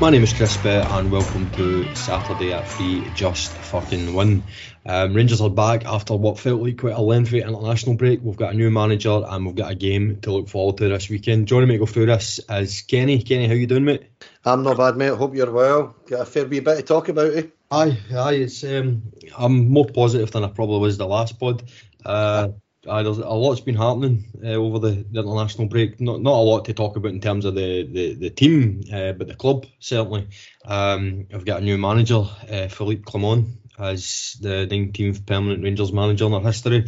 My 0.00 0.08
name 0.08 0.22
is 0.22 0.32
Chris 0.32 0.56
Bett 0.56 0.90
and 0.92 1.12
welcome 1.12 1.50
to 1.50 1.94
Saturday 1.94 2.54
at 2.54 2.66
3 2.66 3.04
Just 3.14 3.52
Fucking 3.52 4.14
Win. 4.14 4.42
Um, 4.86 5.12
Rangers 5.12 5.42
are 5.42 5.50
back 5.50 5.84
after 5.84 6.16
what 6.16 6.38
felt 6.38 6.62
like 6.62 6.78
quite 6.78 6.94
a 6.94 7.02
lengthy 7.02 7.42
international 7.42 7.96
break. 7.96 8.20
We've 8.22 8.34
got 8.34 8.54
a 8.54 8.56
new 8.56 8.70
manager 8.70 9.22
and 9.28 9.44
we've 9.44 9.54
got 9.54 9.70
a 9.70 9.74
game 9.74 10.22
to 10.22 10.32
look 10.32 10.48
forward 10.48 10.78
to 10.78 10.88
this 10.88 11.10
weekend. 11.10 11.48
Joining 11.48 11.68
me 11.68 11.74
to 11.74 11.80
go 11.80 11.84
through 11.84 12.06
this 12.06 12.40
is 12.48 12.80
Kenny. 12.80 13.22
Kenny, 13.22 13.46
how 13.46 13.52
you 13.52 13.66
doing, 13.66 13.84
mate? 13.84 14.04
I'm 14.42 14.62
not 14.62 14.78
bad, 14.78 14.96
mate. 14.96 15.12
Hope 15.12 15.34
you're 15.34 15.52
well. 15.52 15.94
Got 16.08 16.22
a 16.22 16.24
fair 16.24 16.46
wee 16.46 16.60
bit 16.60 16.76
to 16.78 16.82
talk 16.82 17.10
about, 17.10 17.34
eh? 17.34 17.48
Aye, 17.70 17.98
aye. 18.16 18.32
It's 18.32 18.64
um, 18.64 19.02
I'm 19.36 19.68
more 19.68 19.86
positive 19.86 20.30
than 20.30 20.44
I 20.44 20.48
probably 20.48 20.80
was 20.80 20.96
the 20.96 21.06
last 21.06 21.38
pod. 21.38 21.70
Uh, 22.06 22.48
Aye, 22.88 23.02
there's 23.02 23.18
a 23.18 23.28
lot's 23.28 23.60
been 23.60 23.74
happening 23.74 24.24
uh, 24.42 24.52
over 24.52 24.78
the, 24.78 25.04
the, 25.10 25.20
international 25.20 25.68
break. 25.68 26.00
Not 26.00 26.22
not 26.22 26.32
a 26.32 26.48
lot 26.48 26.64
to 26.64 26.72
talk 26.72 26.96
about 26.96 27.12
in 27.12 27.20
terms 27.20 27.44
of 27.44 27.54
the 27.54 27.86
the, 27.86 28.14
the 28.14 28.30
team, 28.30 28.82
uh, 28.92 29.12
but 29.12 29.28
the 29.28 29.34
club 29.34 29.66
certainly. 29.80 30.28
Um, 30.64 31.26
I've 31.32 31.44
got 31.44 31.60
a 31.60 31.64
new 31.64 31.76
manager, 31.76 32.22
uh, 32.50 32.68
Philippe 32.68 33.02
Clement, 33.02 33.48
as 33.78 34.36
the 34.40 34.66
19th 34.70 35.26
permanent 35.26 35.62
Rangers 35.62 35.92
manager 35.92 36.24
in 36.26 36.32
our 36.32 36.40
history. 36.40 36.86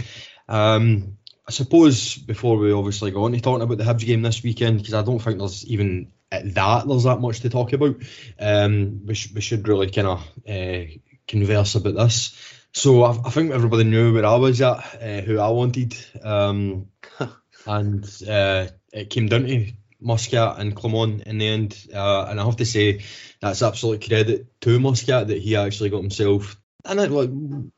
Um, 0.48 1.18
I 1.46 1.50
suppose 1.50 2.16
before 2.16 2.56
we 2.56 2.72
obviously 2.72 3.10
go 3.10 3.24
on 3.24 3.32
to 3.32 3.40
talking 3.40 3.62
about 3.62 3.76
the 3.76 3.84
Hibs 3.84 4.06
game 4.06 4.22
this 4.22 4.42
weekend, 4.42 4.78
because 4.78 4.94
I 4.94 5.02
don't 5.02 5.18
think 5.18 5.38
there's 5.38 5.66
even 5.66 6.12
at 6.30 6.54
that 6.54 6.88
there's 6.88 7.04
that 7.04 7.20
much 7.20 7.40
to 7.40 7.50
talk 7.50 7.74
about. 7.74 7.96
Um, 8.40 9.04
we, 9.04 9.14
sh- 9.14 9.32
we 9.34 9.42
should 9.42 9.68
really 9.68 9.90
kind 9.90 10.08
of 10.08 10.20
uh, 10.48 10.90
converse 11.28 11.74
about 11.74 11.94
this. 11.96 12.51
So 12.74 13.02
I, 13.02 13.10
I, 13.10 13.30
think 13.30 13.52
everybody 13.52 13.84
knew 13.84 14.14
where 14.14 14.24
I 14.24 14.36
was 14.36 14.60
at, 14.62 14.98
uh, 15.00 15.20
who 15.20 15.38
I 15.38 15.48
wanted, 15.50 15.94
um, 16.22 16.88
and 17.66 18.04
uh, 18.28 18.68
it 18.92 19.10
came 19.10 19.28
down 19.28 19.44
to 19.44 19.72
Muscat 20.00 20.58
and 20.58 20.74
Clement 20.74 21.22
in 21.22 21.38
the 21.38 21.48
end. 21.48 21.86
Uh, 21.92 22.26
and 22.28 22.40
I 22.40 22.44
have 22.44 22.56
to 22.56 22.64
say, 22.64 23.04
that's 23.40 23.62
absolute 23.62 24.06
credit 24.06 24.60
to 24.62 24.80
Muscat 24.80 25.28
that 25.28 25.42
he 25.42 25.56
actually 25.56 25.90
got 25.90 26.00
himself 26.00 26.56
and 26.84 26.98
it, 26.98 27.10
like, 27.10 27.30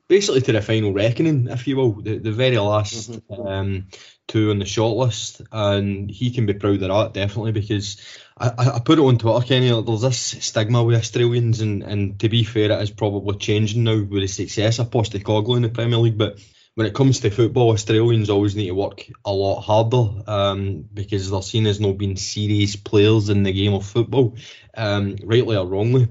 basically 0.09 0.41
to 0.43 0.53
the 0.53 0.63
final 0.63 0.93
reckoning, 0.93 1.49
if 1.49 1.67
you 1.67 1.77
will, 1.77 1.93
the, 1.93 2.19
the 2.19 2.33
very 2.33 2.59
last 2.59 3.11
mm-hmm. 3.11 3.47
um, 3.47 3.87
two 4.29 4.51
on 4.51 4.59
the 4.59 4.65
shortlist, 4.65 5.47
and 5.53 6.11
he 6.11 6.31
can 6.31 6.47
be 6.47 6.55
proud 6.55 6.83
of 6.83 6.89
that 6.89 7.13
definitely 7.13 7.53
because 7.53 8.01
I, 8.37 8.51
I 8.75 8.81
put 8.81 8.99
it 8.99 9.03
on 9.03 9.17
Twitter, 9.17 9.47
Kenny. 9.47 9.83
There's 9.83 10.01
this 10.01 10.19
stigma 10.19 10.83
with 10.83 10.97
Australians, 10.97 11.61
and, 11.61 11.83
and 11.83 12.19
to 12.21 12.29
be 12.29 12.43
fair, 12.43 12.73
it 12.73 12.83
is 12.83 12.91
probably 12.91 13.37
changing 13.39 13.85
now 13.85 14.03
with 14.03 14.23
the 14.23 14.27
success 14.27 14.81
of 14.81 14.91
Postecoglou 14.91 15.57
in 15.57 15.63
the 15.63 15.69
Premier 15.69 15.99
League. 15.99 16.19
But 16.19 16.45
when 16.75 16.89
it 16.89 16.95
comes 16.95 17.21
to 17.21 17.31
football, 17.31 17.71
Australians 17.71 18.31
always 18.31 18.57
need 18.57 18.67
to 18.67 18.75
work 18.75 19.07
a 19.25 19.33
lot 19.33 19.61
harder 19.61 20.25
um, 20.27 20.85
because 20.93 21.31
they're 21.31 21.43
seen 21.43 21.67
as 21.67 21.81
not 21.81 21.97
being 21.97 22.17
serious 22.17 22.75
players 22.75 23.29
in 23.29 23.45
the 23.45 23.53
game 23.53 23.75
of 23.75 23.87
football, 23.87 24.37
um, 24.77 25.17
rightly 25.25 25.57
or 25.57 25.67
wrongly 25.67 26.09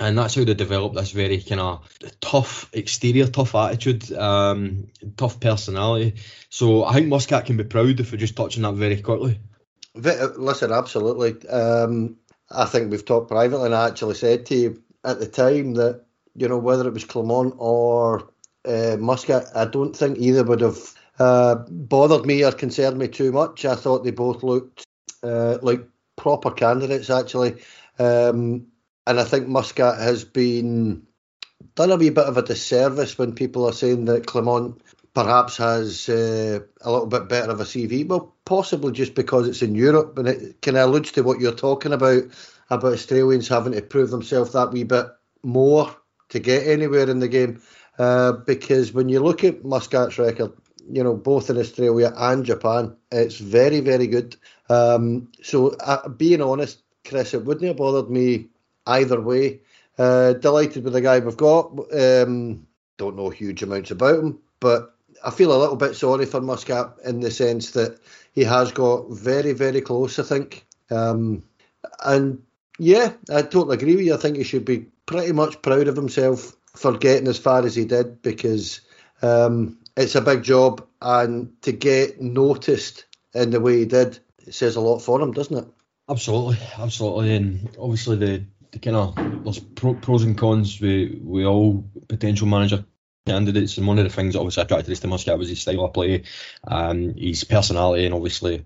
and 0.00 0.16
that's 0.16 0.34
how 0.34 0.44
they 0.44 0.54
develop 0.54 0.94
this 0.94 1.12
very 1.12 1.40
kind 1.42 1.60
of 1.60 1.86
tough 2.20 2.70
exterior, 2.72 3.26
tough 3.26 3.54
attitude, 3.54 4.10
um, 4.12 4.88
tough 5.16 5.38
personality. 5.38 6.14
So 6.48 6.84
I 6.84 6.94
think 6.94 7.08
Muscat 7.08 7.44
can 7.44 7.58
be 7.58 7.64
proud 7.64 8.00
if 8.00 8.10
we're 8.10 8.18
just 8.18 8.34
touching 8.34 8.62
that 8.62 8.72
very 8.72 9.02
quickly. 9.02 9.40
Listen, 9.94 10.72
absolutely. 10.72 11.48
Um, 11.48 12.16
I 12.50 12.64
think 12.64 12.90
we've 12.90 13.04
talked 13.04 13.28
privately, 13.28 13.66
and 13.66 13.74
I 13.74 13.88
actually 13.88 14.14
said 14.14 14.46
to 14.46 14.54
you 14.54 14.82
at 15.04 15.18
the 15.18 15.26
time 15.26 15.74
that 15.74 16.04
you 16.36 16.48
know 16.48 16.58
whether 16.58 16.86
it 16.86 16.94
was 16.94 17.04
Clement 17.04 17.54
or 17.58 18.30
uh, 18.64 18.96
Muscat, 18.98 19.46
I 19.54 19.64
don't 19.64 19.94
think 19.94 20.18
either 20.18 20.44
would 20.44 20.60
have 20.60 20.78
uh, 21.18 21.56
bothered 21.68 22.26
me 22.26 22.44
or 22.44 22.52
concerned 22.52 22.98
me 22.98 23.08
too 23.08 23.32
much. 23.32 23.64
I 23.64 23.74
thought 23.74 24.04
they 24.04 24.10
both 24.10 24.42
looked 24.42 24.84
uh, 25.22 25.58
like 25.62 25.86
proper 26.16 26.50
candidates 26.50 27.10
actually. 27.10 27.62
Um, 27.98 28.66
and 29.06 29.18
I 29.18 29.24
think 29.24 29.48
Muscat 29.48 29.98
has 29.98 30.24
been 30.24 31.06
done 31.74 31.90
a 31.90 31.96
wee 31.96 32.10
bit 32.10 32.26
of 32.26 32.36
a 32.36 32.42
disservice 32.42 33.18
when 33.18 33.34
people 33.34 33.66
are 33.66 33.72
saying 33.72 34.06
that 34.06 34.26
Clement 34.26 34.80
perhaps 35.14 35.56
has 35.56 36.08
uh, 36.08 36.60
a 36.80 36.90
little 36.90 37.06
bit 37.06 37.28
better 37.28 37.50
of 37.50 37.60
a 37.60 37.64
CV. 37.64 38.06
Well, 38.06 38.34
possibly 38.44 38.92
just 38.92 39.14
because 39.14 39.48
it's 39.48 39.62
in 39.62 39.74
Europe, 39.74 40.18
and 40.18 40.28
it 40.28 40.62
kind 40.62 40.76
of 40.76 40.88
alludes 40.88 41.12
to 41.12 41.22
what 41.22 41.40
you're 41.40 41.52
talking 41.52 41.92
about 41.92 42.24
about 42.70 42.92
Australians 42.92 43.48
having 43.48 43.72
to 43.72 43.82
prove 43.82 44.10
themselves 44.10 44.52
that 44.52 44.70
wee 44.70 44.84
bit 44.84 45.06
more 45.42 45.94
to 46.28 46.38
get 46.38 46.66
anywhere 46.66 47.10
in 47.10 47.18
the 47.18 47.28
game. 47.28 47.60
Uh, 47.98 48.32
because 48.32 48.92
when 48.92 49.08
you 49.08 49.20
look 49.20 49.44
at 49.44 49.64
Muscat's 49.64 50.18
record, 50.18 50.52
you 50.88 51.02
know, 51.02 51.14
both 51.14 51.50
in 51.50 51.58
Australia 51.58 52.12
and 52.16 52.44
Japan, 52.44 52.96
it's 53.10 53.36
very, 53.36 53.80
very 53.80 54.06
good. 54.06 54.36
Um, 54.68 55.28
so, 55.42 55.74
uh, 55.80 56.08
being 56.08 56.40
honest, 56.40 56.82
Chris, 57.04 57.34
it 57.34 57.44
wouldn't 57.44 57.66
have 57.66 57.76
bothered 57.76 58.10
me 58.10 58.48
either 58.86 59.20
way. 59.20 59.60
Uh, 59.98 60.32
delighted 60.32 60.84
with 60.84 60.94
the 60.94 61.00
guy 61.00 61.18
we've 61.18 61.36
got. 61.36 61.72
Um, 61.92 62.66
don't 62.96 63.16
know 63.16 63.28
huge 63.28 63.62
amounts 63.62 63.90
about 63.90 64.20
him, 64.20 64.38
but 64.60 64.94
I 65.24 65.30
feel 65.30 65.54
a 65.54 65.58
little 65.58 65.76
bit 65.76 65.94
sorry 65.94 66.26
for 66.26 66.40
Muscat 66.40 66.94
in 67.04 67.20
the 67.20 67.30
sense 67.30 67.72
that 67.72 67.98
he 68.32 68.44
has 68.44 68.72
got 68.72 69.10
very, 69.10 69.52
very 69.52 69.80
close, 69.80 70.18
I 70.18 70.22
think. 70.22 70.66
Um, 70.90 71.42
and 72.04 72.42
yeah, 72.78 73.12
I 73.32 73.42
totally 73.42 73.76
agree 73.76 73.96
with 73.96 74.06
you. 74.06 74.14
I 74.14 74.18
think 74.18 74.36
he 74.36 74.44
should 74.44 74.64
be 74.64 74.86
pretty 75.06 75.32
much 75.32 75.60
proud 75.62 75.88
of 75.88 75.96
himself 75.96 76.52
for 76.74 76.96
getting 76.96 77.28
as 77.28 77.38
far 77.38 77.64
as 77.64 77.74
he 77.74 77.84
did 77.84 78.22
because 78.22 78.80
um, 79.22 79.78
it's 79.96 80.14
a 80.14 80.20
big 80.20 80.42
job 80.42 80.86
and 81.02 81.52
to 81.62 81.72
get 81.72 82.20
noticed 82.20 83.04
in 83.34 83.50
the 83.50 83.60
way 83.60 83.78
he 83.78 83.84
did, 83.84 84.18
it 84.46 84.54
says 84.54 84.76
a 84.76 84.80
lot 84.80 85.00
for 85.00 85.20
him, 85.20 85.32
doesn't 85.32 85.56
it? 85.56 85.66
Absolutely, 86.08 86.58
absolutely. 86.78 87.34
And 87.34 87.76
obviously, 87.78 88.16
the 88.16 88.44
the 88.72 88.78
kind 88.78 88.96
of 88.96 90.00
pros 90.02 90.22
and 90.22 90.38
cons 90.38 90.80
with 90.80 91.18
with 91.22 91.44
all 91.44 91.84
potential 92.08 92.46
manager 92.46 92.84
candidates, 93.26 93.78
and 93.78 93.86
one 93.86 93.98
of 93.98 94.04
the 94.04 94.10
things 94.10 94.34
that 94.34 94.40
obviously 94.40 94.62
attracted 94.62 94.92
us 94.92 95.00
to 95.00 95.08
Muscat 95.08 95.38
was 95.38 95.48
his 95.48 95.60
style 95.60 95.84
of 95.84 95.92
play, 95.92 96.24
um, 96.66 97.14
his 97.14 97.44
personality, 97.44 98.06
and 98.06 98.14
obviously. 98.14 98.64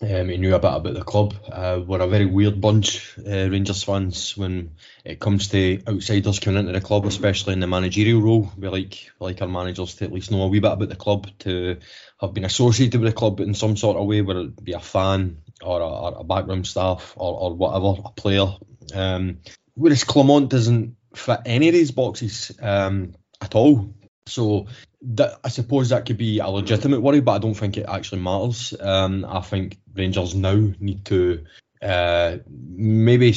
Um, 0.00 0.30
he 0.30 0.36
knew 0.36 0.52
a 0.52 0.58
bit 0.58 0.72
about 0.72 0.94
the 0.94 1.04
club. 1.04 1.34
Uh, 1.48 1.80
we're 1.86 2.00
a 2.00 2.08
very 2.08 2.26
weird 2.26 2.60
bunch, 2.60 3.16
uh, 3.18 3.48
Rangers 3.48 3.84
fans, 3.84 4.36
when 4.36 4.72
it 5.04 5.20
comes 5.20 5.46
to 5.48 5.80
outsiders 5.86 6.40
coming 6.40 6.58
into 6.58 6.72
the 6.72 6.80
club, 6.80 7.06
especially 7.06 7.52
in 7.52 7.60
the 7.60 7.68
managerial 7.68 8.20
role. 8.20 8.52
We 8.58 8.68
like 8.68 9.12
we 9.20 9.26
like 9.26 9.40
our 9.42 9.48
managers 9.48 9.94
to 9.96 10.04
at 10.06 10.12
least 10.12 10.32
know 10.32 10.42
a 10.42 10.48
wee 10.48 10.58
bit 10.58 10.72
about 10.72 10.88
the 10.88 10.96
club, 10.96 11.28
to 11.40 11.78
have 12.20 12.34
been 12.34 12.44
associated 12.44 13.00
with 13.00 13.12
the 13.12 13.16
club 13.16 13.38
in 13.38 13.54
some 13.54 13.76
sort 13.76 13.96
of 13.96 14.06
way, 14.06 14.22
whether 14.22 14.40
it 14.40 14.64
be 14.64 14.72
a 14.72 14.80
fan 14.80 15.38
or 15.62 15.80
a, 15.80 15.86
or 15.86 16.14
a 16.18 16.24
backroom 16.24 16.64
staff 16.64 17.14
or, 17.16 17.38
or 17.38 17.54
whatever, 17.54 18.02
a 18.04 18.10
player. 18.10 18.56
Um, 18.94 19.38
whereas 19.74 20.02
Clement 20.02 20.50
doesn't 20.50 20.96
fit 21.14 21.40
any 21.46 21.68
of 21.68 21.74
these 21.74 21.92
boxes 21.92 22.50
um, 22.60 23.14
at 23.42 23.54
all. 23.54 23.92
So 24.26 24.66
that, 25.02 25.40
I 25.42 25.48
suppose 25.48 25.88
that 25.88 26.06
could 26.06 26.16
be 26.16 26.38
a 26.38 26.48
legitimate 26.48 27.00
worry, 27.00 27.20
but 27.20 27.32
I 27.32 27.38
don't 27.38 27.54
think 27.54 27.76
it 27.76 27.86
actually 27.88 28.22
matters. 28.22 28.74
Um, 28.78 29.24
I 29.28 29.40
think 29.40 29.78
Rangers 29.94 30.34
now 30.34 30.72
need 30.78 31.04
to 31.06 31.44
uh, 31.82 32.38
maybe 32.48 33.34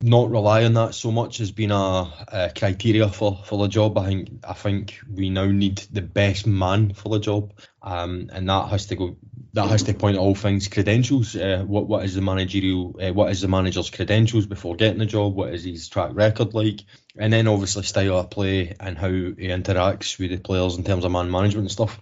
not 0.00 0.30
rely 0.30 0.64
on 0.64 0.74
that 0.74 0.94
so 0.94 1.10
much 1.10 1.40
as 1.40 1.50
being 1.50 1.72
a, 1.72 2.12
a, 2.28 2.52
criteria 2.56 3.08
for, 3.08 3.40
for 3.44 3.58
the 3.58 3.68
job. 3.68 3.98
I 3.98 4.06
think 4.06 4.30
I 4.48 4.52
think 4.52 5.00
we 5.12 5.28
now 5.28 5.46
need 5.46 5.78
the 5.90 6.00
best 6.00 6.46
man 6.46 6.94
for 6.94 7.08
the 7.08 7.18
job, 7.18 7.52
um, 7.82 8.30
and 8.32 8.48
that 8.48 8.68
has 8.68 8.86
to 8.86 8.96
go. 8.96 9.16
That 9.52 9.68
has 9.68 9.82
to 9.84 9.94
point 9.94 10.16
all 10.16 10.34
things 10.34 10.68
credentials. 10.68 11.34
Uh, 11.34 11.64
what 11.66 11.88
what 11.88 12.04
is 12.04 12.14
the 12.14 12.20
managerial? 12.20 12.96
Uh, 13.00 13.12
what 13.12 13.32
is 13.32 13.40
the 13.40 13.48
manager's 13.48 13.90
credentials 13.90 14.46
before 14.46 14.76
getting 14.76 14.98
the 14.98 15.06
job? 15.06 15.34
What 15.34 15.52
is 15.52 15.64
his 15.64 15.88
track 15.88 16.10
record 16.14 16.54
like? 16.54 16.82
And 17.16 17.32
then 17.32 17.48
obviously 17.48 17.82
style 17.82 18.18
of 18.18 18.30
play 18.30 18.76
and 18.78 18.96
how 18.96 19.08
he 19.08 19.48
interacts 19.48 20.18
with 20.18 20.30
the 20.30 20.38
players 20.38 20.76
in 20.76 20.84
terms 20.84 21.04
of 21.04 21.10
man 21.10 21.30
management 21.30 21.64
and 21.64 21.70
stuff. 21.72 22.00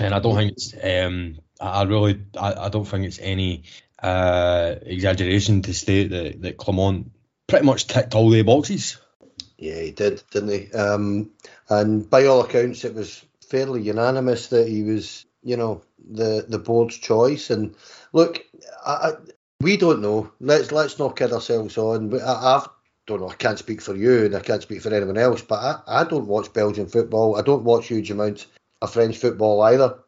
And 0.00 0.12
I 0.12 0.18
don't 0.18 0.34
think 0.34 0.52
it's. 0.52 0.74
Um, 0.82 1.38
I 1.60 1.84
really. 1.84 2.20
I, 2.36 2.54
I 2.54 2.68
don't 2.68 2.84
think 2.84 3.06
it's 3.06 3.20
any 3.20 3.64
uh, 4.02 4.74
exaggeration 4.82 5.62
to 5.62 5.74
state 5.74 6.10
that, 6.10 6.42
that 6.42 6.56
Clement 6.56 7.10
pretty 7.46 7.64
much 7.64 7.86
ticked 7.86 8.14
all 8.14 8.30
the 8.30 8.42
boxes. 8.42 8.98
Yeah, 9.56 9.80
he 9.80 9.90
did, 9.90 10.22
didn't 10.30 10.50
he? 10.50 10.72
Um, 10.72 11.30
and 11.68 12.08
by 12.08 12.26
all 12.26 12.42
accounts, 12.42 12.84
it 12.84 12.94
was 12.94 13.24
fairly 13.48 13.82
unanimous 13.82 14.48
that 14.48 14.68
he 14.68 14.84
was, 14.84 15.24
you 15.42 15.56
know, 15.56 15.82
the 16.10 16.46
the 16.48 16.58
board's 16.58 16.96
choice. 16.96 17.50
And 17.50 17.74
look, 18.12 18.44
I, 18.86 18.92
I, 18.92 19.12
we 19.60 19.76
don't 19.76 20.02
know. 20.02 20.32
Let's 20.40 20.72
let's 20.72 20.98
not 20.98 21.16
kid 21.16 21.32
ourselves 21.32 21.78
on. 21.78 22.20
I, 22.20 22.56
I've 22.56 22.68
don't 23.08 23.20
know. 23.20 23.30
I 23.30 23.34
can't 23.34 23.58
speak 23.58 23.80
for 23.80 23.96
you, 23.96 24.26
and 24.26 24.36
I 24.36 24.40
can't 24.40 24.62
speak 24.62 24.82
for 24.82 24.94
anyone 24.94 25.18
else. 25.18 25.42
But 25.42 25.56
I, 25.56 26.00
I 26.00 26.04
don't 26.04 26.26
watch 26.26 26.52
Belgian 26.52 26.86
football. 26.86 27.36
I 27.36 27.42
don't 27.42 27.64
watch 27.64 27.88
huge 27.88 28.10
amounts 28.10 28.46
of 28.82 28.92
French 28.92 29.16
football 29.16 29.60
either. 29.62 29.98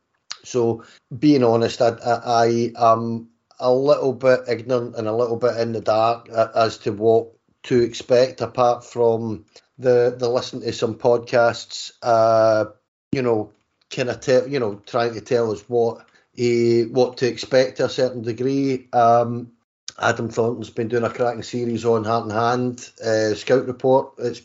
So, 0.44 0.84
being 1.18 1.42
honest, 1.42 1.80
I, 1.82 1.90
I, 2.04 2.72
I 2.76 2.92
am 2.92 3.30
a 3.58 3.72
little 3.72 4.12
bit 4.12 4.40
ignorant 4.48 4.96
and 4.96 5.08
a 5.08 5.16
little 5.16 5.36
bit 5.36 5.56
in 5.56 5.72
the 5.72 5.80
dark 5.80 6.28
as 6.28 6.78
to 6.78 6.92
what 6.92 7.28
to 7.64 7.80
expect 7.80 8.40
apart 8.40 8.84
from 8.84 9.44
the 9.78 10.14
the 10.16 10.28
listen 10.28 10.60
to 10.62 10.72
some 10.72 10.94
podcasts 10.94 11.92
uh 12.02 12.64
you 13.12 13.20
know 13.20 13.52
kind 13.90 14.08
of 14.08 14.20
tell 14.20 14.46
you 14.48 14.60
know 14.60 14.80
trying 14.86 15.14
to 15.14 15.20
tell 15.20 15.50
us 15.50 15.62
what 15.68 16.06
he 16.34 16.84
what 16.84 17.16
to 17.18 17.26
expect 17.26 17.76
to 17.76 17.84
a 17.86 17.88
certain 17.88 18.22
degree 18.22 18.88
um 18.92 19.50
Adam 20.00 20.30
Thornton's 20.30 20.70
been 20.70 20.88
doing 20.88 21.04
a 21.04 21.10
cracking 21.10 21.42
series 21.42 21.84
on 21.84 22.04
Heart 22.04 22.24
and 22.24 22.32
Hand 22.32 22.90
uh, 23.04 23.34
Scout 23.34 23.66
Report. 23.66 24.12
It's 24.18 24.40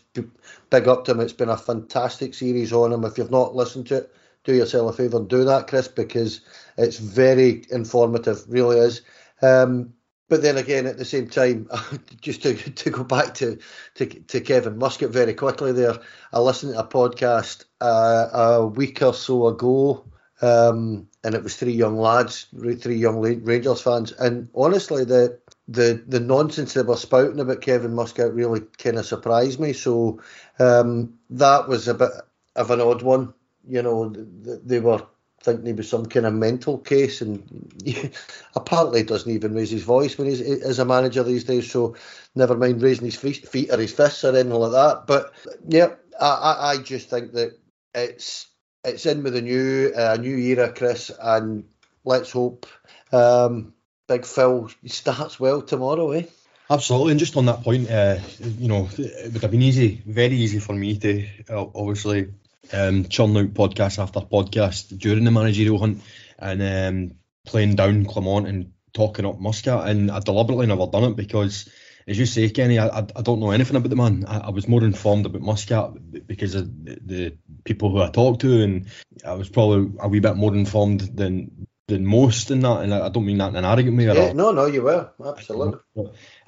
big 0.70 0.88
up 0.88 1.06
to 1.06 1.12
him. 1.12 1.22
It's 1.22 1.34
been 1.34 1.50
a 1.50 1.58
fantastic 1.58 2.34
series 2.34 2.74
on 2.74 2.92
him. 2.92 3.06
If 3.06 3.18
you've 3.18 3.32
not 3.32 3.56
listened 3.56 3.88
to 3.88 3.98
it, 3.98 4.16
do 4.44 4.54
yourself 4.54 4.94
a 4.94 4.98
favour 4.98 5.18
and 5.18 5.30
do 5.30 5.46
that, 5.46 5.68
Chris, 5.68 5.88
because 5.88 6.42
it's 6.78 6.98
very 6.98 7.64
informative. 7.72 8.44
Really 8.50 8.78
is. 8.80 9.02
Um, 9.42 9.94
but 10.28 10.42
then 10.42 10.58
again, 10.58 10.88
at 10.88 10.98
the 10.98 11.06
same 11.06 11.28
time, 11.30 11.70
just 12.22 12.42
to, 12.44 12.56
to 12.56 12.90
go 12.90 13.04
back 13.04 13.34
to, 13.36 13.60
to, 13.96 14.06
to 14.06 14.42
Kevin 14.42 14.78
Muscat 14.78 15.10
very 15.10 15.34
quickly 15.34 15.72
there, 15.72 16.00
I 16.34 16.40
listened 16.40 16.74
to 16.74 16.80
a 16.80 16.88
podcast 16.88 17.66
uh, 17.82 18.30
a 18.34 18.68
week 18.68 19.02
or 19.02 19.14
so 19.14 19.48
ago, 19.48 20.06
um, 20.42 21.08
and 21.24 21.36
it 21.36 21.44
was 21.44 21.56
three 21.56 21.74
young 21.74 21.98
lads, 21.98 22.48
three 22.80 22.96
young 22.96 23.20
Rangers 23.20 23.82
fans, 23.82 24.12
and 24.14 24.50
honestly, 24.56 25.06
the 25.06 25.40
the 25.68 26.04
the 26.08 26.20
nonsense 26.20 26.74
they 26.74 26.82
were 26.84 26.98
spouting 26.98 27.40
about 27.40 27.62
Kevin 27.62 27.96
Muscat 27.96 28.34
really 28.34 28.62
kind 28.78 28.98
of 28.98 29.06
surprised 29.06 29.60
me. 29.60 29.74
So 29.74 30.22
um, 30.60 31.18
that 31.32 31.68
was 31.68 31.88
a 31.88 31.94
bit 31.94 32.12
of 32.56 32.72
an 32.72 32.82
odd 32.82 33.02
one. 33.02 33.34
You 33.68 33.82
know, 33.82 34.10
they 34.10 34.80
were 34.80 35.02
thinking 35.46 35.68
he 35.68 35.74
was 35.74 35.88
some 35.88 36.06
kind 36.08 36.26
of 36.26 36.34
mental 36.34 36.78
case, 36.80 37.22
and 37.22 37.72
apparently 38.56 39.04
doesn't 39.04 39.32
even 39.32 39.54
raise 39.54 39.70
his 39.70 39.84
voice 39.84 40.18
when 40.18 40.28
he's 40.28 40.42
as 40.42 40.80
a 40.80 40.86
manager 40.86 41.24
these 41.24 41.46
days. 41.46 41.72
So 41.72 41.96
never 42.34 42.58
mind 42.58 42.82
raising 42.82 43.06
his 43.06 43.16
feet 43.16 43.72
or 43.72 43.78
his 43.78 43.94
fists 43.94 44.24
or 44.24 44.36
anything 44.36 44.50
like 44.52 44.72
that. 44.72 45.04
But 45.08 45.34
yeah, 45.68 45.94
I, 46.20 46.74
I 46.74 46.78
just 46.80 47.10
think 47.10 47.34
that 47.34 47.58
it's 47.94 48.48
it's 48.84 49.06
in 49.06 49.24
with 49.24 49.36
a 49.36 49.42
new 49.42 49.94
uh, 49.96 50.18
new 50.20 50.38
era, 50.38 50.74
Chris, 50.74 51.12
and 51.22 51.66
let's 52.04 52.32
hope 52.32 52.66
um, 53.12 53.74
Big 54.08 54.26
Phil 54.26 54.70
starts 54.86 55.40
well 55.40 55.62
tomorrow, 55.62 56.12
eh? 56.12 56.24
Absolutely, 56.70 57.12
and 57.12 57.20
just 57.20 57.38
on 57.38 57.46
that 57.46 57.62
point, 57.62 57.90
uh, 57.92 58.18
you 58.40 58.68
know, 58.68 58.90
it 58.98 59.34
would 59.34 59.42
have 59.44 59.52
been 59.52 59.62
easy, 59.62 60.02
very 60.06 60.36
easy 60.36 60.60
for 60.60 60.74
me 60.74 60.98
to 60.98 61.28
uh, 61.50 61.66
obviously 61.76 62.34
um, 62.74 63.06
churn 63.06 63.36
out 63.38 63.54
podcast 63.54 64.00
after 64.00 64.20
podcast 64.22 64.98
during 64.98 65.24
the 65.24 65.32
managerial 65.32 65.80
hunt 65.80 66.02
and 66.40 66.62
um, 66.62 67.18
playing 67.46 67.76
down 67.76 68.06
Clement 68.06 68.48
and 68.48 68.72
talking 68.94 69.26
up 69.26 69.40
Muscat, 69.40 69.88
and 69.88 70.10
I 70.10 70.20
deliberately 70.20 70.68
never 70.68 70.88
done 70.88 71.04
it 71.04 71.16
because, 71.16 71.70
as 72.08 72.18
you 72.18 72.26
say, 72.26 72.50
Kenny, 72.50 72.80
I, 72.80 72.88
I, 72.88 73.00
I 73.16 73.22
don't 73.22 73.40
know 73.40 73.52
anything 73.52 73.76
about 73.76 73.90
the 73.90 73.96
man. 73.96 74.26
I, 74.28 74.40
I, 74.40 74.50
was 74.50 74.68
more 74.68 74.84
informed 74.84 75.26
about 75.26 75.42
Muscat 75.42 76.28
because 76.28 76.56
of 76.56 76.86
the, 76.86 77.00
the 77.06 77.38
people 77.64 77.92
who 77.92 78.02
I 78.02 78.10
talked 78.10 78.42
to, 78.42 78.64
and 78.64 78.88
I 79.26 79.34
was 79.34 79.50
probably 79.50 79.92
a 80.00 80.08
wee 80.08 80.20
bit 80.20 80.36
more 80.36 80.56
informed 80.56 81.02
than 81.02 81.68
than 81.88 82.06
most 82.06 82.50
in 82.50 82.62
that, 82.62 82.82
and 82.82 82.94
I, 82.94 83.10
don't 83.10 83.26
mean 83.26 83.38
that 83.38 83.50
in 83.50 83.58
an 83.58 83.66
arrogant 83.66 83.98
way. 83.98 84.06
Yeah, 84.06 84.34
no, 84.34 84.52
no, 84.52 84.66
you 84.66 84.82
were 84.82 85.12
absolutely. 85.24 85.80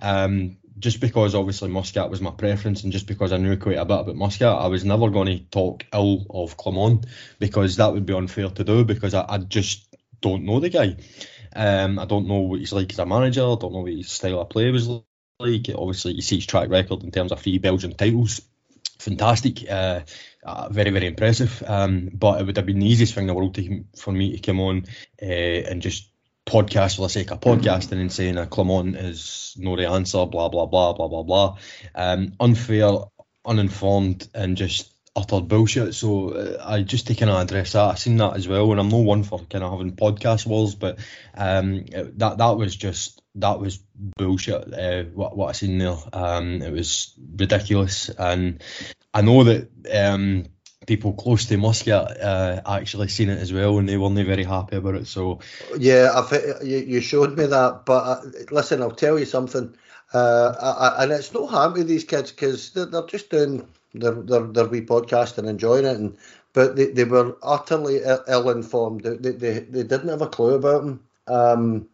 Um, 0.02 0.58
just 0.80 1.00
because 1.00 1.36
obviously 1.36 1.70
Muscat 1.70 2.10
was 2.10 2.22
my 2.22 2.32
preference, 2.32 2.84
and 2.84 2.92
just 2.92 3.08
because 3.08 3.34
I 3.34 3.38
knew 3.38 3.58
quite 3.58 3.78
a 3.78 3.86
bit 3.86 4.00
about 4.00 4.16
Muscat, 4.16 4.62
I 4.62 4.68
was 4.68 4.86
never 4.86 5.10
going 5.10 5.28
to 5.28 5.44
talk 5.46 5.86
ill 5.94 6.26
of 6.30 6.58
Clement 6.58 7.06
because 7.40 7.78
that 7.78 7.94
would 7.94 8.06
be 8.06 8.14
unfair 8.14 8.50
to 8.50 8.64
do 8.64 8.84
because 8.84 9.14
I, 9.14 9.26
I 9.28 9.38
just 9.40 9.96
don't 10.22 10.46
know 10.46 10.60
the 10.60 10.70
guy. 10.70 10.98
Um, 11.56 12.00
I 12.00 12.06
don't 12.06 12.28
know 12.28 12.40
what 12.40 12.60
he's 12.60 12.74
like 12.74 12.92
as 12.92 13.00
a 13.00 13.06
manager. 13.06 13.42
I 13.42 13.56
don't 13.56 13.74
know 13.74 13.82
what 13.82 13.92
his 13.92 14.12
style 14.12 14.42
of 14.42 14.50
play 14.50 14.70
was 14.72 14.88
like. 14.88 15.70
Obviously, 15.74 16.14
you 16.14 16.22
see 16.22 16.36
his 16.36 16.46
track 16.46 16.70
record 16.70 17.04
in 17.04 17.12
terms 17.12 17.32
of 17.32 17.42
three 17.42 17.58
Belgian 17.58 17.94
titles. 17.94 18.42
Fantastic. 19.00 19.70
Uh, 19.70 20.02
uh, 20.44 20.70
very, 20.70 20.92
very 20.92 21.08
impressive. 21.08 21.64
Um, 21.66 22.10
but 22.14 22.42
it 22.42 22.46
would 22.46 22.58
have 22.58 22.66
been 22.66 22.80
the 22.80 22.88
easiest 22.88 23.14
thing 23.14 23.24
in 23.24 23.28
the 23.28 23.34
world 23.34 23.56
to, 23.56 23.84
for 23.96 24.12
me 24.12 24.34
to 24.34 24.40
come 24.40 24.60
on 24.60 24.86
uh, 25.22 25.26
and 25.26 25.82
just 25.82 26.10
podcast 26.48 26.96
for 26.96 27.04
the 27.04 27.10
sake 27.10 27.32
of 27.32 27.42
podcasting 27.42 28.00
and 28.00 28.12
saying 28.12 28.38
a 28.38 28.48
Clement 28.48 28.96
is 28.96 29.56
no 29.58 29.76
the 29.76 29.90
answer, 29.90 30.26
blah, 30.26 30.50
blah, 30.50 30.66
blah, 30.66 30.94
blah, 30.94 31.08
blah, 31.08 31.24
blah. 31.24 31.58
Um, 31.94 32.34
unfair, 32.40 32.92
uninformed, 33.46 34.28
and 34.34 34.58
just 34.58 34.92
utter 35.16 35.42
bullshit. 35.42 35.94
So 35.94 36.30
uh, 36.30 36.64
I 36.66 36.84
just 36.84 37.08
to 37.08 37.16
kind 37.16 37.32
of 37.32 37.42
address 37.42 37.74
that. 37.74 37.84
I've 37.84 38.00
seen 38.00 38.18
that 38.18 38.36
as 38.36 38.48
well, 38.48 38.72
and 38.72 38.80
I'm 38.80 38.90
no 38.90 38.98
one 38.98 39.24
for 39.24 39.40
kind 39.46 39.64
of 39.64 39.72
having 39.72 39.96
podcast 39.96 40.46
wars, 40.46 40.76
but 40.76 41.00
um, 41.36 41.86
that 42.18 42.38
that 42.38 42.58
was 42.58 42.76
just 42.76 43.22
that 43.36 43.60
was 43.60 43.80
bullshit. 44.18 44.74
Uh, 44.74 45.04
what 45.04 45.36
what 45.36 45.50
I 45.50 45.52
seen 45.52 45.78
there, 45.78 45.98
um, 46.14 46.62
it 46.62 46.72
was 46.72 47.14
ridiculous, 47.36 48.10
and 48.10 48.64
I 49.14 49.22
know 49.22 49.44
that 49.44 49.70
um, 49.94 50.46
people 50.88 51.14
close 51.14 51.46
to 51.46 51.58
Muscat 51.58 52.20
uh, 52.20 52.62
actually 52.66 53.10
seen 53.10 53.30
it 53.30 53.40
as 53.40 53.54
well, 53.54 53.78
and 53.78 53.88
they 53.88 53.98
weren't 53.98 54.16
very 54.16 54.46
happy 54.46 54.78
about 54.78 54.96
it. 54.96 55.06
So 55.06 55.40
yeah, 55.78 56.12
I've, 56.16 56.66
you, 56.66 57.02
showed 57.02 57.38
me 57.38 57.46
that, 57.46 57.86
but 57.86 58.04
uh, 58.04 58.22
listen, 58.50 58.82
I'll 58.82 58.92
tell 58.92 59.20
you 59.20 59.26
something, 59.26 59.76
uh, 60.14 60.56
I, 60.60 61.04
and 61.04 61.12
it's 61.12 61.34
no 61.34 61.46
harm 61.46 61.76
to 61.76 61.84
these 61.84 62.06
kids 62.06 62.32
because 62.32 62.72
they're, 62.72 62.86
they're, 62.86 63.06
just 63.06 63.30
doing 63.30 63.68
their, 63.94 64.14
their 64.14 64.44
their 64.44 64.66
wee 64.66 64.82
podcast 64.82 65.38
and 65.38 65.48
enjoying 65.48 65.86
it, 65.86 65.98
and 65.98 66.18
but 66.54 66.76
they, 66.76 66.88
they 66.88 67.04
were 67.04 67.38
utterly 67.44 68.00
ill 68.28 68.50
informed. 68.50 69.02
They, 69.04 69.32
they, 69.32 69.60
they 69.60 69.84
didn't 69.84 70.10
have 70.10 70.22
a 70.22 70.28
clue 70.28 70.56
about 70.56 70.84
them, 70.86 71.04
um, 71.28 71.90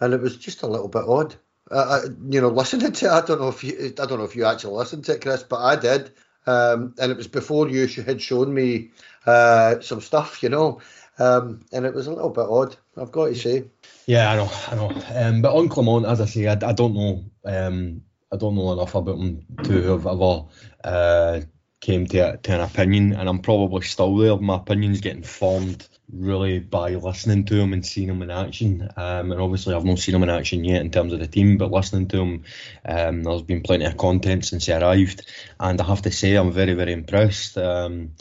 and 0.00 0.12
it 0.12 0.20
was 0.20 0.36
just 0.36 0.62
a 0.62 0.66
little 0.66 0.88
bit 0.88 1.04
odd. 1.06 1.36
Uh, 1.70 2.00
you 2.28 2.40
know, 2.40 2.48
listening 2.60 2.90
to 2.90 3.06
it, 3.06 3.12
I 3.12 3.24
don't 3.24 3.40
know 3.40 3.48
if 3.48 3.62
you, 3.62 3.94
I 4.00 4.06
don't 4.06 4.18
know 4.18 4.24
if 4.24 4.34
you 4.34 4.46
actually 4.46 4.74
listened 4.74 5.04
to 5.04 5.14
it, 5.14 5.22
Chris, 5.22 5.44
but 5.44 5.60
I 5.60 5.76
did, 5.76 6.10
um, 6.46 6.94
and 7.00 7.10
it 7.10 7.16
was 7.16 7.28
before 7.28 7.68
you 7.68 7.86
had 7.86 8.20
shown 8.20 8.52
me 8.52 8.90
uh, 9.26 9.80
some 9.80 10.00
stuff, 10.00 10.42
you 10.42 10.48
know, 10.48 10.80
um, 11.18 11.60
and 11.72 11.84
it 11.84 11.94
was 11.94 12.06
a 12.06 12.12
little 12.12 12.30
bit 12.30 12.46
odd. 12.48 12.76
I've 12.96 13.12
got 13.12 13.26
to 13.26 13.34
say. 13.34 13.64
Yeah, 14.06 14.30
I 14.30 14.36
know, 14.36 14.50
I 14.68 14.74
know. 14.74 15.02
Um, 15.14 15.42
but 15.42 15.54
on 15.54 15.68
Clement, 15.68 16.06
as 16.06 16.20
I 16.20 16.24
say, 16.24 16.46
I, 16.46 16.52
I 16.52 16.72
don't 16.72 16.94
know. 16.94 17.24
Um, 17.44 18.02
I 18.32 18.36
don't 18.36 18.54
know 18.54 18.72
enough 18.72 18.94
about 18.94 19.18
him 19.18 19.44
to 19.64 19.82
have 19.82 20.06
ever 20.06 20.44
uh, 20.84 21.40
came 21.80 22.06
to, 22.06 22.36
to 22.36 22.54
an 22.54 22.60
opinion, 22.60 23.12
and 23.12 23.28
I'm 23.28 23.40
probably 23.40 23.82
still 23.82 24.16
there. 24.16 24.36
My 24.36 24.56
opinion's 24.56 25.00
getting 25.00 25.22
formed 25.22 25.88
really 26.12 26.58
by 26.58 26.90
listening 26.90 27.44
to 27.46 27.56
him 27.56 27.72
and 27.72 27.84
seeing 27.84 28.08
him 28.08 28.22
in 28.22 28.30
action. 28.30 28.88
Um, 28.96 29.32
and 29.32 29.40
obviously, 29.40 29.74
I've 29.74 29.84
not 29.84 29.98
seen 29.98 30.14
him 30.14 30.22
in 30.22 30.30
action 30.30 30.64
yet 30.64 30.82
in 30.82 30.90
terms 30.90 31.12
of 31.12 31.20
the 31.20 31.26
team, 31.26 31.58
but 31.58 31.70
listening 31.70 32.08
to 32.08 32.20
him, 32.20 32.44
um, 32.84 33.22
there's 33.22 33.42
been 33.42 33.62
plenty 33.62 33.84
of 33.84 33.96
content 33.96 34.44
since 34.44 34.66
he 34.66 34.72
arrived, 34.72 35.26
and 35.58 35.80
I 35.80 35.84
have 35.84 36.02
to 36.02 36.10
say, 36.10 36.34
I'm 36.34 36.52
very, 36.52 36.74
very 36.74 36.92
impressed. 36.92 37.58
Um, 37.58 38.12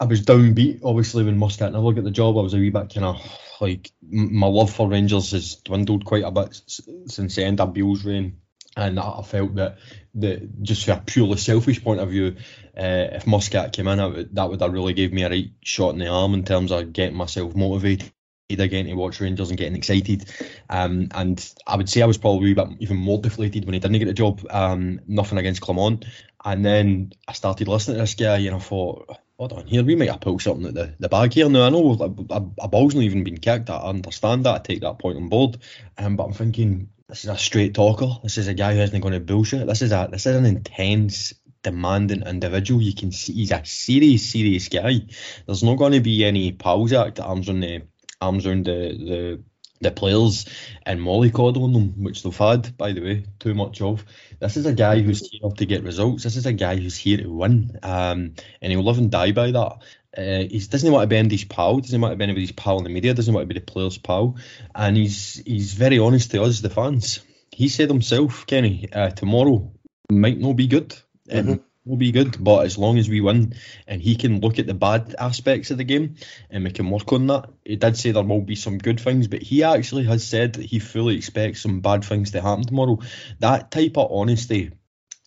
I 0.00 0.04
was 0.04 0.22
downbeat, 0.22 0.80
obviously, 0.84 1.24
when 1.24 1.38
Muscat 1.38 1.72
never 1.72 1.92
got 1.92 2.04
the 2.04 2.10
job. 2.10 2.38
I 2.38 2.42
was 2.42 2.54
a 2.54 2.58
wee 2.58 2.70
bit 2.70 2.94
kind 2.94 3.06
of 3.06 3.40
like 3.60 3.90
my 4.02 4.46
love 4.46 4.72
for 4.72 4.88
Rangers 4.88 5.32
has 5.32 5.56
dwindled 5.56 6.04
quite 6.04 6.24
a 6.24 6.30
bit 6.30 6.58
since 7.06 7.36
the 7.36 7.44
end 7.44 7.60
of 7.60 7.74
Beale's 7.74 8.04
reign 8.04 8.40
and 8.76 8.98
I 8.98 9.22
felt 9.22 9.54
that 9.56 9.78
that 10.14 10.62
just 10.62 10.84
from 10.84 10.98
a 10.98 11.02
purely 11.02 11.36
selfish 11.36 11.82
point 11.82 12.00
of 12.00 12.10
view, 12.10 12.36
uh, 12.76 13.08
if 13.12 13.26
Muscat 13.26 13.72
came 13.72 13.88
in, 13.88 14.12
would, 14.12 14.34
that 14.34 14.48
would 14.48 14.60
have 14.60 14.72
really 14.72 14.92
gave 14.92 15.12
me 15.12 15.22
a 15.22 15.28
right 15.28 15.50
shot 15.62 15.90
in 15.90 15.98
the 15.98 16.08
arm 16.08 16.34
in 16.34 16.44
terms 16.44 16.72
of 16.72 16.92
getting 16.92 17.16
myself 17.16 17.54
motivated 17.54 18.12
again 18.50 18.86
to 18.86 18.94
watch 18.94 19.20
Rangers 19.20 19.50
and 19.50 19.58
getting 19.58 19.76
excited. 19.76 20.24
Um, 20.68 21.08
and 21.12 21.54
I 21.66 21.76
would 21.76 21.88
say 21.88 22.02
I 22.02 22.06
was 22.06 22.18
probably 22.18 22.56
even 22.80 22.96
more 22.96 23.18
deflated 23.18 23.64
when 23.64 23.74
he 23.74 23.80
didn't 23.80 23.98
get 23.98 24.06
the 24.06 24.12
job. 24.12 24.44
Um, 24.50 25.00
nothing 25.06 25.38
against 25.38 25.60
Clement. 25.60 26.04
And 26.44 26.64
then 26.64 27.12
I 27.28 27.32
started 27.34 27.68
listening 27.68 27.98
to 27.98 28.02
this 28.02 28.14
guy 28.14 28.38
and 28.38 28.56
I 28.56 28.58
thought, 28.58 29.16
hold 29.38 29.52
on 29.52 29.66
here, 29.66 29.84
we 29.84 29.94
might 29.94 30.10
have 30.10 30.20
pulled 30.20 30.42
something 30.42 30.66
at 30.66 30.74
the, 30.74 30.94
the 30.98 31.08
bag 31.08 31.32
here. 31.32 31.48
Now, 31.48 31.66
I 31.66 31.70
know 31.70 31.92
a, 31.92 32.34
a, 32.34 32.46
a 32.62 32.68
ball's 32.68 32.94
not 32.94 33.04
even 33.04 33.24
been 33.24 33.38
kicked. 33.38 33.70
I 33.70 33.78
understand 33.78 34.44
that. 34.44 34.54
I 34.54 34.58
take 34.58 34.80
that 34.80 34.98
point 34.98 35.18
on 35.18 35.28
board. 35.28 35.58
Um, 35.96 36.16
but 36.16 36.24
I'm 36.24 36.32
thinking, 36.32 36.88
this 37.10 37.24
is 37.24 37.30
a 37.30 37.36
straight 37.36 37.74
talker. 37.74 38.08
This 38.22 38.38
is 38.38 38.46
a 38.46 38.54
guy 38.54 38.74
who 38.74 38.80
isn't 38.80 39.00
going 39.00 39.14
to 39.14 39.20
bullshit. 39.20 39.66
This 39.66 39.82
is 39.82 39.92
a 39.92 40.08
this 40.10 40.26
is 40.26 40.36
an 40.36 40.46
intense, 40.46 41.34
demanding 41.62 42.22
individual. 42.22 42.80
You 42.80 42.94
can 42.94 43.10
see 43.10 43.32
he's 43.32 43.50
a 43.50 43.64
serious, 43.64 44.30
serious 44.30 44.68
guy. 44.68 45.00
There's 45.44 45.64
not 45.64 45.76
going 45.76 45.92
to 45.92 46.00
be 46.00 46.24
any 46.24 46.52
pals 46.52 46.92
act 46.92 47.20
arms 47.20 47.48
on 47.48 47.60
the 47.60 47.82
arms 48.20 48.46
around 48.46 48.66
the 48.66 48.70
the 48.70 49.44
the 49.80 49.90
players 49.90 50.46
and 50.84 51.00
mollycoddling 51.00 51.72
them, 51.72 52.04
which 52.04 52.22
they've 52.22 52.36
had, 52.36 52.76
by 52.76 52.92
the 52.92 53.00
way, 53.00 53.24
too 53.38 53.54
much 53.54 53.80
of. 53.80 54.04
This 54.38 54.56
is 54.56 54.66
a 54.66 54.74
guy 54.74 55.00
who's 55.00 55.26
here 55.30 55.50
to 55.50 55.66
get 55.66 55.82
results. 55.82 56.22
This 56.22 56.36
is 56.36 56.46
a 56.46 56.52
guy 56.52 56.76
who's 56.76 56.96
here 56.96 57.16
to 57.16 57.32
win, 57.32 57.78
um, 57.82 58.34
and 58.60 58.72
he'll 58.72 58.84
live 58.84 58.98
and 58.98 59.10
die 59.10 59.32
by 59.32 59.50
that. 59.52 59.78
Uh, 60.16 60.44
he 60.50 60.58
doesn't 60.58 60.90
want 60.90 61.04
to 61.04 61.06
be 61.06 61.16
anybody's 61.16 61.44
pal, 61.44 61.78
doesn't 61.78 62.00
want 62.00 62.12
to 62.12 62.16
be 62.16 62.24
anybody's 62.24 62.52
pal 62.52 62.78
in 62.78 62.84
the 62.84 62.90
media, 62.90 63.14
doesn't 63.14 63.32
want 63.32 63.48
to 63.48 63.54
be 63.54 63.60
the 63.60 63.64
player's 63.64 63.98
pal, 63.98 64.36
and 64.74 64.96
he's 64.96 65.42
he's 65.46 65.74
very 65.74 65.98
honest 65.98 66.32
to 66.32 66.42
us, 66.42 66.60
the 66.60 66.70
fans. 66.70 67.20
He 67.52 67.68
said 67.68 67.88
himself, 67.88 68.46
Kenny, 68.46 68.88
uh, 68.92 69.10
tomorrow 69.10 69.72
might 70.10 70.38
not 70.38 70.54
be 70.54 70.66
good. 70.66 70.96
Mm-hmm 71.28 71.62
will 71.84 71.96
be 71.96 72.12
good. 72.12 72.42
But 72.42 72.66
as 72.66 72.78
long 72.78 72.98
as 72.98 73.08
we 73.08 73.20
win 73.20 73.54
and 73.86 74.00
he 74.00 74.16
can 74.16 74.40
look 74.40 74.58
at 74.58 74.66
the 74.66 74.74
bad 74.74 75.14
aspects 75.18 75.70
of 75.70 75.78
the 75.78 75.84
game 75.84 76.16
and 76.50 76.64
we 76.64 76.70
can 76.70 76.90
work 76.90 77.12
on 77.12 77.26
that, 77.28 77.50
he 77.64 77.76
did 77.76 77.96
say 77.96 78.12
there 78.12 78.22
will 78.22 78.40
be 78.40 78.54
some 78.54 78.78
good 78.78 79.00
things, 79.00 79.28
but 79.28 79.42
he 79.42 79.64
actually 79.64 80.04
has 80.04 80.26
said 80.26 80.54
that 80.54 80.64
he 80.64 80.78
fully 80.78 81.16
expects 81.16 81.62
some 81.62 81.80
bad 81.80 82.04
things 82.04 82.32
to 82.32 82.40
happen 82.40 82.64
tomorrow. 82.64 82.98
That 83.40 83.70
type 83.70 83.96
of 83.96 84.12
honesty 84.12 84.72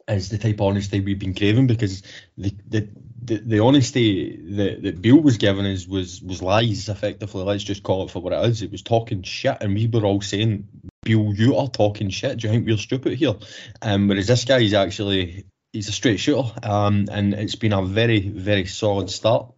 is 0.07 0.29
the 0.29 0.37
type 0.37 0.55
of 0.55 0.67
honesty 0.67 1.01
we've 1.01 1.19
been 1.19 1.35
craving 1.35 1.67
because 1.67 2.03
the 2.37 2.55
the, 2.67 2.89
the, 3.25 3.59
honesty 3.59 4.37
that, 4.55 4.83
that 4.83 5.01
Beale 5.01 5.21
was 5.21 5.37
giving 5.37 5.65
us 5.65 5.87
was 5.87 6.21
was 6.21 6.41
lies 6.41 6.89
effectively. 6.89 7.43
Let's 7.43 7.63
just 7.63 7.83
call 7.83 8.05
it 8.05 8.11
for 8.11 8.21
what 8.21 8.33
it 8.33 8.45
is. 8.45 8.61
It 8.61 8.71
was 8.71 8.81
talking 8.81 9.23
shit, 9.23 9.57
and 9.61 9.73
we 9.73 9.87
were 9.87 10.05
all 10.05 10.21
saying 10.21 10.67
Bill 11.03 11.33
you 11.33 11.57
are 11.57 11.67
talking 11.67 12.09
shit. 12.09 12.39
Do 12.39 12.47
you 12.47 12.53
think 12.53 12.65
we're 12.65 12.77
stupid 12.77 13.13
here? 13.13 13.35
Um, 13.81 14.07
whereas 14.07 14.27
this 14.27 14.45
guy 14.45 14.59
is 14.59 14.73
actually 14.73 15.45
he's 15.71 15.89
a 15.89 15.91
straight 15.91 16.19
shooter, 16.19 16.51
um, 16.63 17.07
and 17.11 17.33
it's 17.33 17.55
been 17.55 17.73
a 17.73 17.83
very 17.83 18.19
very 18.19 18.65
solid 18.65 19.09
start. 19.09 19.51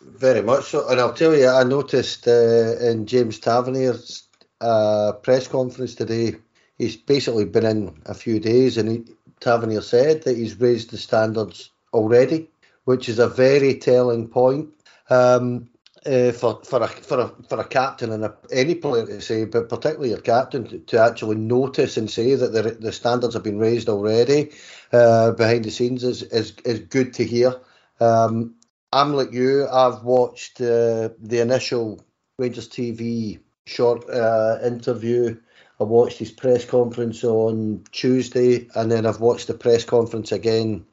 Very 0.00 0.42
much 0.42 0.64
so, 0.66 0.88
and 0.88 1.00
I'll 1.00 1.14
tell 1.14 1.36
you, 1.36 1.48
I 1.48 1.64
noticed 1.64 2.28
uh, 2.28 2.78
in 2.80 3.06
James 3.06 3.40
Tavernier's 3.40 4.28
uh, 4.60 5.12
press 5.20 5.48
conference 5.48 5.96
today, 5.96 6.36
he's 6.78 6.96
basically 6.96 7.44
been 7.44 7.66
in 7.66 8.02
a 8.06 8.14
few 8.14 8.38
days, 8.38 8.78
and 8.78 8.88
he, 8.88 9.04
Tavernier 9.40 9.80
said 9.80 10.22
that 10.22 10.36
he's 10.36 10.60
raised 10.60 10.90
the 10.90 10.98
standards 10.98 11.70
already, 11.92 12.48
which 12.84 13.08
is 13.08 13.18
a 13.18 13.28
very 13.28 13.74
telling 13.74 14.28
point. 14.28 14.70
Um, 15.10 15.68
uh, 16.04 16.32
for 16.32 16.60
for 16.64 16.82
a 16.82 16.88
for 16.88 17.20
a 17.20 17.28
for 17.48 17.60
a 17.60 17.64
captain 17.64 18.10
and 18.10 18.24
a, 18.24 18.34
any 18.50 18.74
player 18.74 19.06
to 19.06 19.20
say, 19.20 19.44
but 19.44 19.68
particularly 19.68 20.10
your 20.10 20.20
captain 20.20 20.64
to, 20.66 20.78
to, 20.80 20.98
actually 20.98 21.36
notice 21.36 21.96
and 21.96 22.10
say 22.10 22.34
that 22.34 22.52
the 22.52 22.62
the 22.62 22.90
standards 22.90 23.34
have 23.34 23.44
been 23.44 23.58
raised 23.58 23.88
already 23.88 24.50
uh, 24.92 25.30
behind 25.32 25.64
the 25.64 25.70
scenes 25.70 26.02
is 26.02 26.24
is, 26.24 26.54
is 26.64 26.80
good 26.80 27.14
to 27.14 27.24
hear. 27.24 27.54
Um, 28.00 28.56
I'm 28.92 29.14
like 29.14 29.32
you. 29.32 29.68
I've 29.68 30.02
watched 30.02 30.60
uh, 30.60 31.10
the 31.20 31.40
initial 31.40 32.04
Rangers 32.38 32.68
TV 32.68 33.38
short 33.66 34.08
uh, 34.10 34.58
interview. 34.64 35.40
I 35.80 35.84
watched 35.84 36.18
his 36.18 36.30
press 36.30 36.64
conference 36.64 37.22
on 37.24 37.84
Tuesday, 37.92 38.68
and 38.74 38.90
then 38.90 39.06
I've 39.06 39.20
watched 39.20 39.46
the 39.46 39.54
press 39.54 39.84
conference 39.84 40.32
again 40.32 40.84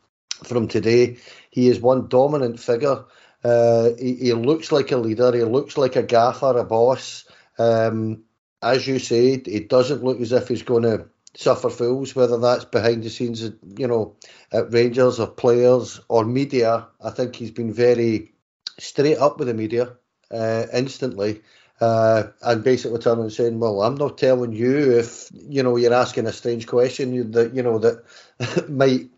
from 0.44 0.68
today. 0.68 1.18
He 1.50 1.68
is 1.68 1.80
one 1.80 2.08
dominant 2.08 2.60
figure 2.60 3.06
uh, 3.44 3.92
he, 3.98 4.16
he, 4.16 4.34
looks 4.34 4.72
like 4.72 4.92
a 4.92 4.98
leader. 4.98 5.32
He 5.32 5.44
looks 5.44 5.78
like 5.78 5.96
a 5.96 6.04
gaffer, 6.04 6.58
a 6.58 6.66
boss. 6.66 7.26
Um, 7.58 8.24
as 8.62 8.86
you 8.86 9.00
said, 9.00 9.48
he 9.48 9.62
doesn't 9.62 10.04
look 10.04 10.20
as 10.20 10.32
if 10.34 10.48
he's 10.48 10.64
going 10.64 10.84
to 10.84 11.08
suffer 11.36 11.70
fools, 11.70 12.16
whether 12.16 12.38
that's 12.38 12.66
behind 12.66 13.04
the 13.04 13.10
scenes, 13.10 13.50
you 13.78 13.88
know, 13.88 14.16
at 14.52 14.74
Rangers 14.74 15.20
or 15.20 15.28
players 15.28 16.02
or 16.10 16.26
media. 16.26 16.88
I 17.02 17.12
think 17.12 17.36
he's 17.36 17.52
been 17.52 17.72
very 17.72 18.34
straight 18.78 19.18
up 19.18 19.40
with 19.40 19.48
the 19.48 19.54
media 19.54 19.94
uh, 20.32 20.66
instantly. 20.74 21.42
Uh, 21.80 22.24
and 22.42 22.62
basically 22.62 23.00
turning 23.00 23.24
and 23.24 23.32
saying, 23.32 23.58
"Well, 23.58 23.84
I'm 23.84 23.96
not 23.96 24.18
telling 24.18 24.52
you 24.52 25.00
if 25.00 25.30
you 25.32 25.64
know 25.64 25.78
you're 25.78 25.94
asking 25.94 26.28
a 26.28 26.34
strange 26.34 26.68
question 26.68 27.32
that 27.32 27.56
you 27.56 27.64
know 27.64 27.80
that 27.80 28.04
might 28.70 29.10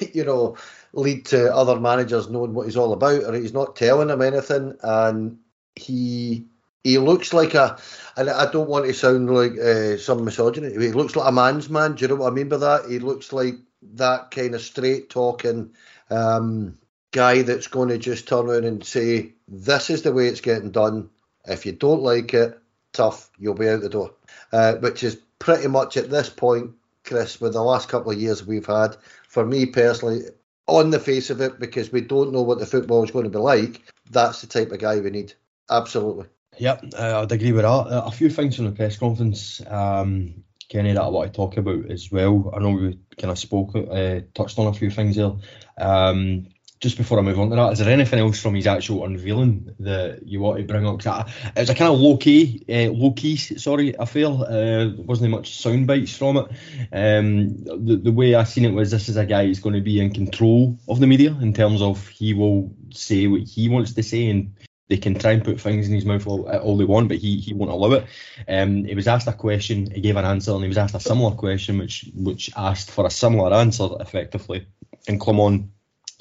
you 0.14 0.24
know 0.24 0.56
lead 0.92 1.26
to 1.26 1.54
other 1.54 1.80
managers 1.80 2.30
knowing 2.30 2.54
what 2.54 2.66
he's 2.66 2.76
all 2.76 2.92
about, 2.92 3.24
or 3.24 3.34
he's 3.34 3.52
not 3.52 3.76
telling 3.76 4.08
them 4.08 4.22
anything, 4.22 4.76
and 4.82 5.38
he 5.74 6.46
he 6.84 6.98
looks 6.98 7.32
like 7.32 7.54
a, 7.54 7.78
and 8.16 8.28
I 8.28 8.50
don't 8.50 8.68
want 8.68 8.84
to 8.84 8.92
sound 8.92 9.34
like 9.34 9.58
uh, 9.58 9.96
some 9.96 10.24
misogyny. 10.24 10.70
He 10.70 10.92
looks 10.92 11.16
like 11.16 11.28
a 11.28 11.32
man's 11.32 11.70
man. 11.70 11.94
Do 11.94 12.02
you 12.02 12.08
know 12.08 12.16
what 12.16 12.32
I 12.32 12.34
mean 12.34 12.50
by 12.50 12.58
that? 12.58 12.84
He 12.88 12.98
looks 12.98 13.32
like 13.32 13.54
that 13.94 14.30
kind 14.30 14.54
of 14.54 14.60
straight 14.60 15.10
talking 15.10 15.70
um, 16.10 16.78
guy 17.10 17.42
that's 17.42 17.68
going 17.68 17.88
to 17.88 17.98
just 17.98 18.28
turn 18.28 18.48
around 18.48 18.64
and 18.64 18.84
say, 18.84 19.32
"This 19.48 19.90
is 19.90 20.02
the 20.02 20.12
way 20.12 20.28
it's 20.28 20.42
getting 20.42 20.70
done. 20.70 21.08
If 21.46 21.66
you 21.66 21.72
don't 21.72 22.02
like 22.02 22.34
it, 22.34 22.58
tough, 22.92 23.30
you'll 23.38 23.54
be 23.54 23.68
out 23.68 23.80
the 23.80 23.88
door." 23.88 24.12
Uh, 24.52 24.74
which 24.74 25.02
is 25.02 25.16
pretty 25.38 25.68
much 25.68 25.96
at 25.96 26.10
this 26.10 26.28
point, 26.28 26.72
Chris, 27.04 27.40
with 27.40 27.54
the 27.54 27.62
last 27.62 27.88
couple 27.88 28.12
of 28.12 28.20
years 28.20 28.46
we've 28.46 28.66
had. 28.66 28.96
For 29.34 29.44
me 29.44 29.66
personally, 29.66 30.20
on 30.68 30.90
the 30.90 31.00
face 31.00 31.28
of 31.28 31.40
it, 31.40 31.58
because 31.58 31.90
we 31.90 32.02
don't 32.02 32.32
know 32.32 32.42
what 32.42 32.60
the 32.60 32.66
football 32.66 33.02
is 33.02 33.10
going 33.10 33.24
to 33.24 33.30
be 33.30 33.38
like, 33.38 33.82
that's 34.08 34.40
the 34.40 34.46
type 34.46 34.70
of 34.70 34.78
guy 34.78 35.00
we 35.00 35.10
need. 35.10 35.34
Absolutely. 35.68 36.26
Yep, 36.58 36.84
uh, 36.96 37.22
I'd 37.22 37.32
agree 37.32 37.50
with 37.50 37.62
that. 37.62 37.68
Uh, 37.68 38.04
a 38.06 38.12
few 38.12 38.30
things 38.30 38.54
from 38.54 38.66
the 38.66 38.70
press 38.70 38.96
conference, 38.96 39.60
um, 39.66 40.44
Kenny, 40.68 40.92
that 40.92 41.02
I 41.02 41.08
want 41.08 41.32
to 41.32 41.36
talk 41.36 41.56
about 41.56 41.90
as 41.90 42.12
well. 42.12 42.52
I 42.54 42.60
know 42.60 42.70
we 42.70 42.96
kind 43.18 43.32
of 43.32 43.38
spoke, 43.40 43.74
uh, 43.74 44.20
touched 44.34 44.56
on 44.60 44.68
a 44.68 44.72
few 44.72 44.88
things 44.88 45.16
there. 45.16 45.32
Um, 45.78 46.46
just 46.84 46.98
before 46.98 47.18
I 47.18 47.22
move 47.22 47.40
on 47.40 47.48
to 47.48 47.56
that, 47.56 47.72
is 47.72 47.78
there 47.78 47.88
anything 47.88 48.18
else 48.18 48.38
from 48.38 48.54
his 48.54 48.66
actual 48.66 49.06
unveiling 49.06 49.74
that 49.80 50.28
you 50.28 50.40
want 50.40 50.58
to 50.58 50.64
bring 50.64 50.86
up? 50.86 51.00
It 51.00 51.60
was 51.60 51.70
a 51.70 51.74
kind 51.74 51.90
of 51.90 51.98
low 51.98 52.18
key, 52.18 52.62
uh, 52.68 52.92
low 52.92 53.12
key, 53.12 53.36
sorry, 53.36 53.94
affair. 53.98 54.26
Uh, 54.26 54.44
there 54.48 54.94
wasn't 54.98 55.30
much 55.30 55.58
sound 55.58 55.86
bites 55.86 56.14
from 56.14 56.36
it. 56.36 56.46
Um, 56.92 57.64
the, 57.64 57.96
the 57.96 58.12
way 58.12 58.34
I 58.34 58.44
seen 58.44 58.66
it 58.66 58.74
was 58.74 58.90
this 58.90 59.08
is 59.08 59.16
a 59.16 59.24
guy 59.24 59.46
who's 59.46 59.60
going 59.60 59.76
to 59.76 59.80
be 59.80 59.98
in 59.98 60.12
control 60.12 60.78
of 60.86 61.00
the 61.00 61.06
media 61.06 61.34
in 61.40 61.54
terms 61.54 61.80
of 61.80 62.06
he 62.08 62.34
will 62.34 62.74
say 62.92 63.28
what 63.28 63.40
he 63.40 63.70
wants 63.70 63.94
to 63.94 64.02
say 64.02 64.28
and 64.28 64.54
they 64.88 64.98
can 64.98 65.14
try 65.14 65.32
and 65.32 65.42
put 65.42 65.62
things 65.62 65.88
in 65.88 65.94
his 65.94 66.04
mouth 66.04 66.26
all, 66.26 66.46
all 66.50 66.76
they 66.76 66.84
want, 66.84 67.08
but 67.08 67.16
he, 67.16 67.40
he 67.40 67.54
won't 67.54 67.72
allow 67.72 67.92
it. 67.92 68.04
Um, 68.46 68.84
he 68.84 68.94
was 68.94 69.08
asked 69.08 69.26
a 69.26 69.32
question, 69.32 69.90
he 69.90 70.02
gave 70.02 70.16
an 70.16 70.26
answer, 70.26 70.52
and 70.52 70.60
he 70.62 70.68
was 70.68 70.76
asked 70.76 70.94
a 70.94 71.00
similar 71.00 71.34
question, 71.34 71.78
which 71.78 72.10
which 72.14 72.50
asked 72.54 72.90
for 72.90 73.06
a 73.06 73.10
similar 73.10 73.54
answer 73.54 73.88
effectively. 74.00 74.66
And 75.08 75.18
Clement 75.18 75.70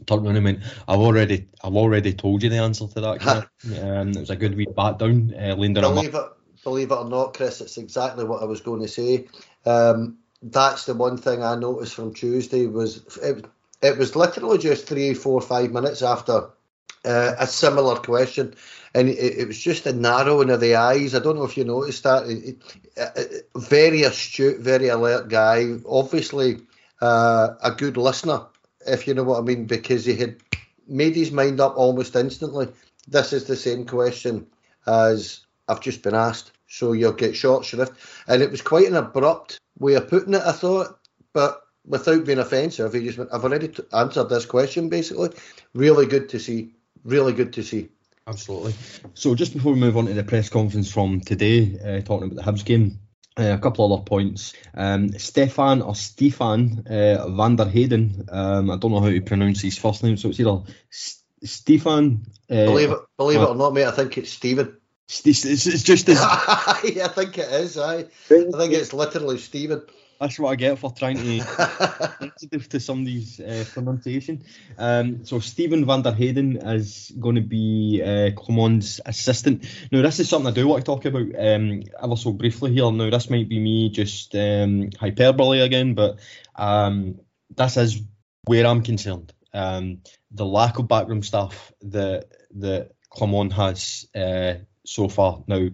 tournament. 0.06 0.64
I've 0.88 1.00
already 1.00 1.48
I've 1.64 1.76
already 1.76 2.14
told 2.14 2.44
you 2.44 2.50
the 2.50 2.58
answer 2.58 2.88
to 2.88 3.02
that. 3.02 3.48
um, 3.82 4.10
it 4.10 4.20
was 4.20 4.30
a 4.30 4.36
good 4.36 4.56
wee 4.56 4.66
bat 4.66 5.00
down. 5.00 5.34
Uh, 5.34 5.56
believe 5.56 6.16
it, 6.16 6.26
believe 6.64 6.92
it 6.92 6.96
or 6.96 7.10
not, 7.10 7.34
Chris, 7.34 7.62
it's 7.62 7.78
exactly 7.78 8.26
what 8.26 8.42
I 8.42 8.46
was 8.46 8.62
going 8.62 8.82
to 8.82 8.88
say. 8.88 9.28
Um, 9.66 10.18
that's 10.42 10.86
the 10.86 10.94
one 10.94 11.18
thing 11.18 11.44
I 11.44 11.56
noticed 11.56 11.96
from 11.96 12.14
Tuesday 12.14 12.68
was 12.68 13.18
it, 13.18 13.46
it 13.82 13.98
was 13.98 14.16
literally 14.16 14.58
just 14.58 14.88
three, 14.88 15.14
four, 15.14 15.42
five 15.42 15.72
minutes 15.72 16.02
after 16.02 16.50
uh, 17.06 17.36
a 17.38 17.48
similar 17.48 17.96
question, 17.96 18.56
and 18.94 19.10
it, 19.10 19.40
it, 19.40 19.48
was 19.48 19.60
just 19.60 19.86
a 19.86 19.94
narrowing 19.94 20.50
of 20.50 20.60
the 20.60 20.76
eyes. 20.76 21.16
I 21.16 21.20
don't 21.20 21.36
know 21.36 21.44
if 21.44 21.58
you 21.58 21.64
noticed 21.64 22.04
that. 22.04 22.26
It, 22.28 22.62
it, 22.96 23.50
very 23.56 24.04
astute, 24.04 24.60
very 24.60 24.88
alert 24.88 25.28
guy. 25.30 25.76
Obviously, 25.86 26.62
uh, 27.02 27.56
a 27.62 27.72
good 27.72 27.98
listener 27.98 28.46
if 28.88 29.08
you 29.08 29.14
know 29.14 29.24
what 29.24 29.40
I 29.40 29.42
mean, 29.42 29.66
because 29.66 30.06
he 30.06 30.16
had 30.16 30.38
made 30.88 31.16
his 31.16 31.32
mind 31.32 31.60
up 31.60 31.78
almost 31.78 32.16
instantly. 32.16 32.68
This 33.08 33.34
is 33.34 33.46
the 33.46 33.56
same 33.56 33.86
question 33.86 34.48
as 34.88 35.42
I've 35.68 35.82
just 35.82 36.04
been 36.04 36.16
asked, 36.16 36.52
so 36.68 36.94
you'll 36.94 37.14
get 37.14 37.36
short 37.36 37.66
shrift. 37.66 37.94
And 38.28 38.42
it 38.42 38.52
was 38.52 38.62
quite 38.62 38.88
an 38.88 38.96
abrupt 38.96 39.60
way 39.80 39.96
of 39.96 40.10
putting 40.10 40.34
it, 40.34 40.42
I 40.46 40.52
thought, 40.52 41.00
but 41.34 41.62
without 41.86 42.26
being 42.26 42.40
offensive, 42.40 42.94
he 42.94 43.04
just 43.04 43.18
went, 43.18 43.30
I've 43.34 43.44
already 43.44 43.70
t- 43.70 43.84
answered 43.94 44.30
this 44.30 44.46
question, 44.46 44.90
basically. 44.90 45.30
Really 45.74 46.06
good 46.06 46.30
to 46.30 46.40
see. 46.40 46.74
Really 47.04 47.34
good 47.34 47.54
to 47.54 47.64
see. 47.64 47.90
Absolutely. 48.28 48.74
So 49.16 49.36
just 49.36 49.54
before 49.54 49.74
we 49.74 49.80
move 49.80 49.98
on 49.98 50.06
to 50.06 50.14
the 50.14 50.24
press 50.24 50.48
conference 50.48 50.92
from 50.92 51.20
today, 51.20 51.78
uh, 51.84 52.02
talking 52.02 52.32
about 52.32 52.36
the 52.36 52.52
Hibs 52.52 52.64
game, 52.64 53.00
uh, 53.38 53.54
a 53.54 53.58
couple 53.58 53.92
other 53.92 54.04
points. 54.04 54.54
Um, 54.74 55.18
Stefan 55.18 55.82
or 55.82 55.96
Stefan 55.96 56.86
uh, 56.88 57.28
van 57.30 57.56
der 57.56 57.66
Heyden. 57.66 58.28
Um, 58.30 58.72
I 58.72 58.78
don't 58.78 58.92
know 58.92 59.00
how 59.00 59.10
to 59.10 59.22
pronounce 59.22 59.62
his 59.62 59.78
first 59.78 60.04
name, 60.04 60.18
so 60.18 60.30
it's 60.30 60.40
either 60.40 60.62
S- 60.92 61.24
Stefan. 61.44 62.26
Uh, 62.50 62.66
believe 62.66 62.92
it, 62.92 63.00
believe 63.18 63.42
it 63.42 63.50
or 63.50 63.56
not, 63.56 63.74
mate. 63.74 63.86
I 63.86 63.92
think 63.92 64.18
it's 64.18 64.32
Stephen. 64.32 64.78
It's, 65.08 65.46
it's, 65.46 65.68
it's 65.68 65.84
just 65.84 66.10
as. 66.10 66.18
I 66.22 67.10
think 67.14 67.38
it 67.38 67.52
is. 67.52 67.78
I, 67.78 68.00
I 68.00 68.06
think 68.28 68.74
it's 68.74 68.94
literally 68.94 69.38
Stephen. 69.38 69.82
That's 70.20 70.40
what 70.40 70.52
I 70.52 70.56
get 70.56 70.80
for 70.80 70.92
trying 70.92 71.18
to 71.18 71.44
sensitive 72.20 72.70
to 72.70 72.80
somebody's 72.80 73.40
uh, 73.40 73.66
pronunciation. 73.74 74.44
Um, 74.78 75.26
so 75.26 75.40
Stephen 75.40 75.86
van 75.86 76.02
der 76.02 76.14
Heyden 76.14 76.58
is 76.58 77.12
going 77.20 77.36
to 77.36 77.42
be 77.42 78.02
uh, 78.04 78.32
Clement's 78.36 79.02
assistant. 79.06 79.66
Now 79.92 80.02
this 80.02 80.20
is 80.20 80.30
something 80.30 80.52
I 80.52 80.56
do 80.56 80.68
want 80.68 80.86
to 80.86 80.92
talk 80.92 81.06
about 81.06 81.28
um, 81.38 81.84
ever 82.02 82.16
so 82.16 82.32
briefly 82.32 82.74
here. 82.74 82.92
Now 82.92 83.10
this 83.10 83.30
might 83.30 83.50
be 83.50 83.60
me 83.60 83.90
just 83.90 84.34
um, 84.36 84.90
hyperbole 85.00 85.60
again, 85.60 85.94
but 85.94 86.20
um, 86.56 87.20
this 87.50 87.78
is 87.78 88.02
where 88.46 88.66
I'm 88.66 88.84
concerned. 88.84 89.34
Um, 89.54 90.02
the 90.32 90.46
lack 90.46 90.80
of 90.80 90.88
backroom 90.88 91.24
staff 91.24 91.72
that 91.82 92.26
that 92.56 92.92
Clement 93.10 93.54
has 93.54 94.08
uh, 94.16 94.56
so 94.86 95.08
far. 95.08 95.44
Now 95.48 95.70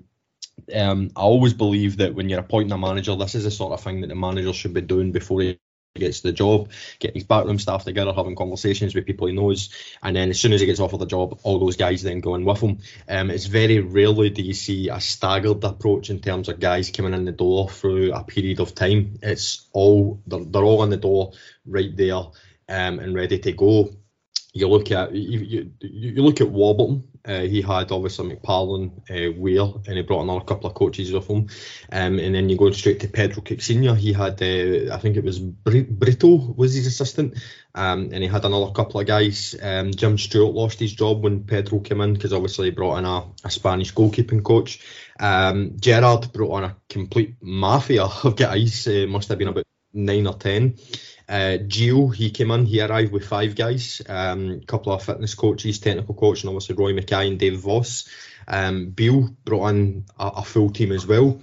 um, 0.73 1.11
I 1.15 1.21
always 1.21 1.53
believe 1.53 1.97
that 1.97 2.13
when 2.13 2.29
you're 2.29 2.39
appointing 2.39 2.71
a 2.71 2.77
manager, 2.77 3.15
this 3.15 3.35
is 3.35 3.43
the 3.43 3.51
sort 3.51 3.73
of 3.73 3.81
thing 3.81 4.01
that 4.01 4.07
the 4.07 4.15
manager 4.15 4.53
should 4.53 4.73
be 4.73 4.81
doing 4.81 5.11
before 5.11 5.41
he 5.41 5.59
gets 5.95 6.21
the 6.21 6.31
job, 6.31 6.69
getting 6.99 7.15
his 7.15 7.23
backroom 7.23 7.59
staff 7.59 7.83
together, 7.83 8.13
having 8.13 8.35
conversations 8.35 8.93
with 8.93 9.05
people 9.05 9.27
he 9.27 9.33
knows, 9.33 9.69
and 10.01 10.15
then 10.15 10.29
as 10.29 10.39
soon 10.39 10.53
as 10.53 10.61
he 10.61 10.67
gets 10.67 10.79
offered 10.79 10.99
the 10.99 11.05
job, 11.05 11.39
all 11.43 11.59
those 11.59 11.77
guys 11.77 12.01
then 12.03 12.21
go 12.21 12.35
in 12.35 12.45
with 12.45 12.61
him. 12.61 12.79
Um, 13.07 13.31
it's 13.31 13.45
very 13.45 13.79
rarely 13.79 14.29
do 14.29 14.41
you 14.41 14.53
see 14.53 14.89
a 14.89 14.99
staggered 14.99 15.63
approach 15.63 16.09
in 16.09 16.19
terms 16.19 16.49
of 16.49 16.59
guys 16.59 16.91
coming 16.91 17.13
in 17.13 17.25
the 17.25 17.31
door 17.31 17.69
through 17.69 18.13
a 18.13 18.23
period 18.23 18.59
of 18.59 18.75
time. 18.75 19.19
It's 19.21 19.67
all 19.73 20.21
they're, 20.27 20.45
they're 20.45 20.63
all 20.63 20.83
in 20.83 20.89
the 20.89 20.97
door 20.97 21.33
right 21.65 21.95
there 21.95 22.15
um, 22.69 22.99
and 22.99 23.15
ready 23.15 23.39
to 23.39 23.51
go. 23.51 23.89
You 24.53 24.67
look 24.67 24.91
at 24.91 25.13
you, 25.13 25.39
you, 25.39 25.71
you 25.81 26.23
look 26.23 26.41
at 26.41 26.49
Warburton 26.49 27.08
Uh, 27.25 27.41
he 27.41 27.61
had 27.61 27.91
obviously 27.91 28.35
McParland, 28.35 28.91
uh, 29.09 29.31
Weir, 29.37 29.63
and 29.87 29.97
he 29.97 30.01
brought 30.01 30.23
another 30.23 30.45
couple 30.45 30.69
of 30.69 30.75
coaches 30.75 31.11
with 31.11 31.27
him. 31.27 31.47
Um, 31.91 32.19
and 32.19 32.33
then 32.33 32.49
you 32.49 32.57
go 32.57 32.71
straight 32.71 32.99
to 33.01 33.07
Pedro 33.07 33.43
Caixinha. 33.43 33.95
He 33.95 34.13
had, 34.13 34.41
uh, 34.41 34.93
I 34.93 34.97
think 34.99 35.17
it 35.17 35.23
was 35.23 35.39
Brito 35.39 36.53
was 36.55 36.73
his 36.73 36.87
assistant, 36.87 37.37
um, 37.75 38.09
and 38.13 38.23
he 38.23 38.27
had 38.27 38.45
another 38.45 38.71
couple 38.71 38.99
of 38.99 39.07
guys. 39.07 39.55
Um, 39.61 39.91
Jim 39.91 40.17
Stewart 40.17 40.53
lost 40.53 40.79
his 40.79 40.93
job 40.93 41.23
when 41.23 41.43
Pedro 41.43 41.79
came 41.79 42.01
in 42.01 42.13
because 42.13 42.33
obviously 42.33 42.67
he 42.67 42.71
brought 42.71 42.97
in 42.97 43.05
a, 43.05 43.25
a 43.43 43.49
Spanish 43.49 43.93
goalkeeping 43.93 44.43
coach. 44.43 44.81
Um, 45.19 45.77
Gerrard 45.79 46.31
brought 46.31 46.51
on 46.51 46.63
a 46.63 46.75
complete 46.87 47.35
mafia 47.41 48.03
of 48.23 48.35
guys. 48.35 48.87
Uh, 48.87 49.05
must 49.07 49.29
have 49.29 49.37
been 49.37 49.49
about 49.49 49.65
nine 49.93 50.27
or 50.27 50.35
ten. 50.35 50.77
Uh, 51.29 51.59
Gio, 51.59 52.13
he 52.13 52.31
came 52.31 52.49
in, 52.49 52.65
he 52.65 52.81
arrived 52.81 53.11
with 53.11 53.27
five 53.27 53.55
guys, 53.55 54.01
a 54.09 54.31
um, 54.31 54.61
couple 54.61 54.91
of 54.91 55.03
fitness 55.03 55.35
coaches, 55.35 55.79
technical 55.79 56.15
coach, 56.15 56.41
and 56.41 56.49
obviously 56.49 56.73
Roy 56.73 56.93
Makaay 56.93 57.27
and 57.27 57.37
Dave 57.37 57.59
Vos. 57.59 58.09
Um, 58.47 58.89
Beale 58.89 59.29
brought 59.45 59.69
in 59.69 60.05
a, 60.17 60.27
a, 60.37 60.43
full 60.43 60.71
team 60.71 60.91
as 60.91 61.05
well. 61.05 61.39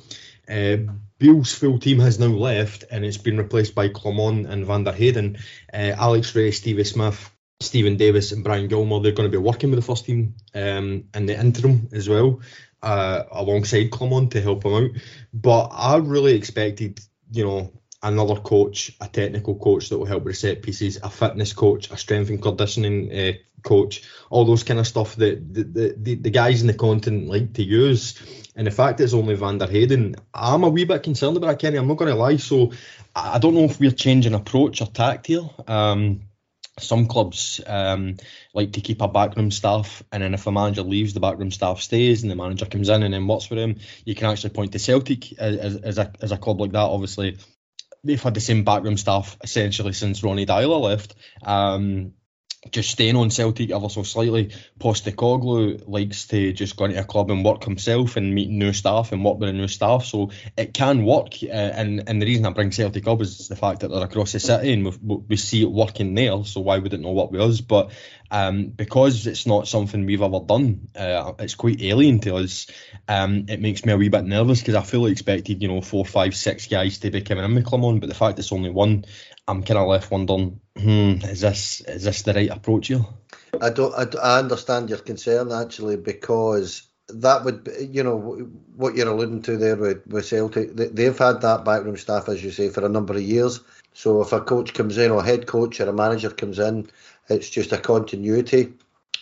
Uh, 0.48 0.78
Beale's 1.18 1.54
full 1.54 1.78
team 1.78 2.00
has 2.00 2.18
now 2.18 2.26
left 2.26 2.84
and 2.90 3.04
it's 3.04 3.16
been 3.16 3.38
replaced 3.38 3.76
by 3.76 3.88
Clement 3.88 4.48
and 4.48 4.66
Van 4.66 4.82
der 4.82 4.92
Heyden. 4.92 5.38
Uh, 5.72 5.94
Alex 5.96 6.34
Rae, 6.34 6.50
Stevie 6.50 6.82
Smith, 6.82 7.30
Stephen 7.60 7.96
Davis, 7.96 8.32
and 8.32 8.42
Brian 8.42 8.68
Gilmour, 8.68 9.02
they're 9.02 9.12
going 9.12 9.30
to 9.30 9.38
be 9.38 9.42
working 9.42 9.70
with 9.70 9.78
the 9.78 9.86
first 9.86 10.04
team 10.04 10.34
um, 10.52 11.04
in 11.14 11.26
the 11.26 11.38
interim 11.38 11.88
as 11.92 12.08
well, 12.08 12.40
uh, 12.82 13.22
alongside 13.30 13.92
Clement 13.92 14.32
to 14.32 14.42
help 14.42 14.64
him 14.64 14.74
out. 14.74 14.90
But 15.32 15.68
I 15.68 15.96
really 15.98 16.34
expected, 16.34 17.00
you 17.30 17.44
know, 17.44 17.72
another 18.02 18.36
coach, 18.36 18.92
a 19.00 19.08
technical 19.08 19.56
coach 19.56 19.88
that 19.88 19.98
will 19.98 20.06
help 20.06 20.24
with 20.24 20.36
set 20.36 20.62
pieces, 20.62 20.98
a 21.02 21.10
fitness 21.10 21.52
coach, 21.52 21.90
a 21.90 21.96
strength 21.96 22.30
and 22.30 22.42
conditioning 22.42 23.12
uh, 23.12 23.32
coach, 23.62 24.02
all 24.30 24.44
those 24.44 24.62
kind 24.62 24.78
of 24.78 24.86
stuff 24.86 25.16
that 25.16 25.52
the, 25.52 25.94
the, 25.96 26.14
the 26.14 26.30
guys 26.30 26.60
in 26.60 26.66
the 26.66 26.74
continent 26.74 27.28
like 27.28 27.52
to 27.54 27.62
use. 27.62 28.20
And 28.54 28.66
the 28.66 28.70
fact 28.70 29.00
it's 29.00 29.14
only 29.14 29.34
Van 29.34 29.58
der 29.58 29.66
Heyden, 29.66 30.16
I'm 30.32 30.64
a 30.64 30.68
wee 30.68 30.84
bit 30.84 31.02
concerned 31.02 31.36
about 31.36 31.58
Kenny. 31.58 31.76
I'm 31.76 31.88
not 31.88 31.98
going 31.98 32.10
to 32.10 32.16
lie. 32.16 32.36
So 32.36 32.72
I 33.14 33.38
don't 33.38 33.54
know 33.54 33.64
if 33.64 33.80
we're 33.80 33.90
changing 33.90 34.34
approach 34.34 34.80
or 34.80 34.86
tact 34.86 35.26
here. 35.26 35.48
Um, 35.66 36.22
some 36.78 37.06
clubs 37.06 37.60
um, 37.66 38.16
like 38.52 38.72
to 38.72 38.82
keep 38.82 39.00
a 39.00 39.08
backroom 39.08 39.50
staff, 39.50 40.02
and 40.12 40.22
then 40.22 40.34
if 40.34 40.46
a 40.46 40.52
manager 40.52 40.82
leaves, 40.82 41.14
the 41.14 41.20
backroom 41.20 41.50
staff 41.50 41.80
stays, 41.80 42.22
and 42.22 42.30
the 42.30 42.36
manager 42.36 42.66
comes 42.66 42.90
in 42.90 43.02
and 43.02 43.14
then 43.14 43.26
works 43.26 43.46
for 43.46 43.56
him. 43.56 43.76
You 44.04 44.14
can 44.14 44.28
actually 44.28 44.50
point 44.50 44.72
to 44.72 44.78
Celtic 44.78 45.38
as, 45.38 45.76
as, 45.76 45.98
a, 45.98 46.12
as 46.20 46.32
a 46.32 46.36
club 46.36 46.60
like 46.60 46.72
that. 46.72 46.78
Obviously, 46.80 47.38
they've 48.06 48.22
had 48.22 48.34
the 48.34 48.40
same 48.40 48.64
backroom 48.64 48.96
staff 48.96 49.36
essentially 49.42 49.92
since 49.92 50.22
Ronny 50.22 50.46
Deila 50.46 50.80
left. 50.80 51.14
Um, 51.42 52.12
just 52.70 52.90
staying 52.90 53.16
on 53.16 53.30
Celtic 53.30 53.70
ever 53.70 53.88
so 53.88 54.02
slightly. 54.02 54.52
Postecoglou 54.78 55.86
likes 55.86 56.26
to 56.28 56.52
just 56.52 56.76
go 56.76 56.86
into 56.86 57.00
a 57.00 57.04
club 57.04 57.30
and 57.30 57.44
work 57.44 57.64
himself 57.64 58.16
and 58.16 58.34
meet 58.34 58.48
new 58.48 58.72
staff 58.72 59.12
and 59.12 59.24
work 59.24 59.38
with 59.38 59.48
the 59.48 59.52
new 59.52 59.68
staff, 59.68 60.04
so 60.04 60.30
it 60.56 60.74
can 60.74 61.04
work. 61.04 61.34
Uh, 61.42 61.46
and 61.52 62.08
and 62.08 62.20
the 62.20 62.26
reason 62.26 62.46
I 62.46 62.50
bring 62.50 62.72
Celtic 62.72 63.06
up 63.06 63.20
is 63.20 63.48
the 63.48 63.56
fact 63.56 63.80
that 63.80 63.88
they're 63.88 64.04
across 64.04 64.32
the 64.32 64.40
city 64.40 64.72
and 64.72 64.84
we, 65.02 65.16
we 65.28 65.36
see 65.36 65.62
it 65.62 65.70
working 65.70 66.14
there. 66.14 66.44
So 66.44 66.60
why 66.60 66.78
would 66.78 66.94
it 66.94 67.00
not 67.00 67.14
work 67.14 67.30
with 67.30 67.40
us? 67.40 67.60
But 67.60 67.92
um, 68.30 68.66
because 68.68 69.26
it's 69.26 69.46
not 69.46 69.68
something 69.68 70.04
we've 70.04 70.22
ever 70.22 70.40
done, 70.40 70.88
uh, 70.96 71.34
it's 71.38 71.54
quite 71.54 71.82
alien 71.82 72.20
to 72.20 72.36
us. 72.36 72.66
Um, 73.08 73.46
it 73.48 73.60
makes 73.60 73.84
me 73.84 73.92
a 73.92 73.96
wee 73.96 74.08
bit 74.08 74.24
nervous 74.24 74.60
because 74.60 74.74
I 74.74 74.82
fully 74.82 75.12
expected, 75.12 75.62
you 75.62 75.68
know, 75.68 75.80
four, 75.80 76.04
five, 76.04 76.34
six 76.34 76.66
guys 76.66 76.98
to 76.98 77.10
be 77.10 77.20
coming 77.20 77.44
in 77.44 77.54
with 77.54 77.66
Clement, 77.66 78.00
but 78.00 78.08
the 78.08 78.14
fact 78.14 78.38
it's 78.38 78.52
only 78.52 78.70
one, 78.70 79.04
I'm 79.48 79.62
kind 79.62 79.78
of 79.78 79.88
left 79.88 80.10
wondering, 80.10 80.60
hmm, 80.76 81.14
is 81.22 81.40
this 81.40 81.80
is 81.82 82.04
this 82.04 82.22
the 82.22 82.34
right 82.34 82.50
approach 82.50 82.88
here? 82.88 83.04
I 83.60 83.70
don't. 83.70 83.94
I, 83.94 84.06
I 84.20 84.38
understand 84.38 84.90
your 84.90 84.98
concern 84.98 85.52
actually 85.52 85.96
because 85.96 86.88
that 87.08 87.44
would, 87.44 87.68
you 87.80 88.02
know, 88.02 88.18
what 88.74 88.96
you're 88.96 89.08
alluding 89.08 89.42
to 89.42 89.56
there 89.56 89.76
with, 89.76 90.06
with 90.06 90.26
Celtic. 90.26 90.74
They've 90.74 91.16
had 91.16 91.40
that 91.42 91.64
backroom 91.64 91.96
staff, 91.96 92.28
as 92.28 92.42
you 92.42 92.50
say, 92.50 92.68
for 92.68 92.84
a 92.84 92.88
number 92.88 93.14
of 93.14 93.22
years. 93.22 93.60
So 93.92 94.20
if 94.22 94.32
a 94.32 94.40
coach 94.40 94.74
comes 94.74 94.98
in 94.98 95.10
or 95.10 95.22
head 95.22 95.46
coach 95.46 95.80
or 95.80 95.88
a 95.88 95.92
manager 95.92 96.30
comes 96.30 96.58
in, 96.58 96.90
it's 97.28 97.48
just 97.48 97.72
a 97.72 97.78
continuity. 97.78 98.72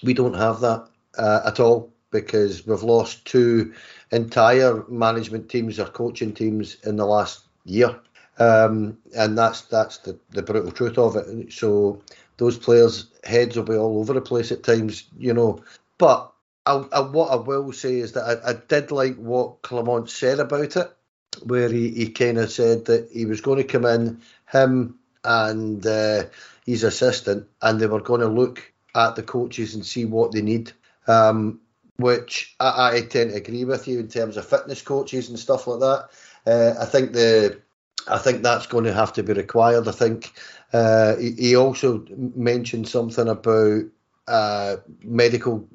We 0.03 0.15
don't 0.15 0.35
have 0.35 0.61
that 0.61 0.89
uh, 1.19 1.41
at 1.45 1.61
all 1.61 1.93
because 2.11 2.67
we've 2.67 2.83
lost 2.83 3.25
two 3.27 3.75
entire 4.11 4.85
management 4.89 5.49
teams 5.49 5.79
or 5.79 5.87
coaching 5.87 6.33
teams 6.33 6.77
in 6.85 6.97
the 6.97 7.07
last 7.07 7.45
year. 7.65 8.01
Um, 8.38 8.99
and 9.16 9.38
that's 9.38 9.62
that's 9.62 9.99
the, 9.99 10.18
the 10.31 10.42
brutal 10.42 10.73
truth 10.73 10.99
of 10.99 11.16
it. 11.16 11.53
So 11.53 12.03
those 12.37 12.59
players' 12.59 13.11
heads 13.23 13.57
will 13.57 13.64
be 13.64 13.77
all 13.77 13.99
over 13.99 14.12
the 14.12 14.20
place 14.20 14.51
at 14.51 14.62
times, 14.62 15.05
you 15.16 15.33
know. 15.33 15.62
But 15.99 16.33
I, 16.66 16.85
I, 16.92 17.01
what 17.01 17.31
I 17.31 17.37
will 17.37 17.73
say 17.73 17.97
is 17.99 18.12
that 18.12 18.42
I, 18.44 18.51
I 18.51 18.55
did 18.55 18.90
like 18.90 19.16
what 19.16 19.62
Clement 19.62 20.11
said 20.11 20.40
about 20.40 20.77
it, 20.77 20.97
where 21.44 21.68
he, 21.68 21.90
he 21.90 22.11
kind 22.11 22.38
of 22.38 22.51
said 22.51 22.87
that 22.87 23.11
he 23.12 23.27
was 23.27 23.40
going 23.40 23.59
to 23.59 23.64
come 23.64 23.85
in, 23.85 24.20
him 24.51 24.99
and 25.23 25.87
uh, 25.87 26.25
his 26.66 26.83
assistant, 26.83 27.47
and 27.62 27.81
they 27.81 27.87
were 27.87 28.01
going 28.01 28.20
to 28.20 28.29
look 28.29 28.73
at 28.94 29.16
the 29.16 29.23
coaches 29.23 29.75
and 29.75 29.87
see 29.87 30.05
what 30.05 30.33
they 30.33 30.42
need. 30.42 30.73
Um, 31.07 31.61
which 31.97 32.57
I, 32.59 32.97
I, 32.97 33.01
tend 33.03 33.31
to 33.31 33.37
agree 33.37 33.64
with 33.64 33.87
you 33.87 34.01
in 34.01 34.09
terms 34.09 34.37
of 34.37 34.49
fitness 34.49 34.83
coaches 34.83 35.29
and 35.29 35.38
stuff 35.38 35.66
like 35.66 35.81
that. 35.81 36.09
Uh, 36.47 36.75
I 36.81 36.87
think 36.87 37.12
the 37.12 37.61
I 38.07 38.19
think 38.19 38.43
that's 38.43 38.67
going 38.67 38.85
to 38.85 38.93
have 38.93 39.12
to 39.14 39.23
be 39.23 39.33
required. 39.33 39.88
I 39.88 39.93
think 39.93 40.33
uh, 40.73 41.17
he, 41.17 41.33
he, 41.33 41.57
also 41.57 42.05
mentioned 42.11 42.88
something 42.88 43.29
about 43.29 43.85
uh, 44.27 44.77
medical, 45.03 45.69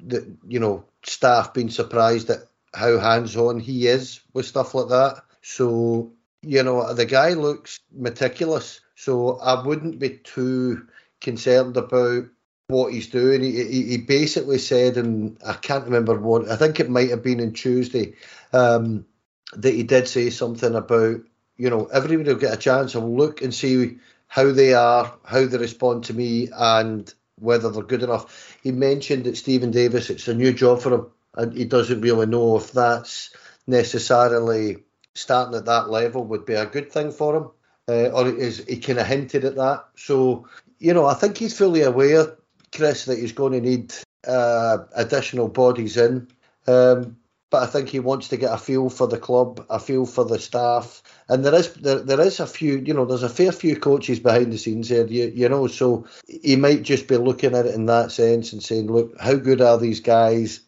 you 0.46 0.60
know, 0.60 0.84
staff 1.02 1.54
being 1.54 1.70
surprised 1.70 2.30
at 2.30 2.40
how 2.74 2.98
hands-on 2.98 3.58
he 3.60 3.86
is 3.86 4.20
with 4.32 4.46
stuff 4.46 4.74
like 4.74 4.88
that. 4.88 5.22
So 5.42 6.12
you 6.42 6.62
know, 6.62 6.92
the 6.94 7.06
guy 7.06 7.34
looks 7.34 7.80
meticulous. 7.92 8.80
So 8.94 9.38
I 9.38 9.64
wouldn't 9.64 9.98
be 9.98 10.18
too 10.18 10.86
concerned 11.20 11.76
about 11.76 12.26
what 12.68 12.92
he's 12.92 13.08
doing. 13.08 13.42
He, 13.42 13.64
he, 13.64 13.82
he 13.84 13.96
basically 13.98 14.58
said, 14.58 14.96
and 14.96 15.38
I 15.46 15.54
can't 15.54 15.84
remember 15.84 16.18
what, 16.18 16.48
I 16.48 16.56
think 16.56 16.80
it 16.80 16.90
might 16.90 17.10
have 17.10 17.22
been 17.22 17.40
in 17.40 17.52
Tuesday, 17.52 18.14
um, 18.52 19.06
that 19.54 19.74
he 19.74 19.82
did 19.82 20.08
say 20.08 20.30
something 20.30 20.74
about 20.74 21.20
you 21.60 21.68
know, 21.68 21.84
everybody 21.92 22.30
will 22.32 22.40
get 22.40 22.54
a 22.54 22.56
chance. 22.56 22.96
I'll 22.96 23.14
look 23.14 23.42
and 23.42 23.54
see 23.54 23.98
how 24.28 24.50
they 24.50 24.72
are, 24.72 25.12
how 25.26 25.44
they 25.44 25.58
respond 25.58 26.04
to 26.04 26.14
me, 26.14 26.48
and 26.56 27.12
whether 27.38 27.70
they're 27.70 27.82
good 27.82 28.02
enough. 28.02 28.58
He 28.62 28.72
mentioned 28.72 29.24
that 29.24 29.36
Stephen 29.36 29.70
Davis, 29.70 30.08
it's 30.08 30.26
a 30.28 30.34
new 30.34 30.54
job 30.54 30.80
for 30.80 30.94
him, 30.94 31.06
and 31.34 31.52
he 31.52 31.66
doesn't 31.66 32.00
really 32.00 32.24
know 32.24 32.56
if 32.56 32.72
that's 32.72 33.34
necessarily 33.66 34.78
starting 35.14 35.54
at 35.54 35.66
that 35.66 35.90
level 35.90 36.24
would 36.24 36.46
be 36.46 36.54
a 36.54 36.64
good 36.64 36.90
thing 36.90 37.12
for 37.12 37.36
him, 37.36 37.50
uh, 37.88 38.08
or 38.08 38.28
is 38.28 38.64
he 38.66 38.78
kind 38.78 38.98
of 38.98 39.06
hinted 39.06 39.44
at 39.44 39.56
that. 39.56 39.84
So, 39.96 40.48
you 40.78 40.94
know, 40.94 41.04
I 41.04 41.12
think 41.12 41.36
he's 41.36 41.58
fully 41.58 41.82
aware, 41.82 42.38
Chris, 42.74 43.04
that 43.04 43.18
he's 43.18 43.32
going 43.32 43.52
to 43.52 43.60
need 43.60 43.92
uh, 44.26 44.78
additional 44.94 45.48
bodies 45.48 45.98
in. 45.98 46.28
Um, 46.66 47.16
but 47.50 47.64
I 47.64 47.66
think 47.66 47.88
he 47.88 47.98
wants 47.98 48.28
to 48.28 48.36
get 48.36 48.52
a 48.52 48.58
feel 48.58 48.88
for 48.88 49.08
the 49.08 49.18
club, 49.18 49.64
a 49.68 49.80
feel 49.80 50.06
for 50.06 50.24
the 50.24 50.38
staff, 50.38 51.02
and 51.28 51.44
there 51.44 51.54
is 51.54 51.74
there, 51.74 51.98
there 51.98 52.20
is 52.20 52.38
a 52.40 52.46
few, 52.46 52.78
you 52.78 52.94
know, 52.94 53.04
there's 53.04 53.24
a 53.24 53.28
fair 53.28 53.52
few 53.52 53.76
coaches 53.76 54.20
behind 54.20 54.52
the 54.52 54.58
scenes 54.58 54.88
here, 54.88 55.06
you, 55.06 55.32
you 55.34 55.48
know, 55.48 55.66
so 55.66 56.06
he 56.28 56.56
might 56.56 56.82
just 56.82 57.08
be 57.08 57.16
looking 57.16 57.54
at 57.54 57.66
it 57.66 57.74
in 57.74 57.86
that 57.86 58.12
sense 58.12 58.52
and 58.52 58.62
saying, 58.62 58.86
look, 58.86 59.20
how 59.20 59.34
good 59.34 59.60
are 59.60 59.78
these 59.78 60.00
guys? 60.00 60.60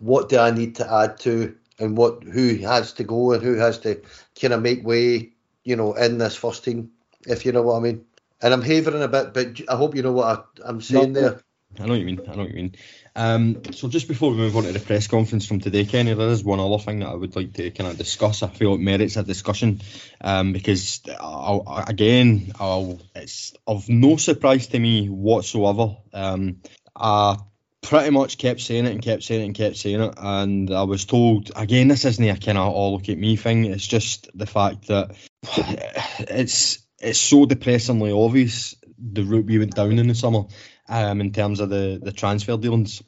What 0.00 0.28
do 0.28 0.38
I 0.38 0.50
need 0.50 0.76
to 0.76 0.92
add 0.92 1.18
to, 1.20 1.56
and 1.78 1.96
what 1.96 2.22
who 2.22 2.56
has 2.58 2.92
to 2.94 3.04
go 3.04 3.32
and 3.32 3.42
who 3.42 3.54
has 3.54 3.78
to 3.80 4.00
kind 4.40 4.52
of 4.52 4.62
make 4.62 4.86
way, 4.86 5.32
you 5.64 5.76
know, 5.76 5.94
in 5.94 6.18
this 6.18 6.36
first 6.36 6.64
team, 6.64 6.90
if 7.26 7.46
you 7.46 7.52
know 7.52 7.62
what 7.62 7.76
I 7.76 7.80
mean. 7.80 8.04
And 8.42 8.52
I'm 8.52 8.62
havering 8.62 9.02
a 9.02 9.08
bit, 9.08 9.32
but 9.32 9.60
I 9.68 9.76
hope 9.76 9.94
you 9.94 10.02
know 10.02 10.12
what 10.12 10.46
I, 10.62 10.68
am 10.68 10.82
saying 10.82 11.14
no, 11.14 11.20
there. 11.20 11.40
I 11.78 11.84
know 11.84 11.92
what 11.92 12.00
you 12.00 12.06
mean. 12.06 12.20
I 12.26 12.34
know 12.34 12.42
what 12.42 12.50
you 12.50 12.56
mean. 12.56 12.74
Um, 13.14 13.62
so 13.72 13.88
just 13.88 14.08
before 14.08 14.30
we 14.30 14.36
move 14.36 14.56
on 14.56 14.64
to 14.64 14.72
the 14.72 14.80
press 14.80 15.08
conference 15.08 15.46
from 15.46 15.60
today, 15.60 15.84
Kenny, 15.84 16.14
there 16.14 16.28
is 16.28 16.42
one 16.42 16.60
other 16.60 16.78
thing 16.78 17.00
that 17.00 17.08
I 17.08 17.14
would 17.14 17.36
like 17.36 17.52
to 17.54 17.70
kind 17.70 17.90
of 17.90 17.98
discuss. 17.98 18.42
I 18.42 18.48
feel 18.48 18.74
it 18.74 18.80
merits 18.80 19.16
a 19.16 19.22
discussion 19.22 19.80
um, 20.20 20.52
because 20.52 21.02
I'll, 21.20 21.84
again, 21.86 22.52
I'll, 22.58 22.98
it's 23.14 23.52
of 23.66 23.88
no 23.88 24.16
surprise 24.16 24.68
to 24.68 24.78
me 24.78 25.08
whatsoever. 25.08 25.96
Um, 26.12 26.62
I 26.94 27.36
pretty 27.82 28.10
much 28.10 28.38
kept 28.38 28.60
saying 28.60 28.86
it 28.86 28.92
and 28.92 29.02
kept 29.02 29.22
saying 29.22 29.42
it 29.42 29.44
and 29.46 29.54
kept 29.54 29.76
saying 29.76 30.00
it, 30.00 30.14
and 30.16 30.70
I 30.70 30.82
was 30.82 31.04
told 31.04 31.52
again, 31.54 31.88
this 31.88 32.04
isn't 32.04 32.24
a 32.24 32.36
kind 32.36 32.58
of 32.58 32.72
all 32.72 32.94
look 32.94 33.08
at 33.08 33.18
me 33.18 33.36
thing. 33.36 33.64
It's 33.66 33.86
just 33.86 34.28
the 34.34 34.46
fact 34.46 34.88
that 34.88 35.14
it's 36.18 36.78
it's 36.98 37.20
so 37.20 37.44
depressingly 37.44 38.12
obvious 38.12 38.74
the 38.98 39.22
route 39.22 39.46
we 39.46 39.58
went 39.58 39.74
down 39.74 39.98
in 39.98 40.08
the 40.08 40.14
summer 40.14 40.44
um, 40.88 41.20
in 41.20 41.32
terms 41.32 41.60
of 41.60 41.70
the, 41.70 42.00
the 42.02 42.12
transfer 42.12 42.56
dealings. 42.56 43.02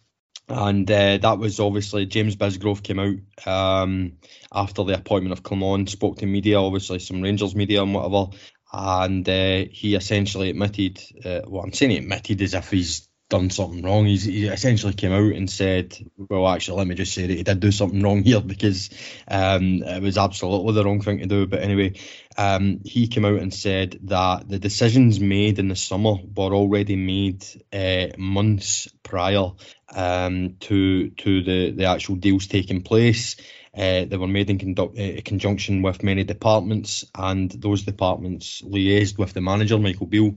And 0.49 0.91
uh, 0.91 1.19
that 1.19 1.39
was 1.39 1.61
obviously 1.61 2.07
James 2.07 2.37
Bisgrove 2.37 2.83
came 2.83 2.99
out 2.99 3.47
um, 3.47 4.15
after 4.53 4.83
the 4.85 4.95
appointment 4.95 5.33
of 5.33 5.43
Clement, 5.43 5.91
spoke 5.91 6.19
to 6.19 6.27
media, 6.27 6.59
obviously 6.59 7.01
some 7.01 7.21
Rangers 7.21 7.55
media 7.55 7.83
and 7.83 7.93
whatever. 7.93 8.37
And 8.73 9.29
uh, 9.29 9.65
he 9.71 9.95
essentially 9.95 10.51
admitted, 10.51 11.01
uh, 11.25 11.41
well, 11.47 11.63
I'm 11.63 11.73
saying 11.73 11.91
he 11.91 11.99
admitted 11.99 12.41
as 12.41 12.55
if 12.55 12.71
he's 12.71 13.09
done 13.29 13.51
something 13.51 13.83
wrong. 13.83 14.07
He's, 14.07 14.25
he 14.25 14.47
essentially 14.47 14.95
came 14.95 15.13
out 15.13 15.35
and 15.35 15.51
said, 15.51 15.97
"Well, 16.17 16.49
actually, 16.49 16.79
let 16.79 16.87
me 16.87 16.95
just 16.95 17.13
say 17.15 17.27
that 17.27 17.37
he 17.37 17.43
did 17.43 17.61
do 17.61 17.71
something 17.73 18.03
wrong 18.03 18.23
here 18.23 18.41
because 18.41 18.91
um, 19.29 19.83
it 19.83 20.03
was 20.03 20.17
absolutely 20.17 20.73
the 20.75 20.85
wrong 20.85 21.01
thing 21.01 21.19
to 21.19 21.27
do." 21.27 21.47
But 21.47 21.63
anyway, 21.63 21.95
um, 22.39 22.81
he 22.85 23.09
came 23.09 23.25
out 23.25 23.41
and 23.41 23.53
said 23.53 23.99
that 24.05 24.49
the 24.49 24.61
decisions 24.61 25.19
made 25.19 25.59
in 25.59 25.67
the 25.67 25.75
summer 25.75 26.15
were 26.37 26.55
already 26.55 26.95
made 26.95 27.45
uh, 27.73 28.17
months 28.17 28.87
prior 29.03 29.51
um, 29.93 30.55
to 30.61 31.11
to 31.11 31.43
the 31.43 31.73
the 31.73 31.87
actual 31.87 32.15
deals 32.15 32.47
taking 32.47 32.83
place. 32.83 33.35
Uh, 33.77 34.05
they 34.05 34.17
were 34.17 34.29
made 34.29 34.51
in 34.51 34.79
uh, 34.79 35.21
conjunction 35.25 35.83
with 35.83 36.05
many 36.05 36.23
departments, 36.23 37.05
and 37.13 37.51
those 37.51 37.83
departments 37.83 38.63
liaised 38.63 39.19
with 39.19 39.33
the 39.33 39.41
manager, 39.41 39.77
Michael 39.77 40.07
Beale, 40.07 40.37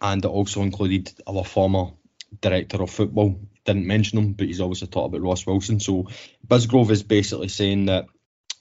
and 0.00 0.24
it 0.24 0.28
also 0.28 0.62
included 0.62 1.12
our 1.26 1.44
former 1.44 1.90
director 2.40 2.80
of 2.80 2.90
football. 2.90 3.40
Didn't 3.64 3.86
mention 3.86 4.18
him, 4.18 4.32
but 4.34 4.46
he's 4.46 4.60
obviously 4.60 4.88
talked 4.88 5.12
about 5.12 5.26
Ross 5.26 5.44
Wilson. 5.44 5.80
So 5.80 6.06
Bisgrove 6.46 6.90
is 6.90 7.02
basically 7.02 7.48
saying 7.48 7.86
that 7.86 8.06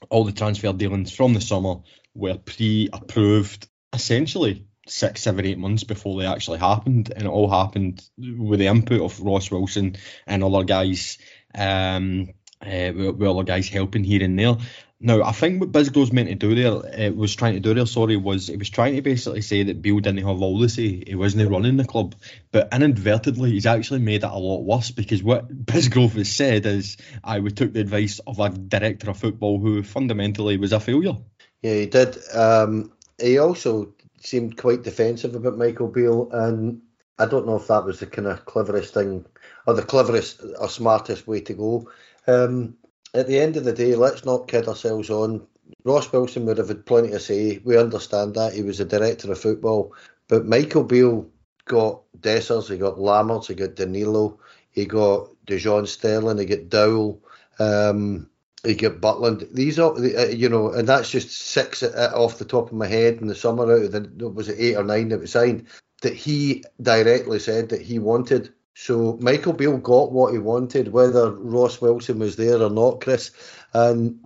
all 0.10 0.24
the 0.24 0.32
transfer 0.32 0.74
dealings 0.74 1.12
from 1.12 1.34
the 1.34 1.42
summer 1.42 1.76
were 2.14 2.38
pre-approved, 2.38 3.68
essentially 3.94 4.66
six, 4.88 5.22
seven, 5.22 5.46
eight 5.46 5.58
months 5.58 5.84
before 5.84 6.20
they 6.20 6.28
actually 6.28 6.60
happened, 6.60 7.12
and 7.16 7.26
it 7.26 7.30
all 7.30 7.50
happened 7.50 8.04
with 8.18 8.60
the 8.60 8.68
input 8.68 9.02
of 9.02 9.20
Ross 9.22 9.52
Wilson 9.52 9.96
and 10.28 10.44
other 10.44 10.64
guys. 10.64 11.18
Um, 11.54 12.30
uh, 12.64 12.92
with, 12.96 13.24
other 13.24 13.44
guys 13.44 13.68
helping 13.68 14.04
here 14.04 14.24
and 14.24 14.38
there. 14.38 14.56
Now, 15.04 15.24
I 15.24 15.32
think 15.32 15.60
what 15.60 15.72
Bisgrove's 15.72 16.14
meant 16.14 16.30
to 16.30 16.36
do 16.36 16.54
there, 16.54 17.08
uh, 17.08 17.12
was 17.12 17.36
trying 17.36 17.56
to 17.56 17.60
do 17.60 17.74
there, 17.74 17.88
sorry, 17.88 18.18
was 18.18 18.48
he 18.48 18.58
was 18.58 18.70
trying 18.70 18.96
to 18.96 19.02
basically 19.02 19.42
say 19.42 19.64
that 19.64 19.82
Bill 19.82 20.00
didn't 20.00 20.20
have 20.20 20.44
all 20.44 20.60
the 20.60 20.70
say, 20.70 21.04
he 21.08 21.16
wasn't 21.16 21.50
running 21.50 21.78
the 21.78 21.86
club. 21.86 22.14
But 22.52 22.70
inadvertently, 22.72 23.50
he's 23.50 23.66
actually 23.66 24.02
made 24.02 24.24
it 24.24 24.30
a 24.30 24.38
lot 24.38 24.62
worse 24.62 24.92
because 24.92 25.24
what 25.24 25.50
Bisgrove 25.66 26.12
has 26.12 26.32
said 26.32 26.68
is, 26.68 26.98
I 27.24 27.40
we 27.40 27.50
took 27.50 27.74
the 27.74 27.80
advice 27.80 28.20
of 28.20 28.40
a 28.40 28.50
director 28.50 29.10
of 29.10 29.18
football 29.18 29.60
who 29.60 29.82
fundamentally 29.82 30.58
was 30.58 30.72
a 30.72 30.80
failure. 30.80 31.18
Yeah, 31.62 31.74
he 31.76 31.86
did. 31.86 32.18
Um, 32.34 32.92
he 33.20 33.38
also 33.38 33.94
seemed 34.20 34.58
quite 34.58 34.84
defensive 34.84 35.36
about 35.36 35.58
Michael 35.58 35.88
Beale, 35.88 36.30
and 36.32 36.82
I 37.20 37.26
don't 37.26 37.46
know 37.46 37.56
if 37.58 37.68
that 37.68 37.86
was 37.86 38.00
the 38.00 38.08
kind 38.08 38.28
of 38.28 38.46
cleverest 38.46 38.94
thing 38.94 39.26
or 39.68 39.74
the 39.74 39.84
cleverest 39.84 40.42
or 40.60 40.70
smartest 40.70 41.28
way 41.28 41.42
to 41.42 41.54
go. 41.54 41.92
Um, 42.28 42.76
at 43.14 43.28
the 43.28 43.40
end 43.40 43.58
of 43.58 43.64
the 43.64 43.74
day, 43.74 43.96
let's 43.96 44.26
not 44.26 44.48
kid 44.48 44.68
ourselves 44.68 45.10
on. 45.10 45.46
Ross 45.84 46.12
Wilson 46.12 46.46
would 46.46 46.58
have 46.58 46.68
had 46.68 46.86
plenty 46.86 47.10
to 47.12 47.20
say. 47.20 47.62
We 47.64 47.78
understand 47.78 48.36
that. 48.36 48.54
He 48.54 48.64
was 48.64 48.80
a 48.80 48.86
director 48.86 49.32
of 49.32 49.40
football. 49.40 49.94
But 50.28 50.46
Michael 50.46 50.84
Beale 50.84 51.30
got 51.66 52.02
Dessers, 52.20 52.70
he 52.70 52.78
got 52.78 52.98
Lammers, 52.98 53.48
he 53.48 53.54
got 53.54 53.76
Danilo, 53.76 54.40
he 54.72 54.86
got 54.86 55.30
Dujon 55.46 55.88
Sterling, 55.88 56.38
he 56.38 56.46
got 56.46 56.70
Dowell, 56.70 57.22
um, 57.60 58.30
he 58.64 58.76
get 58.76 59.02
Butland. 59.02 59.54
These 59.54 59.80
are, 59.80 59.94
uh, 59.94 60.28
you 60.28 60.50
know, 60.50 60.72
and 60.72 60.88
that's 60.88 61.10
just 61.10 61.32
six 61.32 61.84
uh, 61.84 62.12
off 62.14 62.38
the 62.38 62.46
top 62.46 62.68
of 62.68 62.78
my 62.78 62.88
head 62.88 63.16
in 63.16 63.28
the 63.28 63.36
summer 63.36 63.64
out 63.64 63.84
of 63.84 63.92
the, 63.92 64.30
was 64.30 64.50
it 64.50 64.60
eight 64.60 64.76
or 64.76 64.84
nine 64.84 65.10
that 65.10 65.20
was 65.20 65.32
signed, 65.32 65.68
that 66.02 66.14
he 66.14 66.64
directly 66.82 67.40
said 67.40 67.70
that 67.70 67.82
he 67.82 68.00
wanted 68.00 68.54
so 68.74 69.18
Michael 69.22 69.54
Beale 69.54 69.78
got 69.78 70.12
what 70.12 70.34
he 70.34 70.40
wanted, 70.40 70.88
whether 70.88 71.32
Ross 71.32 71.82
Wilson 71.82 72.20
was 72.20 72.36
there 72.36 72.62
or 72.62 72.70
not, 72.70 73.02
Chris. 73.02 73.32
And 73.74 74.20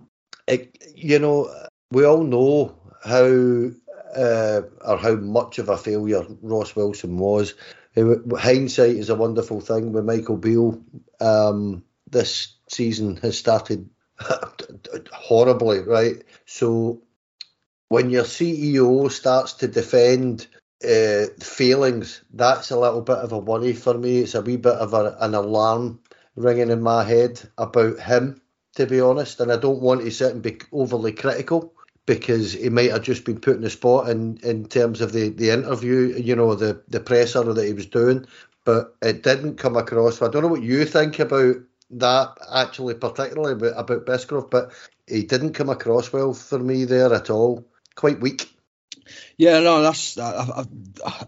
it, 0.46 0.78
you 0.94 1.18
know, 1.18 1.52
we 1.90 2.04
all 2.04 2.22
know 2.22 2.78
how 3.04 3.70
uh, 4.16 4.62
or 4.82 4.96
how 4.96 5.16
much 5.16 5.58
of 5.58 5.68
a 5.68 5.76
failure 5.76 6.24
Ross 6.40 6.74
Wilson 6.74 7.18
was. 7.18 7.54
hindsight 7.96 8.96
is 8.96 9.10
a 9.10 9.14
wonderful 9.14 9.60
thing 9.60 9.92
with 9.92 10.04
Michael 10.04 10.36
Beale. 10.36 10.82
Um, 11.20 11.84
this 12.08 12.54
season 12.68 13.16
has 13.18 13.36
started 13.36 13.90
horribly, 15.12 15.80
right? 15.80 16.22
So 16.46 17.02
when 17.88 18.10
your 18.10 18.24
CEO 18.24 19.10
starts 19.10 19.54
to 19.54 19.68
defend 19.68 20.46
uh, 20.84 21.26
feelings, 21.40 22.22
that's 22.32 22.70
a 22.70 22.78
little 22.78 23.02
bit 23.02 23.18
of 23.18 23.32
a 23.32 23.38
worry 23.38 23.72
for 23.72 23.94
me. 23.94 24.18
It's 24.18 24.34
a 24.34 24.42
wee 24.42 24.56
bit 24.56 24.74
of 24.74 24.94
a, 24.94 25.16
an 25.20 25.34
alarm 25.34 26.00
ringing 26.34 26.70
in 26.70 26.82
my 26.82 27.04
head 27.04 27.40
about 27.58 28.00
him, 28.00 28.40
to 28.74 28.86
be 28.86 29.00
honest. 29.00 29.40
And 29.40 29.52
I 29.52 29.56
don't 29.56 29.82
want 29.82 30.02
to 30.02 30.10
sit 30.10 30.32
and 30.32 30.42
be 30.42 30.58
overly 30.72 31.12
critical 31.12 31.72
because 32.06 32.52
he 32.52 32.68
might 32.68 32.92
have 32.92 33.02
just 33.02 33.24
been 33.24 33.40
put 33.40 33.56
in 33.56 33.62
the 33.62 33.70
spot 33.70 34.08
in, 34.08 34.38
in 34.42 34.66
terms 34.66 35.00
of 35.00 35.12
the, 35.12 35.28
the 35.30 35.50
interview, 35.50 36.14
you 36.16 36.36
know, 36.36 36.54
the, 36.54 36.80
the 36.88 37.00
presser 37.00 37.42
that 37.42 37.66
he 37.66 37.72
was 37.72 37.86
doing. 37.86 38.26
But 38.64 38.96
it 39.02 39.22
didn't 39.22 39.56
come 39.56 39.76
across. 39.76 40.22
I 40.22 40.28
don't 40.28 40.42
know 40.42 40.48
what 40.48 40.62
you 40.62 40.84
think 40.84 41.18
about 41.18 41.56
that 41.90 42.38
actually, 42.52 42.94
particularly 42.94 43.52
about, 43.52 43.78
about 43.78 44.06
Bisgrove, 44.06 44.50
but 44.50 44.72
he 45.06 45.22
didn't 45.22 45.54
come 45.54 45.68
across 45.68 46.12
well 46.12 46.34
for 46.34 46.58
me 46.58 46.84
there 46.84 47.12
at 47.12 47.30
all. 47.30 47.66
Quite 47.94 48.20
weak. 48.20 48.52
Yeah, 49.36 49.60
no, 49.60 49.82
that's 49.82 50.18
I, 50.18 50.30
I, 50.30 50.64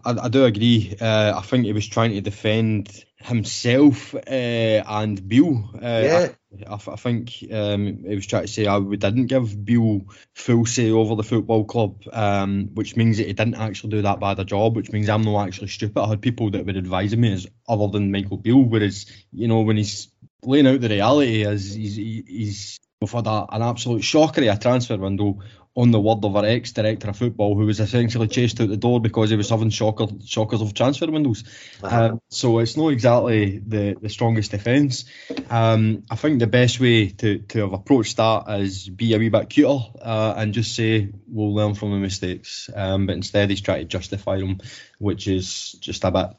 I, 0.05 0.15
I 0.23 0.29
do 0.29 0.45
agree. 0.45 0.95
Uh, 0.99 1.33
I 1.37 1.41
think 1.41 1.65
he 1.65 1.73
was 1.73 1.87
trying 1.87 2.11
to 2.11 2.21
defend 2.21 3.05
himself 3.17 4.15
uh, 4.15 4.19
and 4.27 5.27
Bill. 5.27 5.69
Uh, 5.75 5.79
yeah. 6.03 6.27
I, 6.67 6.73
I, 6.73 6.95
think 6.95 7.45
um, 7.51 8.03
he 8.07 8.15
was 8.15 8.25
trying 8.25 8.43
to 8.43 8.47
say 8.47 8.65
I 8.65 8.77
we 8.79 8.97
didn't 8.97 9.27
give 9.27 9.63
Bill 9.63 10.01
full 10.33 10.65
say 10.65 10.89
over 10.89 11.15
the 11.15 11.23
football 11.23 11.65
club, 11.65 12.01
um, 12.11 12.69
which 12.73 12.95
means 12.95 13.17
that 13.17 13.27
he 13.27 13.33
didn't 13.33 13.55
actually 13.55 13.91
do 13.91 14.01
that 14.01 14.19
bad 14.19 14.39
a 14.39 14.45
job, 14.45 14.75
which 14.75 14.91
means 14.91 15.09
I'm 15.09 15.21
not 15.21 15.47
actually 15.47 15.67
stupid. 15.67 16.01
I 16.01 16.07
had 16.07 16.21
people 16.21 16.49
that 16.51 16.65
were 16.65 16.71
advising 16.71 17.21
me 17.21 17.33
as 17.33 17.47
other 17.67 17.87
than 17.87 18.11
Michael 18.11 18.37
Beale, 18.37 18.63
whereas 18.63 19.05
you 19.31 19.47
know 19.47 19.61
when 19.61 19.77
he's 19.77 20.09
laying 20.43 20.67
out 20.67 20.81
the 20.81 20.89
reality 20.89 21.43
is 21.43 21.73
he's 21.73 21.95
he's 21.95 22.79
we've 23.01 23.11
had 23.11 23.27
a, 23.27 23.45
an 23.51 23.61
absolute 23.61 24.03
shocker 24.03 24.41
of 24.41 24.55
a 24.55 24.59
transfer 24.59 24.97
window 24.97 25.39
on 25.75 25.91
the 25.91 25.99
word 25.99 26.25
of 26.25 26.35
our 26.35 26.45
ex 26.45 26.73
director 26.73 27.09
of 27.09 27.15
football, 27.15 27.55
who 27.55 27.65
was 27.65 27.79
essentially 27.79 28.27
chased 28.27 28.59
out 28.59 28.67
the 28.67 28.75
door 28.75 28.99
because 28.99 29.29
he 29.29 29.37
was 29.37 29.49
having 29.49 29.69
shocker, 29.69 30.07
shockers 30.25 30.61
of 30.61 30.73
transfer 30.73 31.09
windows. 31.09 31.43
Uh-huh. 31.81 32.05
Um, 32.05 32.21
so 32.27 32.59
it's 32.59 32.75
not 32.75 32.89
exactly 32.89 33.59
the, 33.59 33.95
the 34.01 34.09
strongest 34.09 34.51
defence. 34.51 35.05
Um, 35.49 36.03
I 36.09 36.15
think 36.15 36.39
the 36.39 36.47
best 36.47 36.79
way 36.79 37.09
to, 37.09 37.39
to 37.39 37.59
have 37.61 37.73
approached 37.73 38.17
that 38.17 38.45
is 38.59 38.89
be 38.89 39.13
a 39.13 39.19
wee 39.19 39.29
bit 39.29 39.49
cuter 39.49 39.79
uh, 40.01 40.33
and 40.35 40.53
just 40.53 40.75
say 40.75 41.09
we'll 41.27 41.53
learn 41.53 41.75
from 41.75 41.91
the 41.91 41.97
mistakes. 41.97 42.69
Um, 42.75 43.05
but 43.05 43.15
instead, 43.15 43.49
he's 43.49 43.61
trying 43.61 43.79
to 43.79 43.85
justify 43.85 44.39
them, 44.39 44.59
which 44.97 45.27
is 45.27 45.73
just 45.73 46.03
a 46.03 46.11
bit 46.11 46.35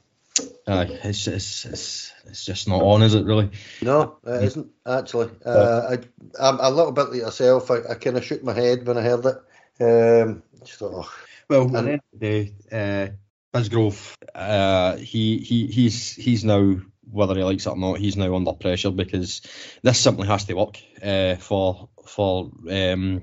uh, 0.67 0.87
it's, 0.89 1.27
it's, 1.27 1.65
it's, 1.65 2.13
it's 2.27 2.45
just 2.45 2.69
not 2.69 2.83
on, 2.83 3.03
is 3.03 3.15
it 3.15 3.25
really? 3.25 3.51
No, 3.83 4.19
it 4.25 4.45
isn't 4.45 4.71
actually. 4.87 5.31
Uh, 5.45 5.97
I, 5.97 5.99
I'm 6.41 6.61
a 6.61 6.71
little 6.71 6.93
bit 6.93 7.11
like 7.11 7.21
yourself. 7.21 7.71
I, 7.71 7.79
I 7.91 7.95
kind 7.95 8.17
of 8.17 8.25
shook 8.25 8.43
my 8.43 8.53
head 8.53 8.87
when 8.87 8.99
I 8.99 9.03
heard 9.03 9.27
it. 9.27 9.37
Um, 9.81 10.43
thought, 10.65 10.93
oh. 11.07 11.13
Well, 11.49 11.63
and, 11.63 11.77
at 11.77 11.85
the 11.85 11.91
end 11.93 12.01
of 12.13 12.21
the 12.21 12.27
day, 12.27 12.55
uh, 12.71 13.09
Bisgrove, 13.59 14.15
uh, 14.35 14.97
he, 14.97 15.39
he, 15.39 15.67
he's, 15.67 16.15
he's 16.15 16.45
now, 16.45 16.77
whether 17.11 17.35
he 17.35 17.43
likes 17.43 17.67
it 17.67 17.71
or 17.71 17.77
not, 17.77 17.99
he's 17.99 18.17
now 18.17 18.35
under 18.35 18.53
pressure 18.53 18.91
because 18.91 19.43
this 19.83 19.99
simply 19.99 20.29
has 20.29 20.45
to 20.45 20.55
work 20.55 20.79
uh, 21.03 21.37
for 21.37 21.89
for 22.07 22.51
um, 22.69 23.23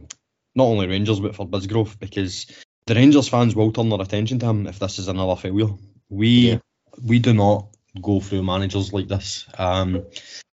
not 0.55 0.63
only 0.63 0.87
Rangers 0.87 1.19
but 1.19 1.35
for 1.35 1.47
Bisgrove 1.47 1.99
because 1.99 2.47
the 2.85 2.95
Rangers 2.95 3.27
fans 3.27 3.55
will 3.55 3.71
turn 3.71 3.89
their 3.89 4.01
attention 4.01 4.39
to 4.39 4.45
him 4.45 4.67
if 4.67 4.79
this 4.79 4.99
is 4.99 5.07
another 5.07 5.35
failure. 5.35 5.73
We 6.09 6.27
yeah 6.51 6.59
we 7.03 7.19
do 7.19 7.33
not 7.33 7.67
go 8.01 8.19
through 8.19 8.43
managers 8.43 8.93
like 8.93 9.07
this. 9.07 9.47
Um, 9.57 10.05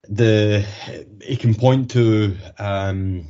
the 0.08 0.66
he 1.22 1.36
can 1.36 1.54
point 1.54 1.92
to 1.92 2.36
um, 2.58 3.28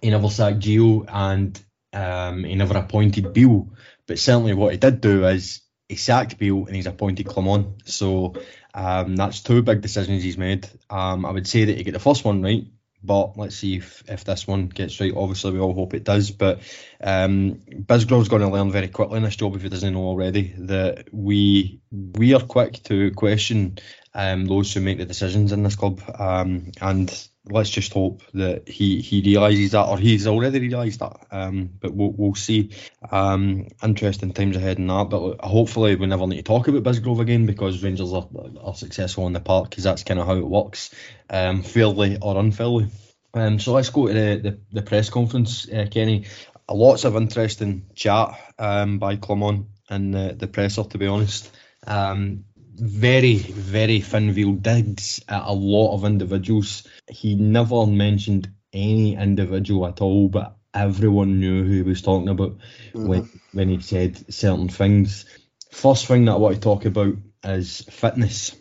he 0.00 0.10
never 0.10 0.30
sacked 0.30 0.60
Gio 0.60 1.04
and 1.08 1.60
um, 1.92 2.44
he 2.44 2.54
never 2.54 2.76
appointed 2.78 3.32
Bill, 3.32 3.68
but 4.06 4.18
certainly 4.18 4.54
what 4.54 4.72
he 4.72 4.78
did 4.78 5.00
do 5.00 5.26
is 5.26 5.62
he 5.88 5.96
sacked 5.96 6.38
Beale 6.38 6.66
and 6.66 6.74
he's 6.74 6.86
appointed 6.86 7.26
Clement. 7.26 7.82
So 7.84 8.34
um, 8.72 9.16
that's 9.16 9.42
two 9.42 9.62
big 9.62 9.82
decisions 9.82 10.22
he's 10.22 10.38
made. 10.38 10.68
Um, 10.88 11.26
I 11.26 11.30
would 11.30 11.46
say 11.46 11.64
that 11.66 11.76
he 11.76 11.84
got 11.84 11.92
the 11.92 11.98
first 11.98 12.24
one 12.24 12.42
right, 12.42 12.64
but 13.02 13.36
let's 13.36 13.56
see 13.56 13.76
if, 13.76 14.02
if 14.08 14.24
this 14.24 14.46
one 14.46 14.68
gets 14.68 15.00
right. 15.00 15.12
Obviously, 15.14 15.52
we 15.52 15.60
all 15.60 15.74
hope 15.74 15.94
it 15.94 16.04
does. 16.04 16.30
But 16.30 16.60
um, 17.02 17.54
Bisgrove's 17.54 18.28
going 18.28 18.42
to 18.42 18.48
learn 18.48 18.70
very 18.70 18.88
quickly 18.88 19.16
in 19.16 19.24
this 19.24 19.36
job 19.36 19.56
if 19.56 19.62
he 19.62 19.68
doesn't 19.68 19.92
know 19.92 20.04
already 20.04 20.54
that 20.58 21.08
we 21.12 21.80
we 21.90 22.34
are 22.34 22.40
quick 22.40 22.82
to 22.84 23.10
question 23.12 23.78
um, 24.14 24.46
those 24.46 24.72
who 24.72 24.80
make 24.80 24.98
the 24.98 25.04
decisions 25.04 25.52
in 25.52 25.62
this 25.62 25.76
club. 25.76 26.00
Um, 26.18 26.72
and 26.80 27.28
let's 27.44 27.70
just 27.70 27.92
hope 27.92 28.22
that 28.34 28.68
he, 28.68 29.00
he 29.00 29.20
realises 29.22 29.72
that, 29.72 29.88
or 29.88 29.98
he's 29.98 30.26
already 30.26 30.60
realised 30.60 31.00
that. 31.00 31.26
Um, 31.30 31.70
but 31.80 31.92
we'll, 31.92 32.12
we'll 32.12 32.34
see. 32.34 32.70
Um, 33.10 33.68
interesting 33.82 34.32
times 34.32 34.56
ahead 34.56 34.78
in 34.78 34.86
that. 34.86 35.10
But 35.10 35.40
hopefully, 35.44 35.96
we 35.96 36.06
never 36.06 36.26
need 36.26 36.36
to 36.36 36.42
talk 36.42 36.68
about 36.68 36.84
Bisgrove 36.84 37.20
again 37.20 37.46
because 37.46 37.82
Rangers 37.82 38.12
are, 38.12 38.28
are 38.60 38.74
successful 38.74 39.26
in 39.26 39.32
the 39.32 39.40
park 39.40 39.70
because 39.70 39.84
that's 39.84 40.04
kind 40.04 40.20
of 40.20 40.26
how 40.26 40.36
it 40.36 40.46
works, 40.46 40.94
um, 41.30 41.62
fairly 41.62 42.18
or 42.20 42.38
unfairly. 42.38 42.88
Um, 43.34 43.58
so 43.58 43.72
let's 43.72 43.90
go 43.90 44.06
to 44.06 44.12
the, 44.12 44.36
the, 44.36 44.58
the 44.72 44.82
press 44.82 45.10
conference, 45.10 45.68
uh, 45.68 45.86
Kenny. 45.90 46.26
Lots 46.70 47.04
of 47.04 47.16
interesting 47.16 47.86
chat 47.94 48.38
um, 48.58 48.98
by 48.98 49.16
Clement 49.16 49.66
and 49.90 50.14
the, 50.14 50.34
the 50.38 50.46
presser, 50.46 50.84
to 50.84 50.98
be 50.98 51.06
honest. 51.06 51.50
Um, 51.86 52.44
very, 52.74 53.36
very 53.36 54.00
thin 54.00 54.32
veiled 54.32 54.62
digs 54.62 55.22
at 55.28 55.42
a 55.44 55.52
lot 55.52 55.94
of 55.94 56.04
individuals. 56.04 56.86
He 57.08 57.34
never 57.34 57.86
mentioned 57.86 58.50
any 58.72 59.16
individual 59.16 59.86
at 59.86 60.00
all, 60.00 60.28
but 60.28 60.56
everyone 60.74 61.40
knew 61.40 61.64
who 61.64 61.72
he 61.72 61.82
was 61.82 62.02
talking 62.02 62.28
about 62.28 62.58
mm-hmm. 62.92 63.06
when 63.06 63.28
when 63.52 63.68
he 63.68 63.80
said 63.80 64.32
certain 64.32 64.68
things. 64.68 65.26
First 65.70 66.06
thing 66.06 66.24
that 66.26 66.32
I 66.32 66.36
want 66.36 66.54
to 66.54 66.60
talk 66.60 66.84
about 66.84 67.14
is 67.44 67.82
fitness. 67.90 68.56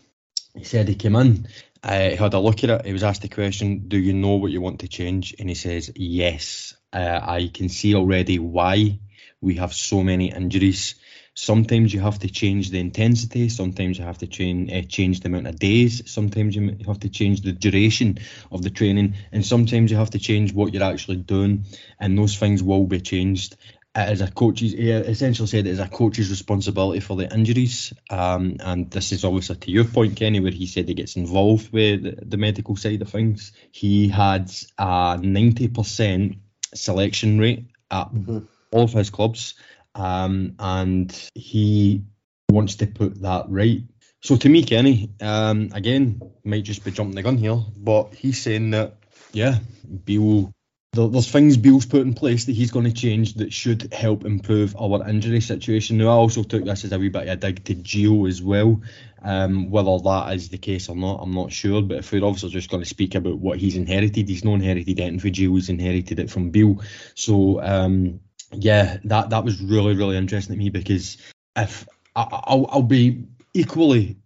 He 0.56 0.63
said 0.63 0.88
he 0.88 0.95
came 0.95 1.15
in, 1.15 1.47
uh, 1.84 2.10
he 2.10 2.15
had 2.15 2.34
a 2.34 2.39
look 2.39 2.63
at 2.63 2.69
it. 2.69 2.86
He 2.86 2.93
was 2.93 3.04
asked 3.04 3.21
the 3.21 3.28
question, 3.28 3.88
"Do 3.88 3.97
you 3.97 4.13
know 4.13 4.36
what 4.36 4.52
you 4.52 4.62
want 4.62 4.80
to 4.80 4.88
change?" 4.88 5.36
And 5.39 5.50
he 5.50 5.56
says, 5.56 5.91
"Yes, 5.95 6.76
uh, 6.93 7.19
I 7.21 7.50
can 7.52 7.69
see 7.69 7.95
already 7.95 8.38
why 8.39 9.00
we 9.39 9.56
have 9.56 9.74
so 9.74 10.04
many 10.04 10.32
injuries." 10.32 10.95
Sometimes 11.34 11.94
you 11.94 12.02
have 12.02 12.20
to 12.20 12.30
change 12.30 12.72
the 12.72 12.80
intensity. 12.80 13.48
Sometimes 13.48 13.98
you 13.98 14.04
have 14.04 14.17
to 14.17 14.28
change 14.28 14.72
uh, 14.72 14.82
change 14.82 15.22
the 15.22 15.28
amount 15.28 15.48
of 15.48 15.58
days. 15.58 16.02
Sometimes 16.12 16.56
you 16.56 16.78
have 16.86 17.00
to 17.00 17.10
change 17.10 17.41
the 17.41 17.54
duration 17.54 18.20
of 18.52 18.62
the 18.62 18.70
training, 18.70 19.15
and 19.32 19.46
sometimes 19.46 19.91
you 19.91 19.98
have 19.98 20.10
to 20.10 20.20
change 20.20 20.54
what 20.54 20.74
you're 20.74 20.84
actually 20.84 21.17
doing. 21.17 21.65
And 22.00 22.17
those 22.17 22.36
things 22.38 22.62
will 22.62 22.86
be 22.86 23.00
changed. 23.00 23.56
As 23.94 24.22
a 24.22 24.32
coach's, 24.32 24.72
he 24.72 24.89
essentially 24.89 25.48
said 25.48 25.67
it 25.67 25.72
is 25.72 25.80
a 25.80 25.88
coach's 25.88 26.30
responsibility 26.30 27.02
for 27.02 27.17
the 27.17 27.34
injuries. 27.34 27.94
Um, 28.10 28.58
and 28.62 28.89
this 28.89 29.12
is 29.12 29.26
obviously 29.26 29.58
to 29.58 29.72
your 29.72 29.84
point, 29.84 30.15
Kenny, 30.15 30.39
where 30.39 30.52
he 30.52 30.65
said 30.65 30.88
he 30.88 30.94
gets 30.94 31.17
involved 31.17 31.74
with 31.74 32.04
the, 32.04 32.17
the 32.26 32.38
medical 32.38 32.78
side 32.78 33.02
of 33.02 33.10
things. 33.10 33.52
He 33.72 34.08
had 34.08 34.50
a 34.78 35.17
90% 35.17 36.38
selection 36.74 37.39
rate 37.39 37.65
at 37.89 38.13
mm-hmm. 38.13 38.39
all 38.72 38.84
of 38.84 38.94
his 38.94 39.10
clubs 39.10 39.56
um, 39.95 40.56
and 40.60 41.30
he 41.36 42.04
wants 42.49 42.75
to 42.75 42.88
put 42.88 43.21
that 43.21 43.45
right. 43.49 43.82
So 44.23 44.36
to 44.38 44.49
me, 44.49 44.63
Kenny, 44.63 45.12
um, 45.19 45.69
again, 45.73 46.21
might 46.43 46.63
just 46.63 46.84
be 46.84 46.91
jumping 46.91 47.15
the 47.15 47.23
gun 47.23 47.38
here, 47.38 47.60
but 47.75 48.13
he's 48.13 48.41
saying 48.41 48.71
that 48.71 48.97
yeah, 49.34 49.60
Beale, 50.04 50.54
there's 50.93 51.32
things 51.32 51.58
Beale's 51.58 51.86
put 51.86 52.01
in 52.01 52.13
place 52.13 52.45
that 52.45 52.56
he's 52.56 52.71
going 52.71 52.86
to 52.86 52.91
change 52.91 53.36
that 53.36 53.54
should 53.54 53.93
help 53.93 54.25
improve 54.25 54.75
our 54.75 55.08
injury 55.08 55.39
situation. 55.39 55.97
Now, 55.97 56.10
I 56.10 56.13
also 56.13 56.43
took 56.43 56.65
this 56.65 56.84
as 56.84 56.91
a 56.91 56.99
wee 56.99 57.10
bit 57.10 57.23
of 57.23 57.30
a 57.30 57.36
dig 57.38 57.63
to 57.65 57.75
Gio 57.75 58.27
as 58.27 58.41
well. 58.41 58.82
Um, 59.23 59.69
whether 59.69 59.97
that 59.99 60.34
is 60.34 60.49
the 60.49 60.58
case 60.58 60.89
or 60.89 60.95
not, 60.95 61.21
I'm 61.21 61.32
not 61.32 61.51
sure. 61.51 61.82
But 61.82 61.99
if 61.99 62.12
we're 62.12 62.25
obviously 62.25 62.49
just 62.49 62.69
going 62.69 62.84
to 62.84 62.89
speak 62.89 63.15
about 63.15 63.38
what 63.38 63.58
he's 63.58 63.77
inherited, 63.77 64.27
he's 64.27 64.43
not 64.43 64.56
inherited 64.56 64.99
anything 64.99 65.19
for 65.19 65.30
Gio, 65.30 65.56
he's 65.56 65.69
inherited 65.69 66.19
it 66.19 66.30
from 66.30 66.49
Beale. 66.49 66.82
So 67.15 67.62
um, 67.62 68.19
yeah, 68.53 68.97
that 69.05 69.29
that 69.29 69.43
was 69.43 69.61
really 69.61 69.95
really 69.95 70.17
interesting 70.17 70.55
to 70.55 70.59
me 70.59 70.69
because 70.69 71.17
if 71.55 71.87
I, 72.15 72.27
I'll 72.31 72.67
I'll 72.69 72.83
be 72.83 73.25
equally 73.53 74.17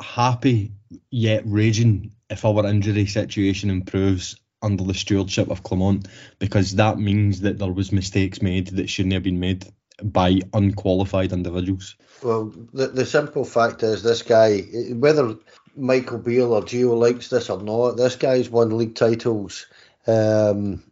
happy 0.00 0.72
yet 1.10 1.42
raging 1.46 2.12
if 2.28 2.44
our 2.44 2.66
injury 2.66 3.06
situation 3.06 3.70
improves 3.70 4.36
under 4.62 4.84
the 4.84 4.94
stewardship 4.94 5.50
of 5.50 5.62
Clement 5.62 6.08
because 6.38 6.76
that 6.76 6.98
means 6.98 7.40
that 7.42 7.58
there 7.58 7.72
was 7.72 7.92
mistakes 7.92 8.42
made 8.42 8.68
that 8.68 8.90
shouldn't 8.90 9.14
have 9.14 9.22
been 9.22 9.40
made 9.40 9.66
by 10.02 10.40
unqualified 10.52 11.32
individuals. 11.32 11.96
Well, 12.22 12.52
the, 12.72 12.88
the 12.88 13.06
simple 13.06 13.44
fact 13.44 13.82
is 13.82 14.02
this 14.02 14.22
guy, 14.22 14.60
whether 14.92 15.36
Michael 15.76 16.18
Beale 16.18 16.52
or 16.52 16.62
Gio 16.62 16.98
likes 16.98 17.28
this 17.28 17.50
or 17.50 17.62
not, 17.62 17.96
this 17.96 18.16
guy's 18.16 18.50
won 18.50 18.76
league 18.76 18.94
titles 18.94 19.66
um, 20.06 20.82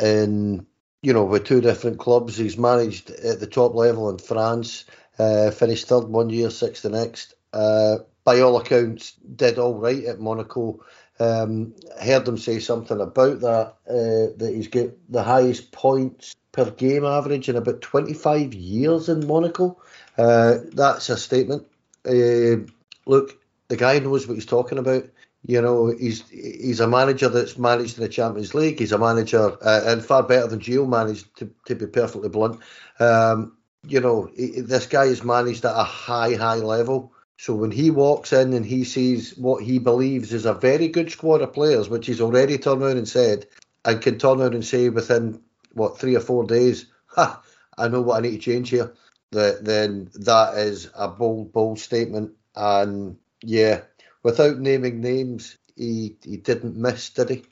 in 0.00 0.66
you 1.02 1.12
know, 1.12 1.24
with 1.24 1.44
two 1.44 1.60
different 1.60 1.98
clubs. 1.98 2.36
He's 2.36 2.56
managed 2.56 3.10
at 3.10 3.40
the 3.40 3.46
top 3.46 3.74
level 3.74 4.08
in 4.08 4.18
France, 4.18 4.84
uh, 5.18 5.50
finished 5.50 5.88
third 5.88 6.04
one 6.04 6.30
year, 6.30 6.50
sixth 6.50 6.84
the 6.84 6.90
next. 6.90 7.34
Uh, 7.52 7.98
by 8.24 8.40
all 8.40 8.56
accounts, 8.56 9.12
did 9.36 9.58
all 9.58 9.74
right 9.74 10.04
at 10.04 10.20
Monaco. 10.20 10.84
Um, 11.18 11.74
heard 12.00 12.26
him 12.26 12.38
say 12.38 12.60
something 12.60 13.00
about 13.00 13.40
that, 13.40 13.74
uh, 13.88 14.36
that 14.38 14.52
he's 14.54 14.68
got 14.68 14.90
the 15.08 15.22
highest 15.22 15.72
points 15.72 16.34
per 16.52 16.70
game 16.70 17.04
average 17.04 17.48
in 17.48 17.56
about 17.56 17.80
25 17.80 18.54
years 18.54 19.08
in 19.08 19.26
Monaco. 19.26 19.80
Uh, 20.16 20.58
that's 20.72 21.10
a 21.10 21.16
statement. 21.16 21.66
Uh, 22.06 22.66
look, 23.06 23.38
the 23.68 23.76
guy 23.76 23.98
knows 23.98 24.26
what 24.26 24.34
he's 24.34 24.46
talking 24.46 24.78
about. 24.78 25.04
You 25.44 25.60
know, 25.60 25.88
he's 25.88 26.28
he's 26.28 26.80
a 26.80 26.86
manager 26.86 27.28
that's 27.28 27.58
managed 27.58 27.98
in 27.98 28.04
the 28.04 28.08
Champions 28.08 28.54
League. 28.54 28.78
He's 28.78 28.92
a 28.92 28.98
manager 28.98 29.56
uh, 29.60 29.80
and 29.84 30.04
far 30.04 30.22
better 30.22 30.46
than 30.46 30.60
Gio 30.60 30.88
managed, 30.88 31.36
to, 31.38 31.50
to 31.66 31.74
be 31.74 31.86
perfectly 31.86 32.28
blunt. 32.28 32.60
Um, 33.00 33.56
you 33.86 34.00
know, 34.00 34.30
he, 34.36 34.60
this 34.60 34.86
guy 34.86 35.04
is 35.04 35.24
managed 35.24 35.64
at 35.64 35.76
a 35.76 35.82
high, 35.82 36.34
high 36.34 36.56
level. 36.56 37.12
So 37.38 37.54
when 37.54 37.72
he 37.72 37.90
walks 37.90 38.32
in 38.32 38.52
and 38.52 38.64
he 38.64 38.84
sees 38.84 39.36
what 39.36 39.64
he 39.64 39.80
believes 39.80 40.32
is 40.32 40.46
a 40.46 40.54
very 40.54 40.86
good 40.86 41.10
squad 41.10 41.42
of 41.42 41.52
players, 41.52 41.88
which 41.88 42.06
he's 42.06 42.20
already 42.20 42.56
turned 42.56 42.82
around 42.82 42.98
and 42.98 43.08
said, 43.08 43.46
and 43.84 44.00
can 44.00 44.18
turn 44.18 44.40
around 44.40 44.54
and 44.54 44.64
say 44.64 44.90
within 44.90 45.42
what 45.72 45.98
three 45.98 46.14
or 46.14 46.20
four 46.20 46.44
days, 46.44 46.86
ha, 47.06 47.42
I 47.76 47.88
know 47.88 48.00
what 48.00 48.18
I 48.18 48.20
need 48.20 48.32
to 48.32 48.38
change 48.38 48.70
here. 48.70 48.92
That 49.32 49.64
then 49.64 50.10
that 50.14 50.56
is 50.58 50.88
a 50.94 51.08
bold, 51.08 51.52
bold 51.52 51.80
statement. 51.80 52.32
And 52.54 53.16
yeah, 53.42 53.80
without 54.22 54.58
naming 54.58 55.00
names, 55.00 55.56
he 55.76 56.16
he 56.24 56.36
didn't 56.36 56.76
miss, 56.76 57.10
did 57.10 57.30
he? 57.30 57.42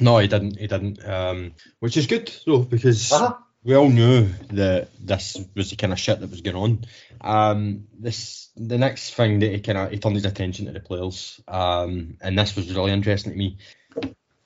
No, 0.00 0.18
he 0.18 0.28
didn't. 0.28 0.58
He 0.58 0.66
didn't. 0.66 1.06
Um, 1.06 1.52
which 1.80 1.96
is 1.96 2.06
good 2.06 2.32
though, 2.46 2.58
because 2.58 3.12
uh-huh. 3.12 3.34
we 3.64 3.74
all 3.74 3.88
knew 3.88 4.28
that 4.52 4.88
this 5.00 5.38
was 5.54 5.70
the 5.70 5.76
kind 5.76 5.92
of 5.92 5.98
shit 5.98 6.20
that 6.20 6.30
was 6.30 6.42
going 6.42 6.56
on. 6.56 6.84
Um, 7.20 7.86
this 7.98 8.50
the 8.56 8.78
next 8.78 9.14
thing 9.14 9.40
that 9.40 9.52
he 9.52 9.60
kind 9.60 9.78
of 9.78 9.90
he 9.90 9.98
turned 9.98 10.16
his 10.16 10.24
attention 10.24 10.66
to 10.66 10.72
the 10.72 10.80
players, 10.80 11.40
um, 11.48 12.16
and 12.20 12.38
this 12.38 12.56
was 12.56 12.74
really 12.74 12.92
interesting 12.92 13.32
to 13.32 13.38
me. 13.38 13.58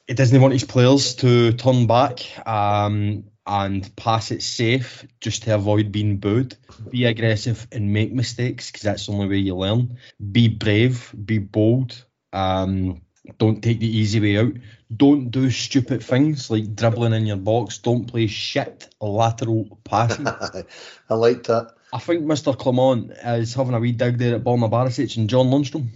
He 0.07 0.15
doesn't 0.15 0.41
want 0.41 0.53
his 0.53 0.65
players 0.65 1.15
to 1.17 1.53
turn 1.53 1.87
back. 1.87 2.21
Um, 2.47 3.25
and 3.51 3.95
pass 3.97 4.31
it 4.31 4.43
safe 4.43 5.05
just 5.21 5.43
to 5.43 5.55
avoid 5.57 5.91
being 5.91 6.19
booed. 6.19 6.57
Be 6.89 7.05
aggressive 7.05 7.67
and 7.73 7.93
make 7.93 8.13
mistakes 8.13 8.71
because 8.71 8.83
that's 8.83 9.07
the 9.07 9.13
only 9.13 9.27
way 9.27 9.39
you 9.39 9.57
learn. 9.57 9.99
Be 10.31 10.47
brave, 10.47 11.13
be 11.25 11.39
bold. 11.39 12.05
Um, 12.33 13.03
don't 13.39 13.61
take 13.61 13.81
the 13.81 13.99
easy 13.99 14.21
way 14.21 14.39
out. 14.39 14.53
Don't 14.97 15.31
do 15.33 15.51
stupid 15.51 16.05
things 16.05 16.49
like 16.49 16.77
dribbling 16.77 17.13
in 17.13 17.27
your 17.27 17.39
box. 17.39 17.79
Don't 17.79 18.07
play 18.07 18.29
shit 18.29 18.89
lateral 19.01 19.81
passing. 19.83 20.29
I 21.11 21.15
like 21.15 21.43
that. 21.45 21.75
I 21.93 21.99
think 21.99 22.23
Mr. 22.23 22.57
Clement 22.57 23.11
is 23.25 23.55
having 23.55 23.75
a 23.75 23.81
wee 23.81 23.91
dig 23.91 24.19
there 24.19 24.37
at 24.37 24.45
Borna 24.45 24.71
Barisic 24.71 25.17
and 25.17 25.29
John 25.29 25.47
Lundstrom. 25.47 25.89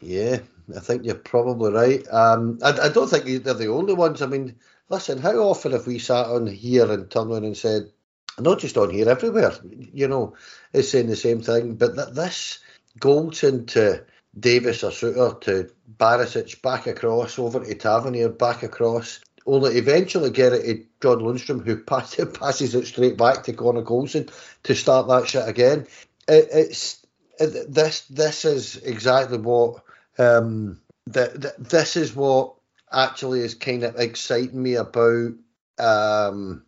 Yeah, 0.00 0.38
I 0.74 0.80
think 0.80 1.04
you're 1.04 1.16
probably 1.16 1.70
right. 1.70 2.08
Um, 2.10 2.60
I, 2.62 2.70
I 2.70 2.88
don't 2.88 3.10
think 3.10 3.44
they're 3.44 3.52
the 3.52 3.68
only 3.68 3.92
ones. 3.92 4.22
I 4.22 4.26
mean, 4.26 4.56
listen, 4.94 5.18
how 5.18 5.36
often 5.38 5.72
have 5.72 5.86
we 5.86 5.98
sat 5.98 6.26
on 6.26 6.46
here 6.46 6.90
and 6.90 7.10
turned 7.10 7.30
around 7.30 7.44
and 7.44 7.56
said, 7.56 7.90
not 8.38 8.60
just 8.60 8.76
on 8.76 8.90
here, 8.90 9.08
everywhere, 9.08 9.52
you 9.92 10.08
know, 10.08 10.34
is 10.72 10.90
saying 10.90 11.08
the 11.08 11.16
same 11.16 11.42
thing, 11.42 11.74
but 11.74 11.96
that 11.96 12.14
this 12.14 12.60
Goldson 13.00 13.66
to 13.68 14.04
Davis 14.38 14.84
or 14.84 14.90
Souttar 14.90 15.40
to 15.42 15.70
Barisic 15.98 16.62
back 16.62 16.86
across 16.86 17.38
over 17.38 17.64
to 17.64 17.74
Tavernier 17.74 18.28
back 18.28 18.62
across, 18.62 19.20
only 19.46 19.76
eventually 19.76 20.30
get 20.30 20.52
it 20.52 20.62
to 20.62 20.86
John 21.02 21.18
Lundstrom 21.20 21.64
who 21.64 21.76
pass, 21.84 22.16
passes 22.38 22.74
it 22.74 22.86
straight 22.86 23.16
back 23.16 23.44
to 23.44 23.52
Connor 23.52 23.82
Goldson 23.82 24.30
to 24.62 24.74
start 24.74 25.08
that 25.08 25.28
shit 25.28 25.48
again. 25.48 25.86
It, 26.28 26.48
it's 26.52 27.04
it, 27.38 27.72
this 27.72 28.02
this 28.06 28.44
is 28.44 28.76
exactly 28.76 29.38
what 29.38 29.82
um, 30.18 30.80
the, 31.06 31.32
the, 31.34 31.54
this 31.58 31.96
is 31.96 32.14
what 32.14 32.54
actually 32.94 33.40
is 33.40 33.54
kind 33.54 33.82
of 33.82 33.96
exciting 33.96 34.62
me 34.62 34.74
about 34.74 35.32
um, 35.78 36.64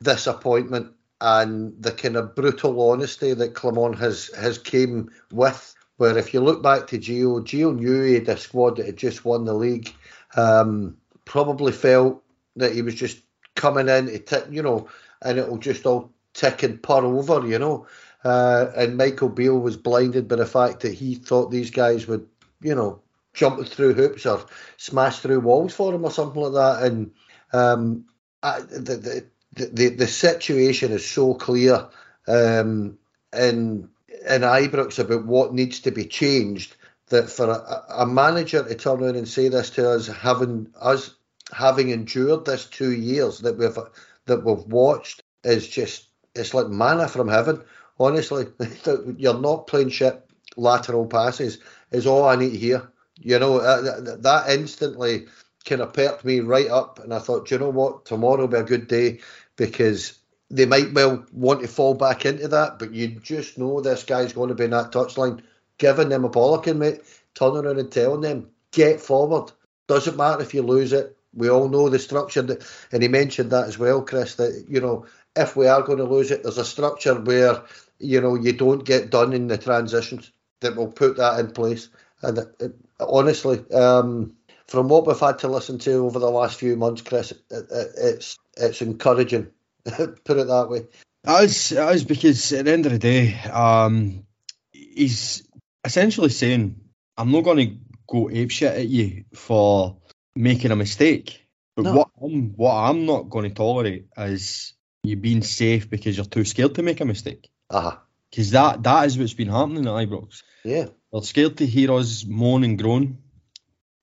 this 0.00 0.26
appointment 0.26 0.92
and 1.20 1.74
the 1.82 1.90
kind 1.90 2.16
of 2.16 2.34
brutal 2.34 2.90
honesty 2.90 3.34
that 3.34 3.54
Clement 3.54 3.98
has 3.98 4.30
has 4.36 4.58
came 4.58 5.10
with. 5.32 5.74
Where 5.96 6.16
if 6.16 6.32
you 6.32 6.40
look 6.40 6.62
back 6.62 6.86
to 6.88 6.98
Gio, 6.98 7.42
Gio 7.42 7.74
knew 7.74 8.02
he 8.02 8.14
had 8.14 8.28
a 8.28 8.36
squad 8.36 8.76
that 8.76 8.86
had 8.86 8.96
just 8.96 9.24
won 9.24 9.44
the 9.44 9.54
league. 9.54 9.92
Um, 10.36 10.96
probably 11.24 11.72
felt 11.72 12.22
that 12.54 12.72
he 12.72 12.82
was 12.82 12.94
just 12.94 13.20
coming 13.56 13.88
in 13.88 14.06
to 14.06 14.18
tick, 14.20 14.44
you 14.50 14.62
know, 14.62 14.88
and 15.22 15.38
it'll 15.38 15.58
just 15.58 15.84
all 15.86 16.12
tick 16.34 16.62
and 16.62 16.80
purr 16.80 17.04
over, 17.04 17.46
you 17.46 17.58
know. 17.58 17.86
Uh, 18.24 18.70
and 18.76 18.96
Michael 18.96 19.28
Beale 19.28 19.58
was 19.58 19.76
blinded 19.76 20.28
by 20.28 20.36
the 20.36 20.46
fact 20.46 20.80
that 20.80 20.94
he 20.94 21.16
thought 21.16 21.50
these 21.50 21.70
guys 21.70 22.06
would, 22.06 22.26
you 22.60 22.74
know, 22.74 23.02
jumping 23.38 23.64
through 23.64 23.94
hoops 23.94 24.26
or 24.26 24.44
smash 24.76 25.20
through 25.20 25.40
walls 25.40 25.72
for 25.72 25.94
him 25.94 26.04
or 26.04 26.10
something 26.10 26.42
like 26.42 26.52
that. 26.52 26.82
And 26.82 27.12
um, 27.52 28.04
I, 28.42 28.60
the, 28.60 29.24
the, 29.54 29.70
the 29.70 29.88
the 29.90 30.06
situation 30.06 30.92
is 30.92 31.08
so 31.08 31.34
clear 31.34 31.88
um, 32.26 32.98
in 33.32 33.88
in 34.28 34.42
Ibrox 34.42 34.98
about 34.98 35.24
what 35.24 35.54
needs 35.54 35.80
to 35.80 35.92
be 35.92 36.04
changed 36.04 36.76
that 37.08 37.30
for 37.30 37.48
a, 37.48 37.84
a, 38.02 38.06
manager 38.06 38.62
to 38.62 38.74
turn 38.74 39.02
around 39.02 39.16
and 39.16 39.26
say 39.26 39.48
this 39.48 39.70
to 39.70 39.88
us, 39.88 40.08
having 40.08 40.68
us 40.78 41.14
having 41.52 41.88
endured 41.90 42.44
this 42.44 42.66
two 42.66 42.92
years 42.92 43.38
that 43.38 43.56
we've 43.56 43.78
that 44.26 44.44
we've 44.44 44.66
watched, 44.66 45.22
is 45.44 45.68
just 45.68 46.08
it's 46.34 46.54
like 46.54 46.68
manna 46.68 47.08
from 47.08 47.28
heaven. 47.28 47.62
Honestly, 48.00 48.46
you're 49.16 49.40
not 49.40 49.68
playing 49.68 49.90
shit 49.90 50.24
lateral 50.56 51.06
passes 51.06 51.58
is 51.90 52.06
all 52.06 52.24
I 52.24 52.36
need 52.36 52.50
to 52.50 52.58
hear. 52.58 52.90
You 53.20 53.38
know, 53.38 53.58
uh, 53.58 54.16
that 54.18 54.44
instantly 54.48 55.26
kind 55.64 55.80
of 55.80 55.92
perked 55.92 56.24
me 56.24 56.40
right 56.40 56.68
up, 56.68 56.98
and 56.98 57.12
I 57.12 57.18
thought, 57.18 57.50
you 57.50 57.58
know 57.58 57.70
what, 57.70 58.06
tomorrow 58.06 58.42
will 58.42 58.48
be 58.48 58.58
a 58.58 58.62
good 58.62 58.88
day 58.88 59.20
because 59.56 60.18
they 60.50 60.66
might 60.66 60.94
well 60.94 61.26
want 61.32 61.60
to 61.60 61.68
fall 61.68 61.94
back 61.94 62.24
into 62.24 62.48
that, 62.48 62.78
but 62.78 62.92
you 62.92 63.08
just 63.08 63.58
know 63.58 63.80
this 63.80 64.04
guy's 64.04 64.32
going 64.32 64.48
to 64.48 64.54
be 64.54 64.64
in 64.64 64.70
that 64.70 64.92
touchline, 64.92 65.42
giving 65.76 66.08
them 66.08 66.24
a 66.24 66.30
bollocking, 66.30 66.78
mate, 66.78 67.00
turning 67.34 67.66
around 67.66 67.78
and 67.78 67.92
telling 67.92 68.22
them, 68.22 68.48
get 68.72 69.00
forward. 69.00 69.52
Doesn't 69.88 70.16
matter 70.16 70.42
if 70.42 70.54
you 70.54 70.62
lose 70.62 70.92
it. 70.92 71.16
We 71.34 71.50
all 71.50 71.68
know 71.68 71.88
the 71.88 71.98
structure, 71.98 72.42
that, 72.42 72.66
and 72.92 73.02
he 73.02 73.08
mentioned 73.08 73.50
that 73.50 73.66
as 73.66 73.78
well, 73.78 74.02
Chris, 74.02 74.36
that, 74.36 74.64
you 74.68 74.80
know, 74.80 75.06
if 75.36 75.54
we 75.54 75.66
are 75.66 75.82
going 75.82 75.98
to 75.98 76.04
lose 76.04 76.30
it, 76.30 76.42
there's 76.42 76.58
a 76.58 76.64
structure 76.64 77.14
where, 77.14 77.62
you 77.98 78.20
know, 78.20 78.34
you 78.34 78.52
don't 78.52 78.84
get 78.84 79.10
done 79.10 79.32
in 79.32 79.48
the 79.48 79.58
transitions 79.58 80.32
that 80.60 80.76
will 80.76 80.90
put 80.90 81.16
that 81.18 81.38
in 81.38 81.50
place. 81.50 81.90
And 82.22 82.38
it, 82.38 82.56
it, 82.58 82.74
honestly, 83.00 83.64
um, 83.72 84.34
from 84.66 84.88
what 84.88 85.06
we've 85.06 85.18
had 85.18 85.40
to 85.40 85.48
listen 85.48 85.78
to 85.80 86.06
over 86.06 86.18
the 86.18 86.30
last 86.30 86.58
few 86.58 86.76
months, 86.76 87.02
Chris, 87.02 87.32
it, 87.32 87.42
it's 87.50 88.38
it's 88.56 88.82
encouraging. 88.82 89.48
Put 89.84 90.36
it 90.36 90.46
that 90.46 90.68
way. 90.68 90.86
That 91.24 91.44
is, 91.44 91.70
that 91.70 91.94
is 91.94 92.04
because 92.04 92.52
at 92.52 92.66
the 92.66 92.72
end 92.72 92.86
of 92.86 92.92
the 92.92 92.98
day, 92.98 93.34
um, 93.50 94.24
he's 94.72 95.46
essentially 95.84 96.28
saying, 96.28 96.80
"I'm 97.16 97.32
not 97.32 97.44
going 97.44 97.56
to 97.58 97.76
go 98.06 98.26
apeshit 98.26 98.76
at 98.76 98.88
you 98.88 99.24
for 99.34 99.98
making 100.34 100.70
a 100.70 100.76
mistake, 100.76 101.46
but 101.76 101.84
no. 101.84 101.94
what 101.94 102.10
I'm 102.22 102.50
what 102.56 102.74
I'm 102.74 103.06
not 103.06 103.30
going 103.30 103.48
to 103.48 103.54
tolerate 103.54 104.06
is 104.16 104.74
you 105.02 105.16
being 105.16 105.42
safe 105.42 105.88
because 105.88 106.16
you're 106.16 106.26
too 106.26 106.44
scared 106.44 106.74
to 106.74 106.82
make 106.82 107.00
a 107.00 107.04
mistake." 107.04 107.50
Uh-huh. 107.70 107.96
Because 108.30 108.50
that 108.50 108.82
that 108.82 109.06
is 109.06 109.18
what's 109.18 109.34
been 109.34 109.48
happening 109.48 109.86
at 109.86 110.08
Ibrox. 110.08 110.42
Yeah. 110.64 110.88
They're 111.12 111.22
scared 111.22 111.56
to 111.58 111.66
hear 111.66 111.92
us 111.92 112.24
moan 112.26 112.64
and 112.64 112.78
groan 112.78 113.18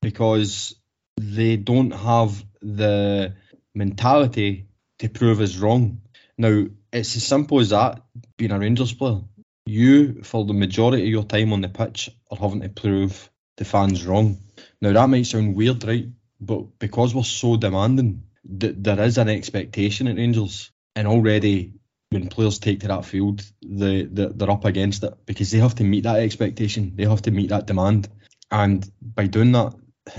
because 0.01 0.75
they 1.17 1.55
don't 1.57 1.91
have 1.91 2.43
the 2.61 3.35
mentality 3.73 4.67
to 4.99 5.09
prove 5.09 5.39
us 5.41 5.57
wrong. 5.57 6.01
Now, 6.37 6.65
it's 6.91 7.15
as 7.15 7.23
simple 7.23 7.59
as 7.59 7.69
that, 7.69 8.01
being 8.37 8.51
a 8.51 8.59
Rangers 8.59 8.93
player. 8.93 9.21
You, 9.65 10.23
for 10.23 10.45
the 10.45 10.53
majority 10.53 11.03
of 11.03 11.09
your 11.09 11.23
time 11.23 11.53
on 11.53 11.61
the 11.61 11.69
pitch, 11.69 12.09
are 12.31 12.37
having 12.37 12.61
to 12.61 12.69
prove 12.69 13.29
the 13.57 13.65
fans 13.65 14.05
wrong. 14.05 14.37
Now, 14.81 14.93
that 14.93 15.09
might 15.09 15.25
sound 15.25 15.55
weird, 15.55 15.83
right? 15.83 16.07
But 16.39 16.79
because 16.79 17.15
we're 17.15 17.23
so 17.23 17.55
demanding, 17.55 18.23
th- 18.59 18.75
there 18.77 18.99
is 19.01 19.17
an 19.17 19.29
expectation 19.29 20.07
at 20.07 20.17
Rangers. 20.17 20.71
And 20.95 21.07
already, 21.07 21.73
when 22.15 22.29
players 22.29 22.59
take 22.59 22.79
to 22.79 22.87
that 22.87 23.03
field, 23.03 23.43
they, 23.61 24.03
they, 24.03 24.27
they're 24.33 24.49
up 24.49 24.63
against 24.63 25.03
it 25.03 25.13
because 25.25 25.51
they 25.51 25.59
have 25.59 25.75
to 25.75 25.83
meet 25.83 26.05
that 26.05 26.21
expectation. 26.21 26.93
They 26.95 27.03
have 27.03 27.21
to 27.23 27.31
meet 27.31 27.49
that 27.49 27.67
demand. 27.67 28.07
And 28.49 28.89
by 29.01 29.27
doing 29.27 29.51
that, 29.51 29.73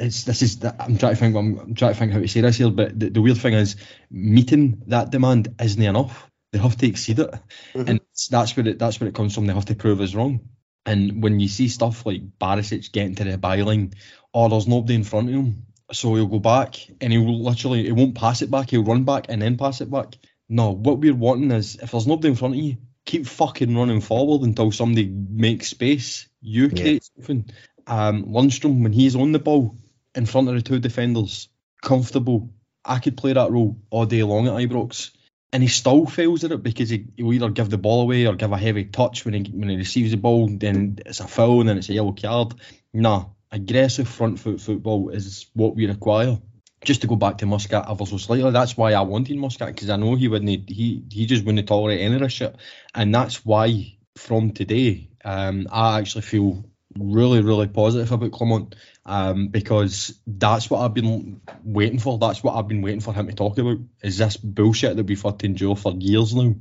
it's 0.00 0.24
this 0.24 0.42
is 0.42 0.64
I'm 0.64 0.98
trying 0.98 1.14
to 1.14 1.16
think 1.16 1.36
I'm, 1.36 1.58
I'm, 1.58 1.74
trying 1.74 1.92
to 1.92 1.98
think 1.98 2.12
how 2.12 2.18
to 2.18 2.26
say 2.26 2.40
this 2.40 2.56
here, 2.56 2.70
but 2.70 2.98
the, 2.98 3.10
the, 3.10 3.22
weird 3.22 3.38
thing 3.38 3.54
is 3.54 3.76
meeting 4.10 4.82
that 4.88 5.10
demand 5.10 5.54
isn't 5.60 5.80
enough. 5.80 6.28
They 6.52 6.58
have 6.58 6.76
to 6.78 6.86
exceed 6.88 7.20
it, 7.20 7.30
mm-hmm. 7.30 7.88
and 7.88 8.00
that's 8.28 8.56
where 8.56 8.66
it 8.66 8.78
that's 8.80 8.98
where 8.98 9.08
it 9.08 9.14
comes 9.14 9.34
from. 9.34 9.46
They 9.46 9.54
have 9.54 9.66
to 9.66 9.76
prove 9.76 10.00
us 10.00 10.16
wrong. 10.16 10.48
And 10.84 11.22
when 11.22 11.38
you 11.38 11.46
see 11.46 11.68
stuff 11.68 12.04
like 12.06 12.38
Barisic 12.40 12.90
getting 12.90 13.14
to 13.16 13.24
the 13.24 13.38
byline, 13.38 13.94
or 14.32 14.46
oh, 14.46 14.48
there's 14.48 14.66
nobody 14.66 14.96
in 14.96 15.04
front 15.04 15.28
of 15.28 15.34
him, 15.34 15.66
so 15.92 16.14
he'll 16.14 16.26
go 16.26 16.40
back 16.40 16.76
and 17.00 17.12
he 17.12 17.18
will 17.18 17.44
literally 17.44 17.84
he 17.84 17.92
won't 17.92 18.16
pass 18.16 18.42
it 18.42 18.50
back. 18.50 18.70
He'll 18.70 18.82
run 18.82 19.04
back 19.04 19.26
and 19.28 19.40
then 19.40 19.56
pass 19.58 19.80
it 19.80 19.90
back. 19.92 20.16
No, 20.50 20.72
what 20.72 20.98
we're 20.98 21.14
wanting 21.14 21.52
is 21.52 21.76
if 21.76 21.92
there's 21.92 22.08
nobody 22.08 22.28
in 22.28 22.34
front 22.34 22.54
of 22.54 22.60
you, 22.60 22.76
keep 23.06 23.26
fucking 23.26 23.74
running 23.74 24.00
forward 24.00 24.42
until 24.42 24.72
somebody 24.72 25.08
makes 25.08 25.68
space. 25.68 26.28
You 26.42 26.68
create 26.68 27.08
yeah. 27.16 27.24
something 27.24 27.50
um, 27.86 28.26
Lundstram, 28.26 28.82
when 28.82 28.92
he's 28.92 29.16
on 29.16 29.32
the 29.32 29.38
ball 29.38 29.76
in 30.14 30.26
front 30.26 30.48
of 30.48 30.54
the 30.54 30.62
two 30.62 30.78
defenders, 30.78 31.48
comfortable. 31.82 32.50
I 32.84 32.98
could 32.98 33.16
play 33.16 33.32
that 33.32 33.50
role 33.50 33.78
all 33.90 34.06
day 34.06 34.22
long 34.22 34.48
at 34.48 34.54
Ibrox. 34.54 35.10
And 35.52 35.62
he 35.62 35.68
still 35.68 36.06
fails 36.06 36.44
at 36.44 36.52
it 36.52 36.62
because 36.62 36.90
he, 36.90 37.06
will 37.18 37.32
either 37.32 37.50
give 37.50 37.70
the 37.70 37.78
ball 37.78 38.02
away 38.02 38.26
or 38.26 38.36
give 38.36 38.52
a 38.52 38.58
heavy 38.58 38.84
touch 38.84 39.24
when 39.24 39.34
he 39.34 39.50
when 39.50 39.68
he 39.68 39.76
receives 39.76 40.12
the 40.12 40.16
ball, 40.16 40.48
then 40.48 40.98
it's 41.04 41.18
a 41.18 41.26
foul 41.26 41.60
and 41.60 41.68
then 41.68 41.78
it's 41.78 41.88
a 41.88 41.92
yellow 41.92 42.12
card. 42.12 42.54
Nah, 42.92 43.26
aggressive 43.50 44.08
front 44.08 44.38
foot 44.38 44.60
football 44.60 45.08
is 45.08 45.46
what 45.54 45.74
we 45.74 45.86
require. 45.86 46.38
Just 46.84 47.02
to 47.02 47.06
go 47.06 47.16
back 47.16 47.38
to 47.38 47.46
Muscat 47.46 47.86
ever 47.90 48.06
so 48.06 48.16
slightly, 48.16 48.50
that's 48.50 48.76
why 48.76 48.94
I 48.94 49.02
wanted 49.02 49.36
Muscat 49.36 49.74
because 49.74 49.90
I 49.90 49.96
know 49.96 50.14
he 50.14 50.28
wouldn't 50.28 50.70
he 50.70 51.02
he 51.10 51.26
just 51.26 51.44
wouldn't 51.44 51.68
tolerate 51.68 52.00
any 52.00 52.14
of 52.14 52.20
this 52.22 52.32
shit, 52.32 52.56
and 52.94 53.14
that's 53.14 53.44
why 53.44 53.96
from 54.16 54.52
today 54.52 55.08
um, 55.24 55.68
I 55.70 55.98
actually 55.98 56.22
feel 56.22 56.64
really, 56.98 57.42
really 57.42 57.68
positive 57.68 58.10
about 58.10 58.32
Clement 58.32 58.74
um, 59.06 59.48
because 59.48 60.18
that's 60.26 60.70
what 60.70 60.80
I've 60.80 60.94
been 60.94 61.40
waiting 61.62 61.98
for. 61.98 62.18
That's 62.18 62.42
what 62.42 62.56
I've 62.56 62.68
been 62.68 62.82
waiting 62.82 63.00
for 63.00 63.14
him 63.14 63.28
to 63.28 63.34
talk 63.34 63.58
about. 63.58 63.78
Is 64.02 64.18
this 64.18 64.36
bullshit 64.36 64.96
that 64.96 65.06
we've 65.06 65.22
had 65.22 65.38
to 65.40 65.46
endure 65.46 65.76
for 65.76 65.92
years 65.92 66.34
now? 66.34 66.54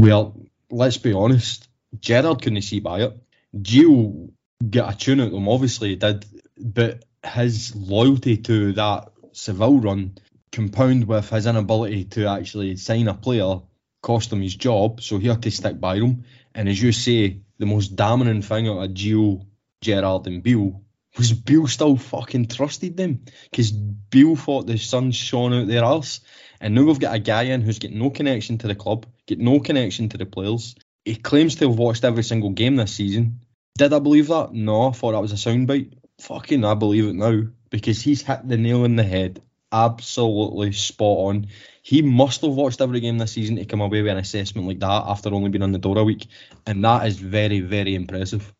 Well, 0.00 0.40
let's 0.70 0.98
be 0.98 1.12
honest. 1.12 1.68
Gerrard 1.98 2.42
couldn't 2.42 2.62
see 2.62 2.80
by 2.80 3.02
it. 3.02 3.18
Gio 3.56 4.30
got 4.68 4.94
a 4.94 4.96
tune 4.96 5.20
of 5.20 5.32
him, 5.32 5.48
obviously 5.48 5.90
he 5.90 5.96
did, 5.96 6.26
but 6.58 7.04
his 7.24 7.74
loyalty 7.74 8.36
to 8.38 8.72
that 8.72 9.12
Seville 9.36 9.80
run, 9.80 10.18
compound 10.50 11.04
with 11.06 11.28
his 11.28 11.46
inability 11.46 12.04
to 12.04 12.26
actually 12.26 12.76
sign 12.76 13.06
a 13.06 13.14
player, 13.14 13.60
cost 14.02 14.32
him 14.32 14.40
his 14.40 14.56
job. 14.56 15.02
So 15.02 15.18
he 15.18 15.28
had 15.28 15.42
to 15.42 15.50
stick 15.50 15.78
by 15.78 15.96
him. 15.96 16.24
And 16.54 16.68
as 16.68 16.80
you 16.80 16.90
say, 16.92 17.42
the 17.58 17.66
most 17.66 17.96
dominant 17.96 18.46
thing 18.46 18.66
out 18.66 18.82
of 18.82 18.90
Gio 18.92 19.46
Gerrard 19.82 20.26
and 20.26 20.42
Bill 20.42 20.80
was 21.18 21.32
Bill 21.32 21.66
still 21.66 21.96
fucking 21.96 22.46
trusted 22.46 22.96
them? 22.96 23.24
Because 23.50 23.72
Bill 23.72 24.36
thought 24.36 24.66
the 24.66 24.78
sun 24.78 25.12
shone 25.12 25.52
out 25.52 25.66
their 25.66 25.84
arse. 25.84 26.20
And 26.60 26.74
now 26.74 26.84
we've 26.84 26.98
got 26.98 27.14
a 27.14 27.18
guy 27.18 27.44
in 27.44 27.60
who's 27.60 27.78
got 27.78 27.90
no 27.90 28.10
connection 28.10 28.58
to 28.58 28.68
the 28.68 28.74
club, 28.74 29.06
get 29.26 29.38
no 29.38 29.60
connection 29.60 30.08
to 30.10 30.18
the 30.18 30.26
players. 30.26 30.74
He 31.04 31.14
claims 31.14 31.56
to 31.56 31.68
have 31.68 31.78
watched 31.78 32.04
every 32.04 32.24
single 32.24 32.50
game 32.50 32.76
this 32.76 32.94
season. 32.94 33.40
Did 33.76 33.92
I 33.92 33.98
believe 33.98 34.28
that? 34.28 34.52
No, 34.52 34.88
I 34.88 34.92
thought 34.92 35.12
that 35.12 35.20
was 35.20 35.32
a 35.32 35.36
soundbite. 35.36 35.92
Fucking, 36.20 36.64
I 36.64 36.74
believe 36.74 37.06
it 37.06 37.14
now 37.14 37.42
because 37.70 38.00
he's 38.00 38.22
hit 38.22 38.48
the 38.48 38.56
nail 38.56 38.84
in 38.84 38.96
the 38.96 39.02
head. 39.02 39.42
Absolutely 39.72 40.72
spot 40.72 41.18
on. 41.18 41.46
He 41.82 42.02
must 42.02 42.40
have 42.40 42.52
watched 42.52 42.80
every 42.80 43.00
game 43.00 43.18
this 43.18 43.32
season 43.32 43.56
to 43.56 43.64
come 43.64 43.80
away 43.80 44.02
with 44.02 44.12
an 44.12 44.18
assessment 44.18 44.66
like 44.66 44.80
that 44.80 45.04
after 45.06 45.32
only 45.32 45.50
being 45.50 45.62
on 45.62 45.72
the 45.72 45.78
door 45.78 45.98
a 45.98 46.04
week, 46.04 46.26
and 46.66 46.84
that 46.84 47.06
is 47.06 47.18
very, 47.18 47.60
very 47.60 47.94
impressive. 47.94 48.52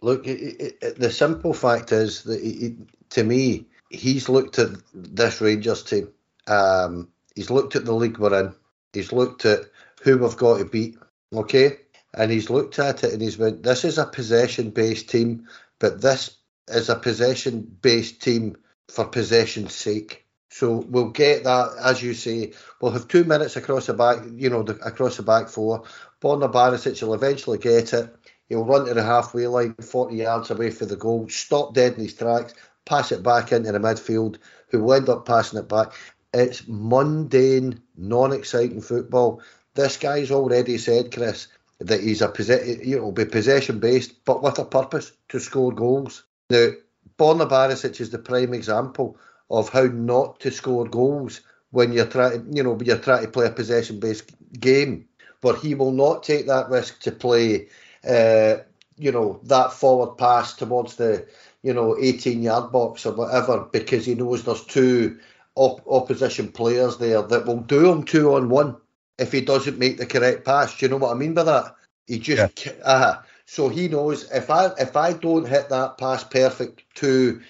Look, 0.00 0.26
it, 0.26 0.76
it, 0.82 0.98
the 0.98 1.10
simple 1.10 1.54
fact 1.54 1.92
is 1.92 2.24
that 2.24 2.76
to 3.10 3.24
me, 3.24 3.66
he's 3.90 4.28
looked 4.28 4.58
at 4.58 4.70
this 4.92 5.40
Rangers 5.40 5.84
team. 5.84 6.08
Um, 6.48 7.08
he's 7.36 7.50
looked 7.50 7.76
at 7.76 7.84
the 7.84 7.94
league 7.94 8.18
we're 8.18 8.38
in. 8.40 8.54
He's 8.92 9.12
looked 9.12 9.44
at 9.44 9.60
who 10.02 10.18
we've 10.18 10.36
got 10.36 10.58
to 10.58 10.64
beat. 10.64 10.96
Okay, 11.32 11.78
and 12.12 12.30
he's 12.30 12.50
looked 12.50 12.78
at 12.78 13.04
it 13.04 13.12
and 13.12 13.22
he's 13.22 13.38
went, 13.38 13.62
"This 13.62 13.84
is 13.84 13.98
a 13.98 14.04
possession-based 14.04 15.08
team, 15.08 15.46
but 15.78 16.00
this 16.00 16.36
is 16.68 16.88
a 16.88 16.96
possession-based 16.96 18.20
team 18.20 18.56
for 18.88 19.06
possession's 19.06 19.74
sake." 19.74 20.22
So 20.50 20.84
we'll 20.88 21.10
get 21.10 21.44
that, 21.44 21.70
as 21.82 22.02
you 22.02 22.12
say. 22.12 22.52
We'll 22.80 22.92
have 22.92 23.08
two 23.08 23.24
minutes 23.24 23.56
across 23.56 23.86
the 23.86 23.94
back, 23.94 24.18
you 24.34 24.50
know, 24.50 24.62
the, 24.62 24.74
across 24.84 25.16
the 25.16 25.22
back 25.22 25.48
four. 25.48 25.84
Borna 26.20 26.52
Barisic 26.52 27.02
will 27.02 27.14
eventually 27.14 27.56
get 27.56 27.94
it. 27.94 28.14
He'll 28.50 28.66
run 28.66 28.84
to 28.84 28.92
the 28.92 29.02
halfway 29.02 29.46
line, 29.46 29.74
40 29.80 30.14
yards 30.14 30.50
away 30.50 30.70
for 30.70 30.84
the 30.84 30.96
goal, 30.96 31.26
stop 31.30 31.72
dead 31.72 31.94
in 31.94 32.00
his 32.00 32.12
tracks, 32.12 32.52
pass 32.84 33.10
it 33.10 33.22
back 33.22 33.50
into 33.50 33.72
the 33.72 33.78
midfield, 33.78 34.36
who 34.68 34.82
will 34.82 34.92
end 34.92 35.08
up 35.08 35.24
passing 35.24 35.58
it 35.58 35.68
back. 35.68 35.94
It's 36.34 36.68
mundane, 36.68 37.80
non-exciting 37.96 38.82
football. 38.82 39.40
This 39.74 39.96
guy's 39.96 40.30
already 40.30 40.76
said, 40.76 41.14
Chris, 41.14 41.48
that 41.80 42.02
he's 42.02 42.20
a 42.20 42.30
you 42.86 42.98
know 42.98 43.10
be 43.10 43.24
possession 43.24 43.78
based, 43.80 44.22
but 44.26 44.42
with 44.42 44.58
a 44.58 44.66
purpose 44.66 45.12
to 45.30 45.40
score 45.40 45.72
goals. 45.72 46.24
Now, 46.52 46.68
Borna 47.18 47.48
Barisic 47.48 48.00
is 48.00 48.10
the 48.10 48.18
prime 48.18 48.54
example 48.54 49.16
of 49.50 49.68
how 49.68 49.84
not 49.84 50.40
to 50.40 50.50
score 50.50 50.86
goals 50.86 51.40
when 51.70 51.92
you're 51.92 52.06
trying, 52.06 52.54
you 52.54 52.62
know, 52.62 52.78
you're 52.82 52.98
trying 52.98 53.24
to 53.24 53.30
play 53.30 53.46
a 53.46 53.50
possession 53.50 54.00
based 54.00 54.30
game. 54.60 55.08
But 55.40 55.58
he 55.58 55.74
will 55.74 55.92
not 55.92 56.22
take 56.22 56.46
that 56.46 56.68
risk 56.68 57.00
to 57.02 57.10
play 57.10 57.68
uh, 58.08 58.58
you 58.96 59.12
know, 59.12 59.40
that 59.44 59.72
forward 59.72 60.16
pass 60.16 60.54
towards 60.54 60.96
the, 60.96 61.26
you 61.62 61.72
know, 61.72 61.96
18 61.98 62.42
yard 62.42 62.72
box 62.72 63.06
or 63.06 63.14
whatever, 63.14 63.68
because 63.72 64.06
he 64.06 64.14
knows 64.14 64.44
there's 64.44 64.64
two 64.64 65.18
op- 65.54 65.86
opposition 65.88 66.50
players 66.50 66.98
there 66.98 67.22
that 67.22 67.46
will 67.46 67.60
do 67.60 67.90
him 67.90 68.04
two 68.04 68.34
on 68.34 68.48
one 68.48 68.76
if 69.18 69.32
he 69.32 69.40
doesn't 69.40 69.78
make 69.78 69.98
the 69.98 70.06
correct 70.06 70.44
pass. 70.44 70.76
Do 70.76 70.86
you 70.86 70.90
know 70.90 70.98
what 70.98 71.14
I 71.14 71.18
mean 71.18 71.34
by 71.34 71.44
that? 71.44 71.74
He 72.06 72.18
just, 72.18 72.66
yeah. 72.66 72.72
uh, 72.84 73.22
so 73.46 73.68
he 73.68 73.88
knows 73.88 74.30
if 74.30 74.50
I 74.50 74.70
if 74.78 74.96
I 74.96 75.12
don't 75.12 75.48
hit 75.48 75.68
that 75.68 75.98
pass 75.98 76.24
perfect 76.24 76.82
to, 76.96 77.40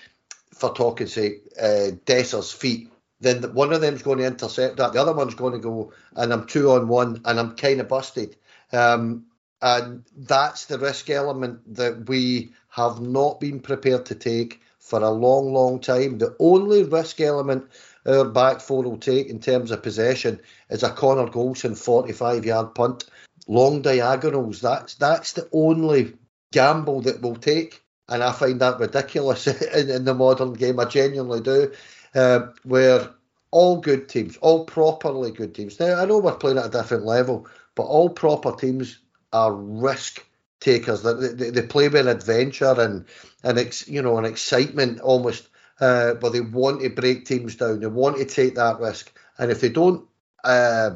for 0.55 0.75
talking 0.75 1.07
sake, 1.07 1.43
uh, 1.61 1.93
Dessers' 2.07 2.55
feet, 2.55 2.91
then 3.21 3.43
one 3.55 3.73
of 3.73 3.81
them's 3.81 4.03
going 4.03 4.19
to 4.19 4.27
intercept 4.27 4.77
that, 4.77 4.93
the 4.93 5.01
other 5.01 5.13
one's 5.13 5.35
going 5.35 5.53
to 5.53 5.59
go, 5.59 5.93
and 6.17 6.33
I'm 6.33 6.47
two 6.47 6.71
on 6.73 6.89
one, 6.89 7.21
and 7.25 7.39
I'm 7.39 7.57
kind 7.57 7.81
of 7.81 7.89
busted. 7.89 8.37
Um, 8.73 9.27
And 9.63 10.03
that's 10.17 10.67
the 10.67 10.79
risk 10.79 11.09
element 11.09 11.61
that 11.77 12.09
we 12.09 12.53
have 12.71 13.01
not 13.01 13.39
been 13.39 13.61
prepared 13.61 14.07
to 14.07 14.15
take 14.17 14.61
for 14.81 15.01
a 15.01 15.11
long, 15.11 15.53
long 15.53 15.79
time. 15.79 16.19
The 16.19 16.35
only 16.41 16.83
risk 16.83 17.21
element 17.21 17.71
our 18.05 18.25
back 18.25 18.61
four 18.61 18.83
will 18.83 18.99
take 18.99 19.29
in 19.29 19.39
terms 19.39 19.71
of 19.71 19.83
possession 19.85 20.41
is 20.69 20.83
a 20.83 20.91
corner 20.91 21.29
Connor 21.29 21.33
Goldson 21.33 21.79
45 21.79 22.45
yard 22.45 22.75
punt. 22.75 23.05
Long 23.49 23.83
diagonals, 23.83 24.61
that's 24.61 24.95
that's 24.95 25.33
the 25.33 25.49
only 25.53 26.15
gamble 26.53 27.01
that 27.03 27.21
we'll 27.21 27.37
take. 27.37 27.83
And 28.09 28.23
I 28.23 28.33
find 28.33 28.61
that 28.61 28.79
ridiculous 28.79 29.47
in, 29.75 29.91
in 29.91 30.05
the 30.05 30.15
modern 30.15 30.53
game. 30.53 30.79
I 30.79 30.85
genuinely 30.85 31.41
do. 31.41 31.73
Uh, 32.15 32.49
where 32.65 33.09
all 33.51 33.81
good 33.81 34.09
teams, 34.09 34.37
all 34.39 34.65
properly 34.65 35.31
good 35.31 35.55
teams. 35.55 35.79
Now, 35.79 36.01
I 36.01 36.05
know 36.05 36.19
we're 36.19 36.35
playing 36.35 36.59
at 36.59 36.67
a 36.67 36.71
different 36.71 37.05
level, 37.05 37.47
but 37.75 37.85
all 37.85 38.11
proper 38.11 38.53
teams 38.53 38.99
are 39.33 39.53
risk 39.53 40.25
takers. 40.61 41.03
They, 41.03 41.13
they, 41.13 41.51
they 41.51 41.63
play 41.63 41.89
with 41.89 42.09
adventure 42.09 42.75
and 42.79 43.05
and 43.45 43.59
ex, 43.59 43.89
you 43.89 44.03
know 44.03 44.19
an 44.19 44.25
excitement 44.25 45.01
almost, 45.01 45.49
uh, 45.81 46.15
but 46.15 46.33
they 46.33 46.41
want 46.41 46.81
to 46.83 46.91
break 46.91 47.25
teams 47.25 47.57
down. 47.57 47.81
They 47.81 47.87
want 47.87 48.17
to 48.17 48.25
take 48.25 48.55
that 48.57 48.81
risk, 48.81 49.13
and 49.39 49.51
if 49.51 49.61
they 49.61 49.69
don't 49.69 50.07
uh, 50.45 50.93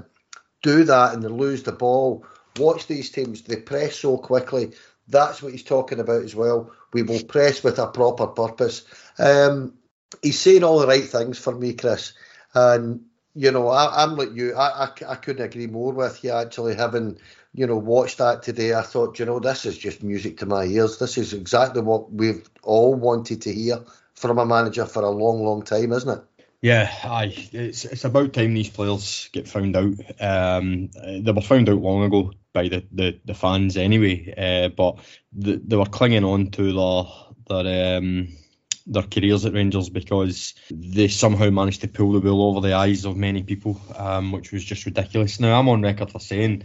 do 0.63 0.85
that 0.85 1.15
and 1.15 1.23
they 1.23 1.29
lose 1.29 1.63
the 1.63 1.73
ball, 1.73 2.25
watch 2.59 2.87
these 2.87 3.11
teams. 3.11 3.43
They 3.43 3.57
press 3.57 3.97
so 3.97 4.19
quickly. 4.19 4.73
That's 5.09 5.43
what 5.43 5.53
he's 5.53 5.63
talking 5.63 6.01
about 6.01 6.23
as 6.23 6.35
well. 6.35 6.73
We 6.93 7.03
will 7.03 7.23
press 7.23 7.63
with 7.63 7.79
a 7.79 7.87
proper 7.87 8.27
purpose. 8.27 8.85
Um, 9.19 9.75
he's 10.23 10.39
saying 10.39 10.65
all 10.65 10.79
the 10.79 10.87
right 10.87 11.05
things 11.05 11.39
for 11.39 11.55
me, 11.55 11.75
Chris. 11.75 12.13
And 12.55 13.03
you 13.35 13.51
know, 13.51 13.69
I, 13.69 14.03
am 14.03 14.17
like 14.17 14.35
you. 14.35 14.55
I, 14.55 14.87
I, 14.87 14.91
I 15.09 15.15
couldn't 15.17 15.45
agree 15.45 15.67
more 15.67 15.93
with 15.93 16.25
you. 16.25 16.33
Actually, 16.33 16.75
having 16.75 17.19
you 17.53 17.67
know 17.67 17.77
watched 17.77 18.19
that 18.19 18.43
today, 18.43 18.75
I 18.75 18.83
thought, 18.83 19.19
you 19.19 19.27
know, 19.27 19.39
this 19.39 19.67
is 19.67 19.77
just 19.77 20.03
music 20.03 20.39
to 20.39 20.47
my 20.47 20.65
ears. 20.65 20.99
This 20.99 21.19
is 21.19 21.35
exactly 21.35 21.83
what 21.83 22.11
we've 22.11 22.49
all 22.63 22.95
wanted 22.95 23.43
to 23.43 23.53
hear 23.53 23.85
from 24.15 24.39
a 24.39 24.47
manager 24.47 24.87
for 24.87 25.03
a 25.03 25.11
long, 25.11 25.45
long 25.45 25.63
time, 25.63 25.93
isn't 25.93 26.19
it? 26.19 26.25
Yeah, 26.63 26.91
aye. 27.05 27.49
It's 27.53 27.85
it's 27.85 28.05
about 28.05 28.33
time 28.33 28.55
these 28.55 28.71
players 28.71 29.29
get 29.33 29.47
found 29.47 29.77
out. 29.77 29.95
Um, 30.19 30.89
they 30.95 31.33
were 31.33 31.43
found 31.43 31.69
out 31.69 31.77
long 31.77 32.05
ago 32.05 32.33
by 32.57 32.69
the, 32.69 32.83
the, 32.91 33.21
the 33.27 33.35
fans 33.35 33.77
anyway, 33.77 34.33
uh, 34.35 34.69
but 34.71 34.99
the, 35.35 35.61
they 35.63 35.77
were 35.77 35.85
clinging 35.85 36.25
on 36.25 36.51
to 36.53 36.73
their 36.73 37.65
their 37.65 37.99
um, 37.99 38.29
their 38.87 39.03
careers 39.03 39.45
at 39.45 39.53
Rangers 39.53 39.91
because 39.91 40.55
they 40.71 41.09
somehow 41.09 41.51
managed 41.51 41.83
to 41.83 41.89
pull 41.89 42.13
the 42.13 42.21
wool 42.21 42.49
over 42.49 42.67
the 42.67 42.75
eyes 42.75 43.05
of 43.05 43.17
many 43.17 43.43
people, 43.43 43.79
um, 43.95 44.33
which 44.33 44.53
was 44.53 44.65
just 44.65 44.87
ridiculous. 44.87 45.39
Now 45.39 45.59
I'm 45.59 45.69
on 45.69 45.83
record 45.83 46.11
for 46.11 46.21
saying 46.21 46.65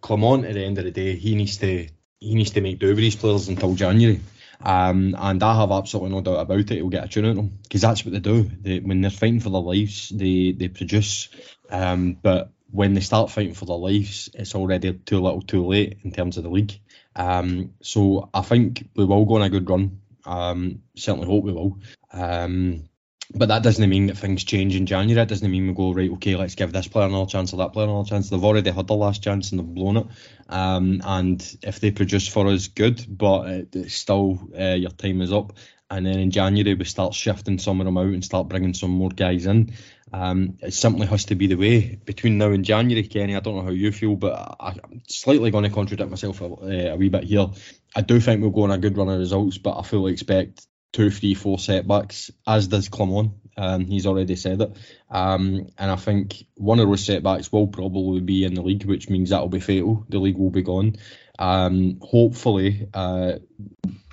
Clement 0.00 0.46
at 0.46 0.54
the 0.54 0.64
end 0.64 0.78
of 0.78 0.84
the 0.84 0.90
day 0.90 1.14
he 1.14 1.36
needs 1.36 1.58
to 1.58 1.86
he 2.18 2.34
needs 2.34 2.50
to 2.50 2.60
make 2.60 2.80
do 2.80 2.88
with 2.88 2.96
these 2.96 3.16
players 3.16 3.48
until 3.48 3.74
January. 3.74 4.20
Um, 4.62 5.16
and 5.16 5.42
I 5.42 5.60
have 5.60 5.70
absolutely 5.70 6.10
no 6.10 6.22
doubt 6.22 6.40
about 6.40 6.58
it. 6.58 6.70
He'll 6.70 6.88
get 6.88 7.04
a 7.04 7.08
tune 7.08 7.24
of 7.24 7.36
them 7.36 7.58
because 7.62 7.82
that's 7.82 8.04
what 8.04 8.12
they 8.12 8.20
do. 8.20 8.42
They, 8.42 8.80
when 8.80 9.00
they're 9.00 9.10
fighting 9.10 9.40
for 9.40 9.50
their 9.50 9.60
lives, 9.60 10.08
they 10.08 10.52
they 10.52 10.68
produce. 10.68 11.28
Um, 11.70 12.16
but 12.20 12.50
when 12.70 12.94
they 12.94 13.00
start 13.00 13.30
fighting 13.30 13.54
for 13.54 13.66
their 13.66 13.76
lives, 13.76 14.30
it's 14.34 14.54
already 14.54 14.92
too 14.92 15.20
little, 15.20 15.42
too 15.42 15.66
late 15.66 15.98
in 16.02 16.12
terms 16.12 16.36
of 16.36 16.44
the 16.44 16.50
league. 16.50 16.78
Um, 17.16 17.74
so 17.82 18.30
I 18.32 18.42
think 18.42 18.88
we 18.94 19.04
will 19.04 19.24
go 19.24 19.36
on 19.36 19.42
a 19.42 19.50
good 19.50 19.68
run. 19.68 20.00
Um, 20.24 20.82
certainly 20.94 21.26
hope 21.26 21.44
we 21.44 21.52
will. 21.52 21.78
Um, 22.12 22.88
but 23.32 23.48
that 23.48 23.62
doesn't 23.62 23.88
mean 23.88 24.06
that 24.06 24.18
things 24.18 24.42
change 24.42 24.74
in 24.74 24.86
January. 24.86 25.22
It 25.22 25.28
doesn't 25.28 25.50
mean 25.50 25.68
we 25.68 25.74
go 25.74 25.92
right. 25.92 26.10
Okay, 26.12 26.34
let's 26.34 26.56
give 26.56 26.72
this 26.72 26.88
player 26.88 27.06
another 27.06 27.30
chance 27.30 27.52
or 27.52 27.58
that 27.58 27.72
player 27.72 27.86
another 27.86 28.08
chance. 28.08 28.28
They've 28.28 28.42
already 28.42 28.70
had 28.70 28.86
the 28.88 28.94
last 28.94 29.22
chance 29.22 29.50
and 29.50 29.60
they've 29.60 29.74
blown 29.74 29.98
it. 29.98 30.06
Um, 30.48 31.00
and 31.04 31.56
if 31.62 31.78
they 31.78 31.92
produce 31.92 32.26
for 32.26 32.48
us, 32.48 32.68
good. 32.68 33.04
But 33.08 33.68
it's 33.72 33.94
still 33.94 34.40
uh, 34.58 34.74
your 34.74 34.90
time 34.90 35.22
is 35.22 35.32
up. 35.32 35.52
And 35.90 36.06
then 36.06 36.18
in 36.18 36.30
January 36.30 36.74
we 36.74 36.84
start 36.84 37.14
shifting 37.14 37.58
some 37.58 37.80
of 37.80 37.84
them 37.84 37.98
out 37.98 38.06
and 38.06 38.24
start 38.24 38.48
bringing 38.48 38.74
some 38.74 38.90
more 38.90 39.10
guys 39.10 39.46
in. 39.46 39.74
Um, 40.12 40.58
it 40.60 40.74
simply 40.74 41.06
has 41.06 41.26
to 41.26 41.34
be 41.34 41.46
the 41.46 41.56
way 41.56 41.96
between 42.04 42.38
now 42.38 42.50
and 42.50 42.64
January, 42.64 43.06
Kenny. 43.06 43.36
I 43.36 43.40
don't 43.40 43.56
know 43.56 43.62
how 43.62 43.70
you 43.70 43.92
feel, 43.92 44.16
but 44.16 44.56
I, 44.60 44.70
am 44.70 45.02
slightly 45.08 45.50
going 45.50 45.64
to 45.64 45.70
contradict 45.70 46.10
myself 46.10 46.40
a, 46.40 46.46
uh, 46.46 46.94
a, 46.94 46.96
wee 46.96 47.08
bit 47.08 47.24
here. 47.24 47.46
I 47.94 48.00
do 48.02 48.20
think 48.20 48.40
we'll 48.40 48.50
go 48.50 48.62
on 48.62 48.70
a 48.70 48.78
good 48.78 48.96
run 48.96 49.08
of 49.08 49.18
results, 49.18 49.58
but 49.58 49.78
I 49.78 49.82
fully 49.82 50.12
expect 50.12 50.66
two, 50.92 51.10
three, 51.10 51.34
four 51.34 51.58
setbacks, 51.58 52.30
as 52.46 52.68
does 52.68 52.88
Clement. 52.88 53.32
Um, 53.56 53.84
he's 53.84 54.06
already 54.06 54.36
said 54.36 54.60
it. 54.60 54.76
Um, 55.10 55.68
and 55.78 55.90
I 55.90 55.96
think 55.96 56.44
one 56.54 56.80
of 56.80 56.88
those 56.88 57.04
setbacks 57.04 57.52
will 57.52 57.68
probably 57.68 58.20
be 58.20 58.44
in 58.44 58.54
the 58.54 58.62
league, 58.62 58.84
which 58.84 59.08
means 59.08 59.30
that 59.30 59.40
will 59.40 59.48
be 59.48 59.60
fatal. 59.60 60.04
The 60.08 60.18
league 60.18 60.38
will 60.38 60.50
be 60.50 60.62
gone. 60.62 60.96
Um, 61.40 61.98
hopefully, 62.02 62.86
uh, 62.92 63.38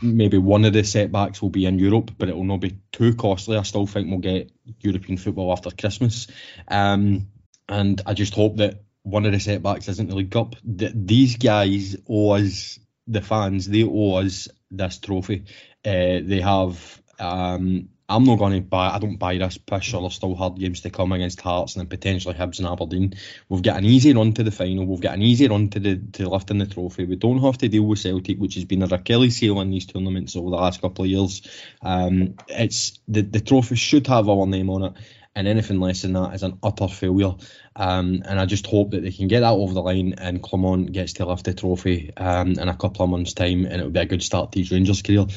maybe 0.01 0.37
one 0.37 0.63
of 0.63 0.73
the 0.73 0.83
setbacks 0.83 1.41
will 1.41 1.49
be 1.49 1.65
in 1.65 1.77
Europe, 1.77 2.11
but 2.17 2.29
it 2.29 2.35
will 2.35 2.45
not 2.45 2.61
be 2.61 2.77
too 2.93 3.15
costly. 3.15 3.57
I 3.57 3.63
still 3.63 3.85
think 3.85 4.09
we'll 4.09 4.19
get 4.19 4.49
European 4.79 5.17
football 5.17 5.51
after 5.51 5.69
Christmas. 5.69 6.27
Um, 6.69 7.27
and 7.67 8.01
I 8.05 8.13
just 8.13 8.33
hope 8.33 8.57
that 8.57 8.81
one 9.03 9.25
of 9.25 9.33
the 9.33 9.39
setbacks 9.41 9.89
isn't 9.89 10.09
the 10.09 10.15
League 10.15 10.31
Cup. 10.31 10.55
Th- 10.77 10.93
these 10.95 11.35
guys 11.35 11.97
owe 12.09 12.31
us, 12.31 12.79
the 13.07 13.21
fans, 13.21 13.67
they 13.67 13.83
owe 13.83 14.15
us 14.15 14.47
this 14.71 14.97
trophy. 14.97 15.43
Uh, 15.85 16.23
they 16.23 16.41
have 16.41 17.01
um, 17.19 17.89
I'm 18.09 18.23
not 18.23 18.39
going 18.39 18.53
to 18.53 18.61
buy. 18.61 18.89
I 18.89 18.99
don't 18.99 19.17
buy 19.17 19.37
this 19.37 19.57
push. 19.57 19.93
Or 19.93 20.01
there's 20.01 20.15
still 20.15 20.35
hard 20.35 20.57
games 20.57 20.81
to 20.81 20.89
come 20.89 21.11
against 21.11 21.41
Hearts 21.41 21.75
and 21.75 21.81
then 21.81 21.89
potentially 21.89 22.35
Hibs 22.35 22.59
and 22.59 22.67
Aberdeen. 22.67 23.15
We've 23.49 23.61
got 23.61 23.77
an 23.77 23.85
easy 23.85 24.13
run 24.13 24.33
to 24.33 24.43
the 24.43 24.51
final. 24.51 24.85
We've 24.85 25.01
got 25.01 25.15
an 25.15 25.21
easy 25.21 25.47
run 25.47 25.69
to 25.69 25.79
the 25.79 25.97
to 26.13 26.29
lifting 26.29 26.59
the 26.59 26.67
trophy. 26.67 27.05
We 27.05 27.17
don't 27.17 27.41
have 27.41 27.57
to 27.59 27.67
deal 27.67 27.83
with 27.83 27.99
Celtic, 27.99 28.37
which 28.37 28.55
has 28.55 28.65
been 28.65 28.83
a 28.83 28.85
Achilles 28.85 29.37
heel 29.37 29.59
in 29.59 29.71
these 29.71 29.85
tournaments 29.85 30.35
over 30.35 30.49
the 30.49 30.55
last 30.55 30.81
couple 30.81 31.03
of 31.03 31.11
years. 31.11 31.41
Um, 31.81 32.35
it's 32.47 32.99
the 33.07 33.21
the 33.21 33.41
trophy 33.41 33.75
should 33.75 34.07
have 34.07 34.29
our 34.29 34.47
name 34.47 34.69
on 34.69 34.83
it 34.83 34.93
and 35.37 35.47
anything 35.47 35.79
less 35.79 36.01
than 36.01 36.13
that 36.13 36.33
is 36.33 36.41
an 36.41 36.57
utter 36.63 36.87
failure. 36.87 37.33
Um, 37.75 38.23
and 38.25 38.39
I 38.39 38.47
just 38.47 38.65
hope 38.65 38.89
that 38.91 39.03
they 39.03 39.11
can 39.11 39.27
get 39.27 39.41
that 39.41 39.53
over 39.53 39.71
the 39.71 39.83
line 39.83 40.15
and 40.17 40.41
Clement 40.41 40.91
gets 40.91 41.13
to 41.13 41.27
lift 41.27 41.45
the 41.45 41.53
trophy 41.53 42.11
um, 42.17 42.53
in 42.53 42.67
a 42.67 42.75
couple 42.75 43.03
of 43.03 43.11
months' 43.11 43.33
time, 43.33 43.65
and 43.65 43.75
it'll 43.75 43.91
be 43.91 43.99
a 43.99 44.05
good 44.05 44.23
start 44.23 44.51
to 44.51 44.59
his 44.59 44.71
Rangers 44.71 45.03
career. 45.03 45.27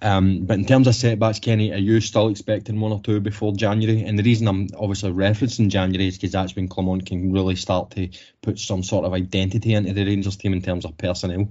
Um, 0.00 0.46
but 0.46 0.58
in 0.58 0.64
terms 0.64 0.86
of 0.86 0.94
setbacks, 0.94 1.40
Kenny, 1.40 1.74
are 1.74 1.78
you 1.78 2.00
still 2.00 2.28
expecting 2.28 2.80
one 2.80 2.92
or 2.92 3.02
two 3.02 3.20
before 3.20 3.52
January? 3.54 4.02
And 4.02 4.18
the 4.18 4.22
reason 4.22 4.48
I'm 4.48 4.68
obviously 4.78 5.12
referencing 5.12 5.68
January 5.68 6.08
is 6.08 6.16
because 6.16 6.32
that's 6.32 6.56
when 6.56 6.68
Clement 6.68 7.04
can 7.04 7.30
really 7.30 7.56
start 7.56 7.90
to 7.90 8.08
put 8.40 8.58
some 8.58 8.82
sort 8.82 9.04
of 9.04 9.12
identity 9.12 9.74
into 9.74 9.92
the 9.92 10.06
Rangers 10.06 10.36
team 10.36 10.54
in 10.54 10.62
terms 10.62 10.86
of 10.86 10.96
personnel. 10.96 11.50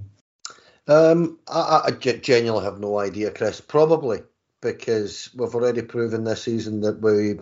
Um, 0.88 1.38
I, 1.46 1.82
I 1.84 1.90
genuinely 1.92 2.64
have 2.64 2.80
no 2.80 2.98
idea, 2.98 3.30
Chris. 3.30 3.60
Probably 3.60 4.22
because 4.60 5.30
we've 5.34 5.54
already 5.54 5.82
proven 5.82 6.24
this 6.24 6.42
season 6.42 6.80
that 6.80 7.00
we 7.00 7.38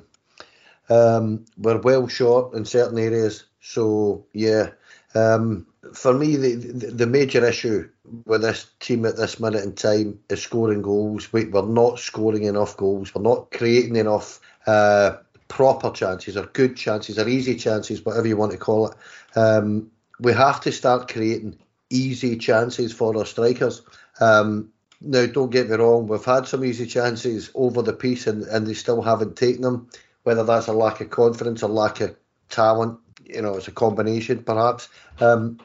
um, 0.91 1.45
we're 1.57 1.81
well 1.81 2.09
short 2.09 2.55
in 2.55 2.65
certain 2.65 2.99
areas. 2.99 3.45
So 3.61 4.25
yeah, 4.33 4.71
um, 5.15 5.67
for 5.95 6.13
me, 6.13 6.37
the, 6.37 6.55
the 6.55 7.07
major 7.07 7.45
issue 7.45 7.89
with 8.25 8.43
this 8.43 8.67
team 8.81 9.05
at 9.05 9.17
this 9.17 9.41
minute 9.41 9.65
in 9.65 9.75
time 9.75 10.19
is 10.29 10.43
scoring 10.43 10.83
goals. 10.83 11.33
We, 11.33 11.47
we're 11.47 11.67
not 11.67 11.99
scoring 11.99 12.45
enough 12.45 12.77
goals. 12.77 13.15
We're 13.15 13.23
not 13.23 13.51
creating 13.51 13.97
enough 13.97 14.41
uh, 14.67 15.17
proper 15.49 15.91
chances 15.91 16.37
or 16.37 16.47
good 16.47 16.77
chances 16.77 17.19
or 17.19 17.29
easy 17.29 17.57
chances, 17.57 18.05
whatever 18.05 18.27
you 18.27 18.37
want 18.37 18.53
to 18.53 18.59
call 18.59 18.89
it. 18.89 18.97
Um, 19.37 19.91
we 20.21 20.33
have 20.33 20.61
to 20.63 20.73
start 20.73 21.11
creating 21.11 21.59
easy 21.91 22.37
chances 22.37 22.93
for 22.93 23.17
our 23.17 23.25
strikers. 23.25 23.83
Um, 24.21 24.71
now, 25.01 25.27
don't 25.27 25.51
get 25.51 25.71
me 25.71 25.77
wrong, 25.77 26.09
we've 26.09 26.25
had 26.25 26.47
some 26.47 26.65
easy 26.65 26.85
chances 26.85 27.51
over 27.55 27.83
the 27.83 27.93
piece 27.93 28.27
and, 28.27 28.43
and 28.43 28.67
they 28.67 28.75
still 28.75 29.01
haven't 29.01 29.37
taken 29.37 29.63
them 29.63 29.89
whether 30.29 30.45
that's 30.45 30.67
a 30.67 30.75
lack 30.75 31.01
of 31.01 31.09
confidence 31.09 31.63
or 31.63 31.71
lack 31.71 32.03
of 32.03 32.15
talent. 32.51 33.01
You 33.25 33.41
know, 33.41 33.55
it's 33.55 33.67
a 33.67 33.73
combination 33.73 34.45
perhaps. 34.45 34.91
Um, 35.21 35.59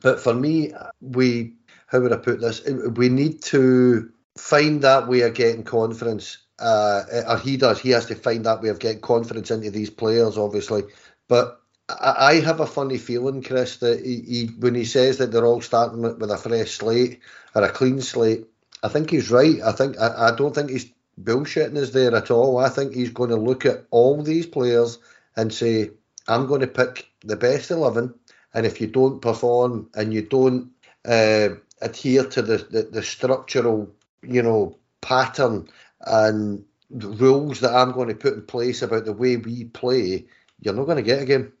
but 0.00 0.20
for 0.20 0.32
me, 0.32 0.72
we 1.02 1.52
how 1.86 2.00
would 2.00 2.14
I 2.14 2.16
put 2.16 2.40
this? 2.40 2.64
We 2.64 3.10
need 3.10 3.42
to 3.42 4.10
find 4.38 4.80
that 4.80 5.06
way 5.06 5.20
of 5.20 5.34
getting 5.34 5.64
confidence. 5.64 6.38
Uh, 6.58 7.02
or 7.28 7.38
he 7.38 7.58
does. 7.58 7.78
He 7.78 7.90
has 7.90 8.06
to 8.06 8.14
find 8.14 8.46
that 8.46 8.62
way 8.62 8.70
of 8.70 8.78
getting 8.78 9.02
confidence 9.02 9.50
into 9.50 9.70
these 9.70 9.90
players, 9.90 10.38
obviously. 10.38 10.84
But 11.28 11.60
I, 11.90 12.36
have 12.36 12.60
a 12.60 12.66
funny 12.66 12.96
feeling, 12.96 13.42
Chris, 13.42 13.76
that 13.76 14.02
he, 14.02 14.22
he, 14.22 14.46
when 14.58 14.74
he 14.74 14.86
says 14.86 15.18
that 15.18 15.30
they're 15.30 15.44
all 15.44 15.60
starting 15.60 16.00
with 16.00 16.30
a 16.30 16.38
fresh 16.38 16.70
slate 16.70 17.20
or 17.54 17.64
a 17.64 17.68
clean 17.70 18.00
slate, 18.00 18.46
I 18.82 18.88
think 18.88 19.10
he's 19.10 19.30
right. 19.30 19.60
I 19.60 19.72
think 19.72 20.00
I, 20.00 20.28
I 20.28 20.34
don't 20.34 20.54
think 20.54 20.70
he's 20.70 20.90
bullshitting 21.20 21.76
us 21.76 21.90
there 21.90 22.14
at 22.14 22.30
all. 22.30 22.58
I 22.58 22.68
think 22.68 22.94
he's 22.94 23.10
going 23.10 23.30
to 23.30 23.36
look 23.36 23.64
at 23.64 23.86
all 23.90 24.22
these 24.22 24.46
players 24.46 24.98
and 25.36 25.52
say, 25.52 25.90
I'm 26.28 26.46
going 26.46 26.60
to 26.60 26.66
pick 26.66 27.08
the 27.24 27.36
best 27.36 27.70
11. 27.70 28.14
And 28.54 28.66
if 28.66 28.80
you 28.80 28.86
don't 28.86 29.20
perform 29.20 29.90
and 29.94 30.12
you 30.12 30.22
don't 30.22 30.70
uh, 31.04 31.50
adhere 31.80 32.24
to 32.24 32.42
the, 32.42 32.58
the, 32.58 32.82
the, 32.82 33.02
structural, 33.02 33.94
you 34.22 34.42
know, 34.42 34.78
pattern 35.00 35.68
and 36.00 36.64
rules 36.90 37.60
that 37.60 37.74
I'm 37.74 37.92
going 37.92 38.08
to 38.08 38.14
put 38.14 38.34
in 38.34 38.42
place 38.42 38.82
about 38.82 39.04
the 39.04 39.12
way 39.12 39.36
we 39.36 39.64
play, 39.64 40.26
you're 40.60 40.74
not 40.74 40.84
going 40.84 40.96
to 40.96 41.02
get 41.02 41.22
a 41.22 41.26
game. 41.26 41.52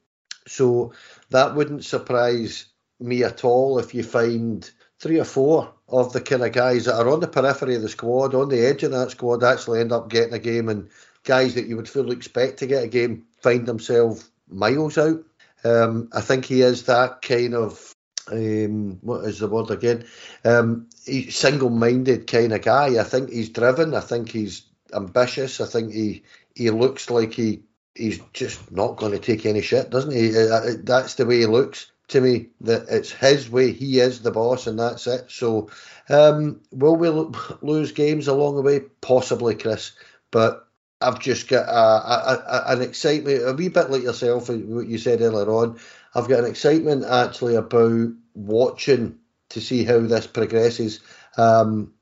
So 0.46 0.92
that 1.30 1.54
wouldn't 1.54 1.84
surprise 1.84 2.66
me 2.98 3.24
at 3.24 3.44
all 3.44 3.78
if 3.78 3.94
you 3.94 4.02
find 4.02 4.68
three 4.98 5.18
or 5.20 5.24
four 5.24 5.72
of 5.88 6.12
the 6.12 6.20
kind 6.20 6.42
of 6.42 6.52
guys 6.52 6.86
that 6.86 6.96
are 6.96 7.08
on 7.08 7.20
the 7.20 7.28
periphery 7.28 7.74
of 7.74 7.82
the 7.82 7.88
squad, 7.88 8.34
on 8.34 8.48
the 8.48 8.66
edge 8.66 8.82
of 8.82 8.92
that 8.92 9.10
squad, 9.10 9.44
actually 9.44 9.80
end 9.80 9.92
up 9.92 10.08
getting 10.08 10.34
a 10.34 10.38
game, 10.38 10.68
and 10.68 10.88
guys 11.24 11.54
that 11.54 11.66
you 11.66 11.76
would 11.76 11.88
fully 11.88 12.16
expect 12.16 12.58
to 12.58 12.66
get 12.66 12.84
a 12.84 12.88
game 12.88 13.24
find 13.40 13.66
themselves 13.66 14.30
miles 14.48 14.98
out. 14.98 15.22
Um, 15.64 16.08
I 16.12 16.20
think 16.20 16.44
he 16.44 16.62
is 16.62 16.84
that 16.84 17.22
kind 17.22 17.54
of 17.54 17.94
um, 18.30 18.98
what 19.02 19.24
is 19.24 19.38
the 19.38 19.48
word 19.48 19.70
again? 19.70 20.06
Um, 20.44 20.88
single-minded 20.90 22.26
kind 22.26 22.52
of 22.52 22.62
guy. 22.62 23.00
I 23.00 23.04
think 23.04 23.30
he's 23.30 23.50
driven. 23.50 23.94
I 23.94 24.00
think 24.00 24.30
he's 24.30 24.62
ambitious. 24.92 25.60
I 25.60 25.66
think 25.66 25.92
he 25.92 26.22
he 26.54 26.70
looks 26.70 27.10
like 27.10 27.32
he 27.32 27.62
he's 27.94 28.20
just 28.32 28.70
not 28.72 28.96
going 28.96 29.12
to 29.12 29.18
take 29.18 29.46
any 29.46 29.62
shit, 29.62 29.90
doesn't 29.90 30.12
he? 30.12 30.36
Uh, 30.36 30.54
uh, 30.54 30.70
that's 30.82 31.14
the 31.14 31.26
way 31.26 31.40
he 31.40 31.46
looks 31.46 31.90
to 32.08 32.20
me. 32.20 32.48
That 32.62 32.86
it's 32.88 33.12
his 33.12 33.50
way. 33.50 33.72
He 33.72 34.00
is 34.00 34.20
the 34.22 34.30
boss, 34.30 34.66
and 34.66 34.78
that's 34.78 35.06
it. 35.06 35.30
So, 35.30 35.70
um, 36.08 36.60
will 36.72 36.96
we 36.96 37.08
lose 37.62 37.92
games 37.92 38.28
along 38.28 38.56
the 38.56 38.62
way? 38.62 38.80
Possibly, 39.00 39.54
Chris. 39.54 39.92
But 40.30 40.66
I've 41.00 41.20
just 41.20 41.48
got 41.48 41.68
a, 41.68 41.72
a, 41.72 42.44
a, 42.48 42.64
an 42.74 42.82
excitement, 42.82 43.46
a 43.46 43.52
wee 43.52 43.68
bit 43.68 43.90
like 43.90 44.02
yourself, 44.02 44.48
what 44.48 44.88
you 44.88 44.98
said 44.98 45.20
earlier 45.20 45.48
on. 45.50 45.78
I've 46.14 46.28
got 46.28 46.40
an 46.40 46.50
excitement 46.50 47.04
actually 47.04 47.56
about 47.56 48.10
watching 48.34 49.18
to 49.50 49.60
see 49.60 49.84
how 49.84 50.00
this 50.00 50.26
progresses 50.26 51.00
um, 51.36 51.92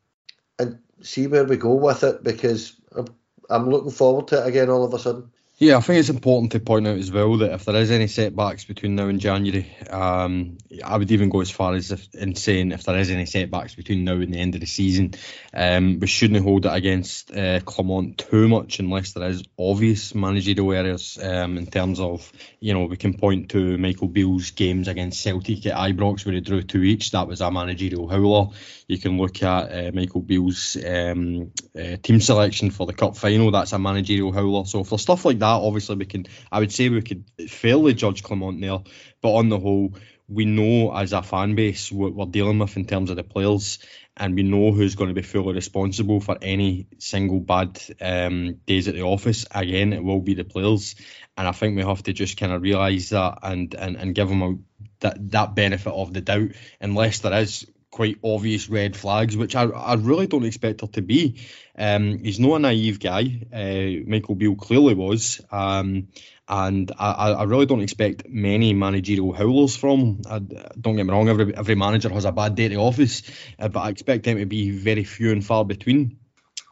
and 0.59 0.79
see 1.03 1.27
where 1.27 1.45
we 1.45 1.57
go 1.57 1.75
with 1.75 2.05
it 2.05 2.23
because 2.23 2.77
I'm, 2.95 3.07
I'm 3.51 3.69
looking 3.69 3.91
forward 3.91 4.29
to 4.29 4.43
it 4.43 4.49
again 4.49 4.71
all 4.71 4.85
of 4.85 4.95
a 4.95 4.99
sudden. 4.99 5.31
Yeah, 5.57 5.77
I 5.77 5.81
think 5.83 6.01
it's 6.01 6.09
important 6.09 6.51
to 6.53 6.59
point 6.59 6.89
out 6.89 6.99
as 6.99 7.13
well 7.13 7.37
that 7.37 7.53
if 7.53 7.65
there 7.65 7.77
is 7.77 7.93
any 7.93 8.09
setbacks 8.09 8.65
between 8.65 8.97
now 8.97 9.07
and 9.07 9.21
January, 9.21 9.71
um, 9.89 10.59
I 10.85 10.97
would 10.97 11.13
even 11.13 11.29
go 11.29 11.43
as 11.43 11.51
far 11.51 11.75
as 11.75 11.93
if, 11.93 12.13
in 12.13 12.35
saying 12.35 12.73
if 12.73 12.83
there 12.83 12.99
is 12.99 13.09
any 13.09 13.25
setbacks 13.27 13.77
between 13.77 14.03
now 14.03 14.15
and 14.15 14.35
the 14.35 14.41
end 14.41 14.57
of 14.57 14.63
the 14.63 14.67
season, 14.67 15.15
um, 15.55 16.01
we 16.01 16.09
shouldn't 16.09 16.43
hold 16.43 16.67
it 16.67 16.73
against 16.73 17.31
uh, 17.31 17.61
Clement 17.61 18.19
too 18.19 18.49
much 18.49 18.81
unless 18.81 19.13
there 19.13 19.29
is 19.29 19.45
obvious 19.57 20.13
managerial 20.13 20.73
errors 20.73 21.21
um, 21.23 21.57
in 21.57 21.67
terms 21.67 22.01
of, 22.01 22.33
you 22.59 22.75
know, 22.75 22.87
we 22.87 22.97
can 22.97 23.17
point 23.17 23.51
to 23.51 23.79
Michael 23.79 24.09
Beale's 24.09 24.51
games 24.51 24.89
against 24.89 25.23
Celtic 25.23 25.67
at 25.67 25.77
Ibrox 25.77 26.27
where 26.27 26.35
he 26.35 26.41
drew 26.41 26.63
two 26.63 26.83
each. 26.83 27.13
That 27.13 27.29
was 27.29 27.41
a 27.41 27.53
managerial 27.53 28.09
howler. 28.09 28.49
You 28.89 28.99
can 28.99 29.17
look 29.19 29.41
at 29.43 29.73
uh, 29.73 29.93
Michael 29.95 30.21
Beale's 30.21 30.77
um, 30.85 31.53
uh, 31.79 31.97
team 32.03 32.21
selection 32.21 32.71
for 32.71 32.87
the 32.87 32.93
cup 32.93 33.17
final. 33.17 33.53
That's 33.53 33.73
a 33.73 33.79
managerial 33.79 34.33
howler. 34.33 34.67
So 34.67 34.83
for 34.83 34.99
stuff 34.99 35.25
like 35.25 35.39
that, 35.39 35.54
obviously 35.61 35.97
we 35.97 36.07
can. 36.07 36.27
I 36.51 36.61
would 36.61 36.73
say 36.73 36.89
we 36.89 37.03
could 37.03 37.25
fairly 37.49 37.95
judge 37.95 38.23
Clement 38.23 38.61
there, 38.61 38.81
but 39.21 39.35
on 39.35 39.49
the 39.49 39.59
whole, 39.59 39.95
we 40.29 40.45
know 40.45 40.95
as 40.95 41.13
a 41.13 41.23
fan 41.23 41.55
base 41.55 41.93
what 41.93 42.15
we're 42.15 42.27
dealing 42.27 42.59
with 42.59 42.77
in 42.77 42.87
terms 42.87 43.11
of 43.11 43.17
the 43.17 43.25
players, 43.25 43.79
and 44.17 44.35
we 44.35 44.43
know 44.43 44.73
who's 44.73 44.95
going 44.95 45.09
to 45.09 45.15
be 45.15 45.23
fully 45.23 45.55
responsible 45.55 46.21
for 46.21 46.39
any 46.41 46.87
single 46.99 47.41
bad 47.41 47.81
um, 48.01 48.55
days 48.67 48.89
at 48.89 48.95
the 48.95 49.03
office. 49.03 49.47
Again, 49.51 49.93
it 49.93 50.03
will 50.03 50.21
be 50.21 50.35
the 50.35 50.45
players, 50.45 50.95
and 51.37 51.47
I 51.49 51.53
think 51.53 51.77
we 51.77 51.83
have 51.83 52.03
to 52.05 52.13
just 52.13 52.37
kind 52.37 52.53
of 52.53 52.63
realise 52.63 53.11
that 53.11 53.39
and, 53.43 53.75
and 53.75 53.97
and 53.97 54.15
give 54.15 54.29
them 54.29 54.43
a, 54.43 54.55
that 55.01 55.31
that 55.31 55.55
benefit 55.55 55.93
of 55.93 56.13
the 56.13 56.21
doubt, 56.21 56.51
unless 56.81 57.21
there 57.21 57.35
is 57.41 57.67
quite 57.95 58.19
obvious 58.25 58.69
red 58.69 58.97
flags, 58.97 59.37
which 59.37 59.55
I, 59.55 59.63
I 59.63 59.95
really 59.95 60.27
don't 60.27 60.45
expect 60.45 60.81
her 60.81 60.89
to 60.89 61.01
be. 61.01 61.37
Um, 61.79 62.19
he's 62.19 62.41
not 62.41 62.57
a 62.57 62.59
naive 62.59 62.99
guy. 62.99 63.47
Uh, 63.53 64.03
Michael 64.11 64.35
Beale 64.35 64.57
clearly 64.57 64.95
was. 64.95 65.41
Um, 65.53 66.09
and 66.49 66.91
I, 66.99 67.31
I 67.31 67.45
really 67.45 67.67
don't 67.67 67.83
expect 67.83 68.29
many 68.29 68.75
managerial 68.75 69.33
howlers 69.33 69.77
from. 69.77 70.23
I, 70.29 70.41
don't 70.41 70.97
get 70.97 71.07
me 71.07 71.13
wrong, 71.13 71.29
every 71.29 71.57
every 71.57 71.77
manager 71.77 72.11
has 72.11 72.25
a 72.25 72.33
bad 72.33 72.57
day 72.57 72.65
at 72.65 72.73
the 72.73 72.79
office, 72.79 73.23
uh, 73.61 73.69
but 73.69 73.81
I 73.81 73.91
expect 73.91 74.25
them 74.25 74.39
to 74.39 74.47
be 74.47 74.71
very 74.71 75.05
few 75.05 75.31
and 75.31 75.47
far 75.47 75.65
between. 75.65 76.19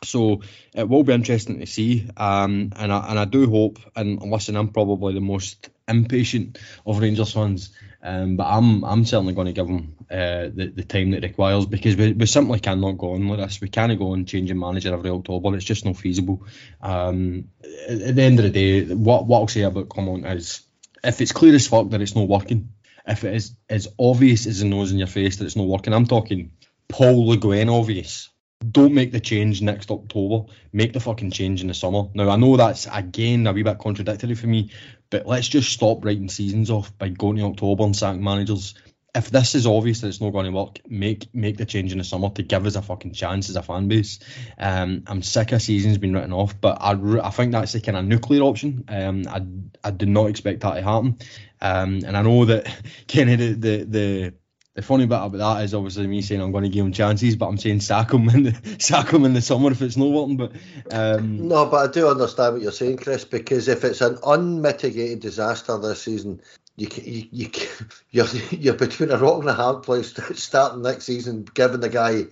So 0.05 0.43
it 0.75 0.89
will 0.89 1.05
be 1.05 1.15
interesting 1.15 1.61
to 1.61 1.67
see, 1.67 2.11
um, 2.17 2.73
and 2.75 2.93
I 2.93 3.11
and 3.11 3.19
I 3.19 3.25
do 3.25 3.49
hope. 3.49 3.79
And 3.95 4.21
listen, 4.21 4.57
I'm 4.57 4.71
probably 4.71 5.15
the 5.15 5.21
most 5.21 5.71
impatient 5.87 6.59
of 6.85 6.99
Rangers 6.99 7.33
fans, 7.33 7.71
um, 8.03 8.37
but 8.37 8.45
I'm 8.45 8.85
I'm 8.85 9.05
certainly 9.05 9.33
going 9.35 9.47
to 9.47 9.53
give 9.53 9.67
them 9.67 9.95
uh, 10.11 10.51
the 10.53 10.73
the 10.75 10.85
time 10.85 11.13
that 11.13 11.23
requires 11.23 11.67
because 11.67 11.97
we, 11.97 12.13
we 12.13 12.27
simply 12.27 12.59
cannot 12.59 12.99
go 12.99 13.13
on 13.13 13.29
with 13.29 13.39
this. 13.39 13.61
We 13.61 13.69
cannot 13.69 13.99
go 13.99 14.13
on 14.13 14.25
changing 14.25 14.59
manager 14.59 14.93
every 14.93 15.11
October. 15.11 15.55
It's 15.55 15.65
just 15.65 15.85
not 15.85 15.97
feasible. 15.97 16.45
Um, 16.81 17.51
at, 17.89 18.01
at, 18.01 18.17
the 18.17 18.23
end 18.23 18.41
of 18.41 18.45
the 18.45 18.51
day, 18.51 18.95
what 18.95 19.27
what 19.27 19.39
I'll 19.39 19.49
say 19.49 19.63
about 19.63 19.89
Clement 19.89 20.27
is 20.27 20.63
if 21.05 21.21
it's 21.21 21.33
clear 21.33 21.55
as 21.55 21.69
fuck 21.69 21.91
that 21.91 22.01
it's 22.01 22.17
not 22.17 22.29
working, 22.29 22.71
if 23.07 23.23
it 23.23 23.35
is 23.35 23.55
as 23.69 23.87
obvious 23.99 24.47
as 24.47 24.59
the 24.59 24.67
nose 24.67 24.91
in 24.91 24.99
your 24.99 25.07
face 25.07 25.37
that 25.37 25.45
it's 25.45 25.57
not 25.57 25.69
working, 25.69 25.93
I'm 25.93 26.07
talking 26.07 26.53
Paul 26.89 27.29
Le 27.29 27.37
Guen 27.37 27.69
obvious 27.69 28.31
don't 28.71 28.95
make 28.95 29.13
the 29.13 29.21
change 29.21 29.63
next 29.63 29.91
October. 29.91 30.53
Make 30.73 30.93
the 30.93 31.01
fucking 31.01 31.31
change 31.31 31.61
in 31.61 31.69
the 31.69 31.75
summer. 31.75 32.05
Now 32.15 32.31
I 32.31 32.37
know 32.37 32.57
that's 32.57 32.87
again 32.91 33.47
a 33.47 33.53
wee 33.53 33.63
bit 33.63 33.79
contradictory 33.79 34.35
for 34.35 34.47
me, 34.47 34.71
but 35.11 35.27
let's 35.27 35.49
just 35.49 35.73
stop 35.73 36.05
writing 36.05 36.29
seasons 36.29 36.71
off 36.71 36.97
by 36.99 37.09
going 37.09 37.37
to 37.37 37.45
October 37.45 37.85
and 37.85 37.97
sacking 37.97 38.25
managers. 38.25 38.75
If 39.15 39.31
this 39.31 39.55
is 39.55 39.67
obvious 39.67 40.01
that 40.01 40.09
it's 40.09 40.23
not 40.23 40.31
going 40.31 40.47
to 40.47 40.53
work, 40.53 40.79
make 40.89 41.35
make 41.35 41.59
the 41.59 41.67
change 41.67 41.93
in 41.93 41.99
the 41.99 42.05
summer 42.05 42.31
to 42.31 42.43
give 42.43 42.65
us 42.65 42.77
a 42.77 42.83
fucking 42.83 43.13
chance 43.13 43.51
as 43.51 43.57
a 43.57 43.63
fan 43.63 43.89
base. 43.89 44.21
Um, 44.57 45.03
I'm 45.07 45.23
sick 45.23 45.53
of 45.53 45.61
seasons 45.61 45.99
being 45.99 46.15
written 46.15 46.33
off, 46.33 46.59
but 46.59 46.79
I, 46.81 46.93
I 47.23 47.29
think 47.29 47.53
that's 47.53 47.73
the 47.73 47.83
kind 47.83 47.99
of 47.99 48.07
nuclear 48.07 48.43
option. 48.43 48.85
Um, 48.89 49.25
I 49.29 49.43
I 49.87 49.91
do 49.91 50.07
not 50.07 50.31
expect 50.31 50.61
that 50.61 50.75
to 50.75 50.83
happen. 50.83 51.19
Um, 51.61 52.01
and 52.07 52.17
I 52.17 52.23
know 52.23 52.47
that 52.47 52.65
kind 53.09 53.29
the, 53.29 53.53
the 53.53 53.85
the 53.85 54.35
the 54.75 54.83
funny 54.83 55.05
bit 55.05 55.17
about 55.17 55.33
that 55.33 55.65
is 55.65 55.75
obviously 55.75 56.07
me 56.07 56.23
saying 56.23 56.41
I'm 56.41 56.51
going 56.51 56.65
to 56.65 56.71
give 56.71 56.87
him 56.87 56.93
chances, 56.93 57.37
but 57.37 57.47
I'm 57.47 57.59
saying 57.59 57.81
sack 57.81 58.13
him 58.13 58.29
in 58.31 58.45
the 58.45 58.77
sack 58.79 59.11
him 59.11 59.25
in 59.25 59.35
the 59.35 59.43
summer 59.43 59.71
if 59.71 59.83
it's 59.83 59.99
not 59.99 60.07
working. 60.07 60.39
But 60.39 60.53
um, 60.91 61.49
no, 61.49 61.67
but 61.67 61.91
I 61.91 61.93
do 61.93 62.09
understand 62.09 62.55
what 62.55 62.63
you're 62.63 62.73
saying, 62.73 62.99
Chris, 62.99 63.25
because 63.25 63.69
if 63.69 63.85
it's 63.85 64.01
an 64.01 64.19
unmitigated 64.25 65.21
disaster 65.21 65.77
this 65.77 66.03
season, 66.03 66.41
you 66.77 66.89
you, 66.95 67.29
you 67.31 67.51
you're 68.11 68.27
you're 68.51 68.75
between 68.75 69.11
a 69.11 69.19
rock 69.19 69.41
and 69.41 69.51
a 69.51 69.55
hard 69.55 69.83
place 69.83 70.15
starting 70.35 70.83
next 70.83 71.05
season, 71.05 71.45
giving 71.53 71.81
the 71.81 71.91
guy 71.91 72.25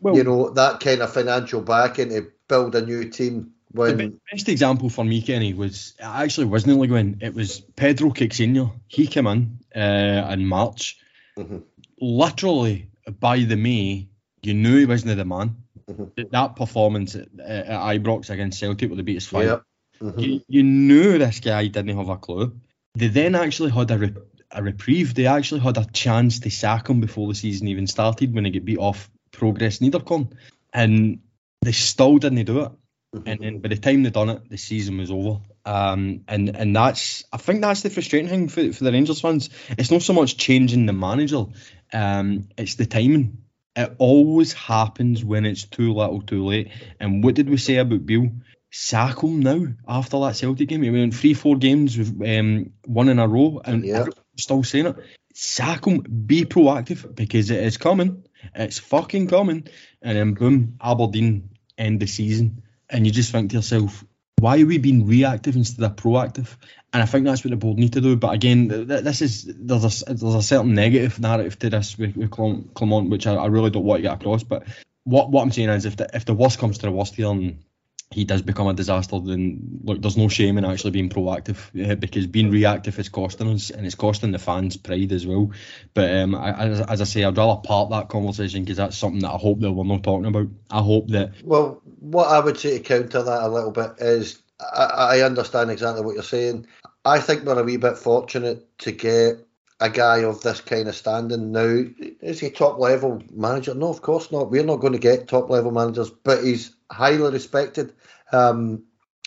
well, 0.00 0.14
you 0.14 0.24
know 0.24 0.50
that 0.50 0.80
kind 0.80 1.00
of 1.00 1.12
financial 1.12 1.62
backing 1.62 2.10
to 2.10 2.30
build 2.48 2.74
a 2.74 2.84
new 2.84 3.08
team. 3.08 3.52
When 3.70 3.96
the 3.96 4.18
best 4.30 4.48
example 4.48 4.88
for 4.90 5.04
me, 5.04 5.22
Kenny, 5.22 5.54
was 5.54 5.94
it 5.98 6.04
actually 6.04 6.46
wasn't 6.46 6.78
Le 6.78 6.86
Guen. 6.86 7.18
It 7.22 7.34
was 7.34 7.60
Pedro 7.60 8.10
Caixinha. 8.10 8.72
He 8.88 9.06
came 9.06 9.26
in 9.26 9.58
uh, 9.74 10.28
in 10.32 10.44
March. 10.44 10.98
Mm-hmm 11.38 11.58
literally 12.00 12.90
by 13.20 13.40
the 13.40 13.56
May, 13.56 14.08
you 14.42 14.54
knew 14.54 14.78
he 14.78 14.86
wasn't 14.86 15.16
the 15.16 15.24
man. 15.24 15.56
Mm-hmm. 15.90 16.22
That 16.30 16.56
performance 16.56 17.14
at, 17.14 17.28
at, 17.40 17.66
Ibrox 17.66 18.30
against 18.30 18.58
Celtic 18.58 18.90
with 18.90 18.98
the 18.98 19.02
beat 19.02 19.16
us 19.16 19.26
five, 19.26 19.44
yep. 19.44 19.62
mm-hmm. 20.00 20.20
you, 20.20 20.40
you, 20.48 20.62
knew 20.62 21.16
this 21.16 21.40
guy 21.40 21.66
didn't 21.66 21.96
have 21.96 22.08
a 22.08 22.16
clue. 22.16 22.54
They 22.94 23.08
then 23.08 23.34
actually 23.34 23.70
had 23.70 23.90
a, 23.90 23.98
re- 23.98 24.14
a 24.50 24.62
reprieve. 24.62 25.14
They 25.14 25.26
actually 25.26 25.60
had 25.60 25.78
a 25.78 25.86
chance 25.86 26.40
to 26.40 26.50
sack 26.50 26.88
him 26.88 27.00
before 27.00 27.28
the 27.28 27.34
season 27.34 27.68
even 27.68 27.86
started 27.86 28.34
when 28.34 28.44
he 28.44 28.50
got 28.50 28.64
beat 28.64 28.78
off 28.78 29.10
Progress 29.32 29.78
Niederkorn. 29.78 30.32
And 30.74 31.20
they 31.62 31.72
still 31.72 32.18
didn't 32.18 32.44
do 32.44 32.60
it. 32.60 32.72
Mm-hmm. 33.14 33.28
And 33.28 33.40
then 33.40 33.58
by 33.60 33.68
the 33.68 33.76
time 33.76 34.02
they 34.02 34.10
done 34.10 34.28
it, 34.28 34.48
the 34.50 34.58
season 34.58 34.98
was 34.98 35.10
over. 35.10 35.40
Um, 35.68 36.24
and 36.28 36.56
and 36.56 36.74
that's 36.74 37.24
I 37.30 37.36
think 37.36 37.60
that's 37.60 37.82
the 37.82 37.90
frustrating 37.90 38.30
thing 38.30 38.48
for, 38.48 38.72
for 38.72 38.84
the 38.84 38.92
Rangers 38.92 39.20
fans. 39.20 39.50
It's 39.76 39.90
not 39.90 40.00
so 40.00 40.14
much 40.14 40.38
changing 40.38 40.86
the 40.86 40.94
manager, 40.94 41.44
um, 41.92 42.48
it's 42.56 42.76
the 42.76 42.86
timing. 42.86 43.42
It 43.76 43.94
always 43.98 44.54
happens 44.54 45.22
when 45.22 45.44
it's 45.44 45.64
too 45.66 45.92
little, 45.92 46.22
too 46.22 46.46
late. 46.46 46.70
And 46.98 47.22
what 47.22 47.34
did 47.34 47.50
we 47.50 47.58
say 47.58 47.76
about 47.76 48.06
Bill? 48.06 48.30
Sack 48.70 49.22
him 49.22 49.40
now 49.40 49.66
after 49.86 50.18
that 50.20 50.36
Celtic 50.36 50.70
game. 50.70 50.82
He 50.82 50.90
went 50.90 51.14
three, 51.14 51.34
four 51.34 51.56
games 51.56 51.98
with 51.98 52.18
um, 52.26 52.72
one 52.86 53.10
in 53.10 53.18
a 53.18 53.28
row, 53.28 53.60
and 53.62 53.84
yeah. 53.84 54.06
still 54.38 54.64
saying 54.64 54.86
it. 54.86 54.96
Sack 55.34 55.84
him. 55.84 56.00
Be 56.00 56.46
proactive 56.46 57.14
because 57.14 57.50
it 57.50 57.62
is 57.62 57.76
coming. 57.76 58.24
It's 58.54 58.78
fucking 58.78 59.28
coming. 59.28 59.68
And 60.00 60.16
then 60.16 60.32
boom, 60.32 60.78
Aberdeen 60.80 61.50
end 61.76 62.00
the 62.00 62.06
season, 62.06 62.62
and 62.88 63.06
you 63.06 63.12
just 63.12 63.32
think 63.32 63.50
to 63.50 63.56
yourself, 63.56 64.02
why 64.40 64.60
are 64.60 64.66
we 64.66 64.78
being 64.78 65.06
reactive 65.06 65.56
instead 65.56 65.84
of 65.84 65.96
proactive? 65.96 66.56
And 66.92 67.02
I 67.02 67.06
think 67.06 67.24
that's 67.24 67.44
what 67.44 67.50
the 67.50 67.56
board 67.56 67.78
need 67.78 67.92
to 67.94 68.00
do. 68.00 68.16
But 68.16 68.34
again, 68.34 68.68
this 68.68 69.20
is 69.20 69.44
there's 69.44 70.02
a 70.02 70.04
there's 70.06 70.34
a 70.34 70.42
certain 70.42 70.74
negative 70.74 71.20
narrative 71.20 71.58
to 71.58 71.70
this 71.70 71.98
with, 71.98 72.16
with 72.16 72.30
which 72.38 73.26
I, 73.26 73.34
I, 73.34 73.46
really 73.46 73.70
don't 73.70 73.84
want 73.84 73.98
to 73.98 74.02
get 74.02 74.14
across. 74.14 74.42
But 74.42 74.64
what 75.04 75.30
what 75.30 75.42
I'm 75.42 75.52
saying 75.52 75.68
is, 75.68 75.84
if 75.84 75.96
the 75.96 76.08
if 76.14 76.24
the 76.24 76.34
worst 76.34 76.58
comes 76.58 76.78
to 76.78 76.86
the 76.86 76.92
worst 76.92 77.16
here 77.16 77.30
and 77.30 77.62
he 78.10 78.24
does 78.24 78.40
become 78.40 78.66
a 78.66 78.74
disaster, 78.74 79.20
then 79.20 79.80
look, 79.84 80.00
there's 80.00 80.16
no 80.16 80.28
shame 80.28 80.56
in 80.56 80.64
actually 80.64 80.92
being 80.92 81.10
proactive 81.10 81.90
uh, 81.90 81.94
because 81.94 82.26
being 82.26 82.50
reactive 82.50 82.98
is 82.98 83.08
costing 83.10 83.48
us 83.48 83.70
and 83.70 83.84
it's 83.84 83.94
costing 83.94 84.32
the 84.32 84.38
fans 84.38 84.76
pride 84.78 85.12
as 85.12 85.26
well. 85.26 85.52
But 85.92 86.14
um, 86.16 86.34
I, 86.34 86.52
as, 86.52 86.80
as, 86.80 87.00
I 87.02 87.04
say, 87.04 87.24
I'd 87.24 87.36
rather 87.36 87.60
part 87.60 87.90
that 87.90 88.08
conversation 88.08 88.64
because 88.64 88.78
that's 88.78 88.96
something 88.96 89.20
that 89.20 89.32
I 89.32 89.36
hope 89.36 89.60
that 89.60 89.72
we're 89.72 89.84
not 89.84 90.02
talking 90.02 90.26
about. 90.26 90.48
I 90.70 90.80
hope 90.80 91.08
that. 91.08 91.32
Well, 91.44 91.82
what 92.00 92.28
I 92.28 92.40
would 92.40 92.58
say 92.58 92.78
to 92.78 92.82
counter 92.82 93.22
that 93.22 93.42
a 93.42 93.48
little 93.48 93.72
bit 93.72 93.92
is 93.98 94.42
I, 94.60 95.18
I 95.18 95.20
understand 95.20 95.70
exactly 95.70 96.04
what 96.04 96.14
you're 96.14 96.22
saying. 96.22 96.66
I 97.04 97.20
think 97.20 97.44
we're 97.44 97.60
a 97.60 97.64
wee 97.64 97.76
bit 97.76 97.98
fortunate 97.98 98.78
to 98.78 98.92
get 98.92 99.46
a 99.80 99.90
guy 99.90 100.24
of 100.24 100.40
this 100.40 100.60
kind 100.60 100.88
of 100.88 100.96
standing. 100.96 101.52
Now, 101.52 101.84
is 102.20 102.40
he 102.40 102.50
top 102.50 102.78
level 102.78 103.22
manager? 103.32 103.74
No, 103.74 103.88
of 103.88 104.02
course 104.02 104.32
not. 104.32 104.50
We're 104.50 104.64
not 104.64 104.80
going 104.80 104.94
to 104.94 104.98
get 104.98 105.28
top 105.28 105.50
level 105.50 105.70
managers, 105.70 106.10
but 106.10 106.42
he's 106.42 106.74
highly 106.90 107.30
respected. 107.30 107.94
Um, 108.32 108.84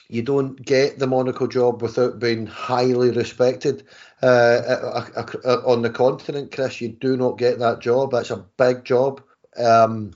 you 0.09 0.21
don't 0.21 0.61
get 0.61 0.99
the 0.99 1.07
Monaco 1.07 1.47
job 1.47 1.81
without 1.81 2.19
being 2.19 2.45
highly 2.45 3.11
respected 3.11 3.85
uh, 4.21 5.01
on 5.65 5.81
the 5.81 5.89
continent, 5.89 6.53
Chris. 6.53 6.81
You 6.81 6.89
do 6.89 7.15
not 7.15 7.37
get 7.37 7.59
that 7.59 7.79
job. 7.79 8.11
That's 8.11 8.29
a 8.29 8.45
big 8.57 8.83
job. 8.83 9.21
Um, 9.57 10.11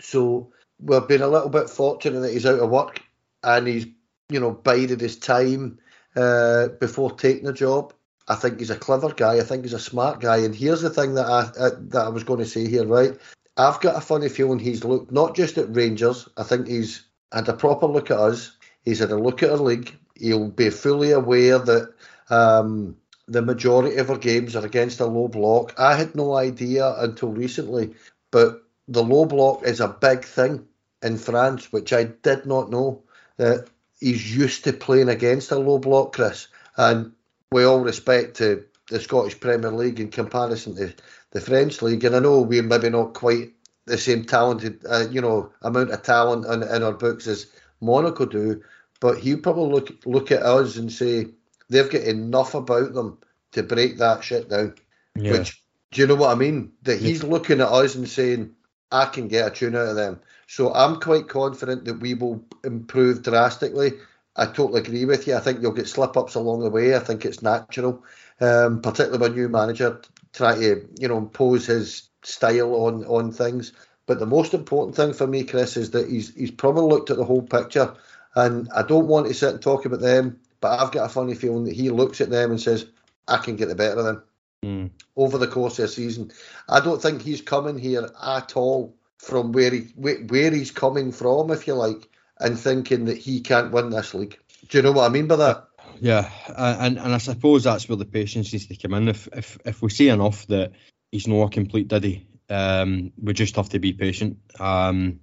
so 0.00 0.52
we've 0.78 1.08
been 1.08 1.22
a 1.22 1.28
little 1.28 1.48
bit 1.48 1.68
fortunate 1.68 2.20
that 2.20 2.32
he's 2.32 2.46
out 2.46 2.60
of 2.60 2.70
work 2.70 3.02
and 3.42 3.66
he's, 3.66 3.86
you 4.28 4.38
know, 4.38 4.52
bided 4.52 5.00
his 5.00 5.18
time 5.18 5.80
uh, 6.14 6.68
before 6.80 7.10
taking 7.10 7.44
the 7.44 7.52
job. 7.52 7.92
I 8.28 8.36
think 8.36 8.60
he's 8.60 8.70
a 8.70 8.76
clever 8.76 9.12
guy. 9.12 9.38
I 9.38 9.42
think 9.42 9.64
he's 9.64 9.72
a 9.72 9.80
smart 9.80 10.20
guy. 10.20 10.38
And 10.38 10.54
here's 10.54 10.82
the 10.82 10.90
thing 10.90 11.14
that 11.14 11.26
I 11.26 11.40
uh, 11.58 11.70
that 11.88 12.06
I 12.06 12.08
was 12.10 12.22
going 12.22 12.38
to 12.38 12.46
say 12.46 12.68
here, 12.68 12.86
right? 12.86 13.18
I've 13.56 13.80
got 13.80 13.96
a 13.96 14.00
funny 14.00 14.28
feeling 14.28 14.58
he's 14.58 14.84
looked 14.84 15.12
not 15.12 15.36
just 15.36 15.58
at 15.58 15.74
Rangers. 15.74 16.28
I 16.36 16.42
think 16.42 16.66
he's 16.66 17.04
had 17.32 17.48
a 17.48 17.52
proper 17.52 17.86
look 17.86 18.10
at 18.10 18.18
us 18.18 18.52
He's 18.84 18.98
had 18.98 19.10
a 19.10 19.16
look 19.16 19.42
at 19.42 19.50
our 19.50 19.56
league. 19.56 19.96
He'll 20.16 20.48
be 20.48 20.70
fully 20.70 21.12
aware 21.12 21.58
that 21.58 21.94
um, 22.30 22.96
the 23.28 23.42
majority 23.42 23.96
of 23.96 24.10
our 24.10 24.18
games 24.18 24.56
are 24.56 24.64
against 24.64 25.00
a 25.00 25.06
low 25.06 25.28
block. 25.28 25.74
I 25.78 25.94
had 25.94 26.14
no 26.14 26.34
idea 26.34 26.94
until 26.98 27.30
recently, 27.30 27.94
but 28.30 28.62
the 28.88 29.02
low 29.02 29.24
block 29.24 29.62
is 29.64 29.80
a 29.80 29.88
big 29.88 30.24
thing 30.24 30.66
in 31.02 31.16
France, 31.16 31.72
which 31.72 31.92
I 31.92 32.04
did 32.04 32.46
not 32.46 32.70
know. 32.70 33.02
That 33.38 33.68
he's 33.98 34.36
used 34.36 34.64
to 34.64 34.72
playing 34.72 35.08
against 35.08 35.52
a 35.52 35.58
low 35.58 35.78
block, 35.78 36.14
Chris. 36.14 36.48
And 36.76 37.12
we 37.50 37.64
all 37.64 37.80
respect 37.80 38.36
to 38.38 38.64
the 38.88 39.00
Scottish 39.00 39.38
Premier 39.40 39.70
League 39.70 40.00
in 40.00 40.10
comparison 40.10 40.76
to 40.76 40.92
the 41.32 41.40
French 41.40 41.82
league, 41.82 42.04
and 42.04 42.14
I 42.14 42.20
know 42.20 42.40
we're 42.40 42.62
maybe 42.62 42.90
not 42.90 43.14
quite 43.14 43.52
the 43.86 43.98
same 43.98 44.24
talented, 44.24 44.84
uh, 44.88 45.08
you 45.10 45.20
know, 45.20 45.50
amount 45.62 45.90
of 45.90 46.02
talent 46.02 46.46
in, 46.46 46.62
in 46.62 46.82
our 46.82 46.92
books 46.92 47.26
as 47.26 47.46
Monaco 47.80 48.26
do, 48.26 48.62
but 49.00 49.18
he'll 49.18 49.38
probably 49.38 49.72
look 49.72 50.06
look 50.06 50.30
at 50.30 50.42
us 50.42 50.76
and 50.76 50.92
say 50.92 51.26
they've 51.68 51.90
got 51.90 52.02
enough 52.02 52.54
about 52.54 52.92
them 52.92 53.18
to 53.52 53.62
break 53.62 53.98
that 53.98 54.22
shit 54.22 54.48
down. 54.48 54.74
Yeah. 55.16 55.32
Which 55.32 55.62
do 55.90 56.00
you 56.00 56.06
know 56.06 56.14
what 56.14 56.30
I 56.30 56.34
mean? 56.34 56.72
That 56.82 57.00
he's 57.00 57.22
looking 57.22 57.60
at 57.60 57.68
us 57.68 57.94
and 57.94 58.08
saying, 58.08 58.54
I 58.90 59.06
can 59.06 59.28
get 59.28 59.46
a 59.46 59.50
tune 59.50 59.76
out 59.76 59.88
of 59.88 59.96
them. 59.96 60.20
So 60.46 60.72
I'm 60.72 61.00
quite 61.00 61.28
confident 61.28 61.84
that 61.84 62.00
we 62.00 62.14
will 62.14 62.44
improve 62.64 63.22
drastically. 63.22 63.92
I 64.36 64.46
totally 64.46 64.80
agree 64.80 65.04
with 65.04 65.26
you. 65.26 65.36
I 65.36 65.40
think 65.40 65.60
you'll 65.60 65.72
get 65.72 65.88
slip 65.88 66.16
ups 66.16 66.34
along 66.34 66.60
the 66.60 66.70
way. 66.70 66.96
I 66.96 66.98
think 66.98 67.24
it's 67.24 67.42
natural, 67.42 68.02
um, 68.40 68.80
particularly 68.80 69.18
when 69.18 69.34
new 69.34 69.48
manager 69.48 70.00
try 70.32 70.54
to 70.54 70.88
you 70.98 71.08
know 71.08 71.18
impose 71.18 71.66
his 71.66 72.08
style 72.22 72.74
on 72.74 73.04
on 73.04 73.32
things. 73.32 73.72
But 74.06 74.18
the 74.18 74.26
most 74.26 74.52
important 74.52 74.96
thing 74.96 75.12
for 75.12 75.26
me, 75.26 75.44
Chris, 75.44 75.76
is 75.76 75.90
that 75.92 76.08
he's 76.08 76.34
he's 76.34 76.50
probably 76.50 76.84
looked 76.84 77.10
at 77.10 77.16
the 77.16 77.24
whole 77.24 77.42
picture. 77.42 77.94
And 78.34 78.68
I 78.74 78.82
don't 78.82 79.08
want 79.08 79.26
to 79.26 79.34
sit 79.34 79.52
and 79.52 79.62
talk 79.62 79.84
about 79.84 80.00
them, 80.00 80.40
but 80.60 80.80
I've 80.80 80.92
got 80.92 81.04
a 81.04 81.08
funny 81.08 81.34
feeling 81.34 81.64
that 81.64 81.74
he 81.76 81.90
looks 81.90 82.20
at 82.22 82.30
them 82.30 82.50
and 82.50 82.60
says, 82.60 82.86
I 83.28 83.36
can 83.36 83.56
get 83.56 83.68
the 83.68 83.74
better 83.74 83.98
of 83.98 84.04
them 84.06 84.22
mm. 84.64 84.90
over 85.16 85.38
the 85.38 85.46
course 85.46 85.78
of 85.78 85.82
the 85.82 85.88
season. 85.88 86.32
I 86.68 86.80
don't 86.80 87.00
think 87.00 87.22
he's 87.22 87.42
coming 87.42 87.78
here 87.78 88.08
at 88.22 88.56
all 88.56 88.94
from 89.18 89.52
where 89.52 89.70
he 89.70 89.80
where 89.96 90.50
he's 90.50 90.70
coming 90.70 91.12
from, 91.12 91.50
if 91.50 91.66
you 91.66 91.74
like, 91.74 92.08
and 92.40 92.58
thinking 92.58 93.04
that 93.04 93.18
he 93.18 93.40
can't 93.40 93.72
win 93.72 93.90
this 93.90 94.14
league. 94.14 94.38
Do 94.68 94.78
you 94.78 94.82
know 94.82 94.92
what 94.92 95.06
I 95.06 95.08
mean 95.08 95.26
by 95.26 95.36
that? 95.36 95.68
Yeah, 96.00 96.30
and 96.48 96.98
and 96.98 97.14
I 97.14 97.18
suppose 97.18 97.64
that's 97.64 97.88
where 97.88 97.96
the 97.96 98.04
patience 98.04 98.52
needs 98.52 98.66
to 98.66 98.76
come 98.76 98.94
in. 98.94 99.08
If 99.08 99.28
if 99.32 99.58
if 99.64 99.82
we 99.82 99.90
see 99.90 100.08
enough 100.08 100.46
that 100.48 100.72
he's 101.10 101.28
not 101.28 101.44
a 101.44 101.50
complete 101.50 101.88
diddy, 101.88 102.26
um, 102.48 103.12
we 103.20 103.32
just 103.32 103.56
have 103.56 103.68
to 103.70 103.78
be 103.78 103.92
patient. 103.92 104.38
Um, 104.58 105.20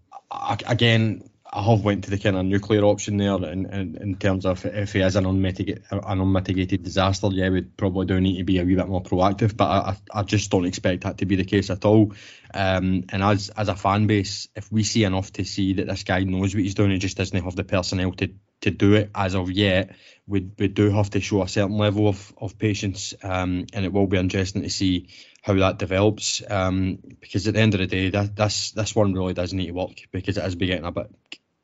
again, 0.68 1.30
I 1.52 1.64
have 1.64 1.84
went 1.84 2.04
to 2.04 2.12
the 2.12 2.20
kind 2.20 2.38
of 2.38 2.46
nuclear 2.46 2.84
option 2.84 3.18
there 3.18 3.36
in, 3.36 3.66
in, 3.74 3.98
in 4.00 4.16
terms 4.18 4.46
of 4.46 4.64
if 4.66 4.94
he 4.94 5.00
is 5.00 5.16
an 5.16 5.26
unmitigated, 5.26 5.84
an 5.92 6.22
unmitigated 6.22 6.84
disaster, 6.84 7.30
yeah, 7.32 7.50
we'd 7.50 7.76
probably 7.76 8.06
do 8.06 8.22
need 8.22 8.38
to 8.38 8.44
be 8.44 8.60
a 8.60 8.64
wee 8.64 8.76
bit 8.76 8.88
more 8.88 9.02
proactive. 9.02 9.58
But 9.58 9.66
I, 9.66 9.98
I 10.14 10.24
just 10.24 10.52
don't 10.52 10.66
expect 10.66 11.04
that 11.04 11.18
to 11.20 11.26
be 11.26 11.36
the 11.36 11.46
case 11.46 11.72
at 11.72 11.86
all. 11.86 12.14
Um, 12.54 13.06
and 13.10 13.24
as 13.24 13.50
as 13.50 13.68
a 13.68 13.76
fan 13.76 14.06
base, 14.06 14.48
if 14.56 14.72
we 14.72 14.84
see 14.84 15.06
enough 15.06 15.34
to 15.34 15.46
see 15.46 15.74
that 15.74 15.88
this 15.88 16.04
guy 16.04 16.24
knows 16.24 16.54
what 16.54 16.64
he's 16.64 16.76
doing, 16.76 16.92
he 16.92 17.00
just 17.00 17.18
doesn't 17.18 17.44
have 17.44 17.56
the 17.56 17.64
personnel 17.64 18.12
to, 18.14 18.32
to 18.62 18.72
do 18.72 18.94
it 18.94 19.12
as 19.16 19.36
of 19.36 19.52
yet, 19.52 19.96
we, 20.28 20.52
we 20.58 20.68
do 20.68 20.90
have 20.92 21.10
to 21.12 21.22
show 21.22 21.42
a 21.42 21.48
certain 21.48 21.78
level 21.78 22.08
of, 22.08 22.34
of 22.38 22.58
patience. 22.58 23.14
Um, 23.24 23.66
and 23.74 23.86
it 23.86 23.94
will 23.94 24.08
be 24.08 24.18
interesting 24.18 24.64
to 24.64 24.70
see 24.70 25.10
how 25.42 25.54
that 25.54 25.80
develops. 25.80 26.42
Um, 26.48 27.00
because 27.20 27.48
at 27.48 27.56
the 27.56 27.60
end 27.60 27.74
of 27.74 27.80
the 27.80 27.88
day, 27.88 28.10
that, 28.10 28.36
this 28.36 28.72
this 28.72 28.96
one 28.96 29.14
really 29.14 29.34
does 29.34 29.54
need 29.54 29.68
to 29.68 29.72
work 29.72 29.98
because 30.12 30.38
it 30.38 30.46
is 30.46 30.56
getting 30.56 30.86
a 30.86 30.92
bit 30.92 31.12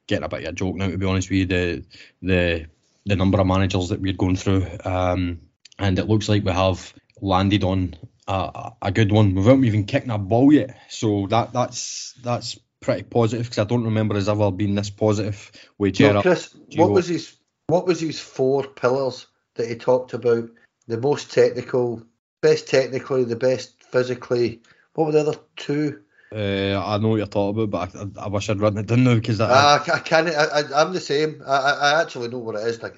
getting 0.08 0.24
a 0.24 0.30
bit 0.30 0.43
of 0.43 0.50
a 0.50 0.54
joke 0.54 0.76
now. 0.76 0.88
To 0.88 0.98
be 0.98 1.06
honest 1.06 1.30
with 1.30 1.39
you, 1.39 1.46
the 1.46 1.86
the 2.22 2.66
the 3.06 3.16
number 3.16 3.39
of 3.39 3.48
managers 3.48 3.89
that 3.89 4.02
we're 4.02 4.14
going 4.14 4.36
through, 4.36 4.66
um, 4.84 5.41
and 5.78 6.00
it 6.00 6.08
looks 6.08 6.28
like 6.28 6.43
we 6.43 6.52
have 6.52 6.93
landed 7.22 7.64
on 7.64 7.96
a, 8.28 8.72
a 8.82 8.91
good 8.91 9.12
one. 9.12 9.36
Haven't 9.36 9.66
even 9.66 9.86
kicked 9.86 10.10
a 10.10 10.18
ball 10.18 10.52
yet, 10.52 10.78
so 10.89 11.28
that 11.28 11.54
that's 11.54 12.14
that's 12.24 12.58
pretty 12.82 13.04
positive 13.04 13.46
because 13.46 13.60
I 13.60 13.64
don't 13.64 13.84
remember 13.84 14.16
as 14.16 14.30
ever 14.30 14.52
being 14.52 14.76
this 14.76 14.90
positive 14.90 15.52
with 15.78 15.96
Gerrard. 15.96 16.16
No, 16.16 16.22
Chris, 16.22 16.56
what 16.76 16.92
was 16.92 17.08
his 17.08 17.36
what 17.68 17.86
was 17.86 18.00
his 18.00 18.20
four 18.20 18.64
pillars 18.64 19.28
that 19.56 19.68
he 19.68 19.76
talked 19.76 20.14
about? 20.14 20.50
The 20.88 20.98
most 20.98 21.32
technical, 21.32 22.04
best 22.42 22.68
technically, 22.68 23.24
the 23.24 23.36
best 23.36 23.84
physically. 23.84 24.62
What 24.94 25.06
were 25.06 25.12
the 25.14 25.22
other 25.22 25.40
two? 25.56 26.02
Uh, 26.32 26.82
I 26.84 26.98
know 26.98 27.10
what 27.10 27.18
you're 27.18 27.28
talking 27.28 27.64
about, 27.64 27.92
but 27.94 28.18
I, 28.20 28.26
I 28.26 28.28
wish 28.28 28.50
I'd 28.50 28.60
written 28.60 28.80
it 28.80 28.88
down 28.88 29.04
now 29.04 29.16
because 29.16 29.40
I, 29.40 29.50
uh, 29.50 29.84
I, 29.94 30.00
can't. 30.00 30.28
I, 30.28 30.82
am 30.82 30.94
the 30.94 31.00
same. 31.00 31.42
I, 31.46 31.58
I 31.58 32.02
actually 32.02 32.28
know 32.28 32.40
what 32.40 32.56
it 32.56 32.68
is. 32.68 32.82
Like 32.82 32.98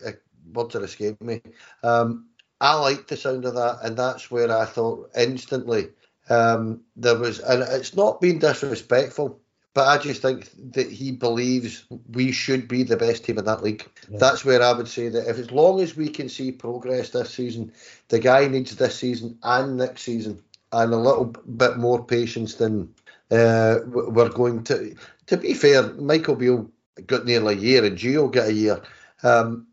words 0.54 0.76
are 0.76 0.84
escaping 0.84 1.28
me. 1.28 1.42
Um, 1.84 2.28
I 2.60 2.74
liked 2.76 3.08
the 3.08 3.18
sound 3.18 3.46
of 3.46 3.56
that, 3.56 3.80
and 3.84 3.96
that's 3.96 4.32
where 4.32 4.52
I 4.52 4.66
thought 4.66 5.12
instantly 5.16 5.90
um, 6.30 6.82
there 6.96 7.18
was, 7.18 7.40
and 7.40 7.64
it's 7.64 7.96
not 7.96 8.22
being 8.22 8.40
disrespectful, 8.40 9.40
but 9.78 9.88
I 9.88 10.00
just 10.00 10.24
think 10.24 10.50
that 10.74 10.92
he 10.92 11.12
believes 11.12 11.86
we 12.12 12.32
should 12.32 12.68
be 12.68 12.82
the 12.82 12.98
best 12.98 13.24
team 13.24 13.38
in 13.38 13.46
that 13.46 13.62
league. 13.62 13.86
Yeah. 14.10 14.18
That's 14.18 14.44
where 14.44 14.64
I 14.64 14.72
would 14.72 14.88
say 14.88 15.08
that 15.10 15.30
if 15.30 15.38
as 15.38 15.52
long 15.52 15.82
as 15.82 15.96
we 15.96 16.10
can 16.10 16.30
see 16.30 16.52
progress 16.52 17.12
this 17.12 17.30
season, 17.30 17.72
the 18.08 18.18
guy 18.18 18.48
needs 18.48 18.76
this 18.76 18.98
season 18.98 19.38
and 19.44 19.78
next 19.78 20.02
season, 20.02 20.42
and 20.72 20.92
a 20.92 20.98
little 20.98 21.26
bit 21.26 21.78
more 21.78 22.04
patience 22.04 22.56
than 22.56 22.92
uh, 23.30 23.82
we're 23.86 24.30
going 24.30 24.64
to. 24.64 24.96
To 25.28 25.38
be 25.38 25.54
fair, 25.54 25.94
Michael 25.94 26.34
Beale 26.34 26.72
got 27.06 27.28
nearly 27.28 27.54
a 27.54 27.58
year, 27.58 27.86
and 27.86 28.00
Gio 28.00 28.32
got 28.32 28.48
a 28.48 28.54
year. 28.54 28.82
Um, 29.22 29.68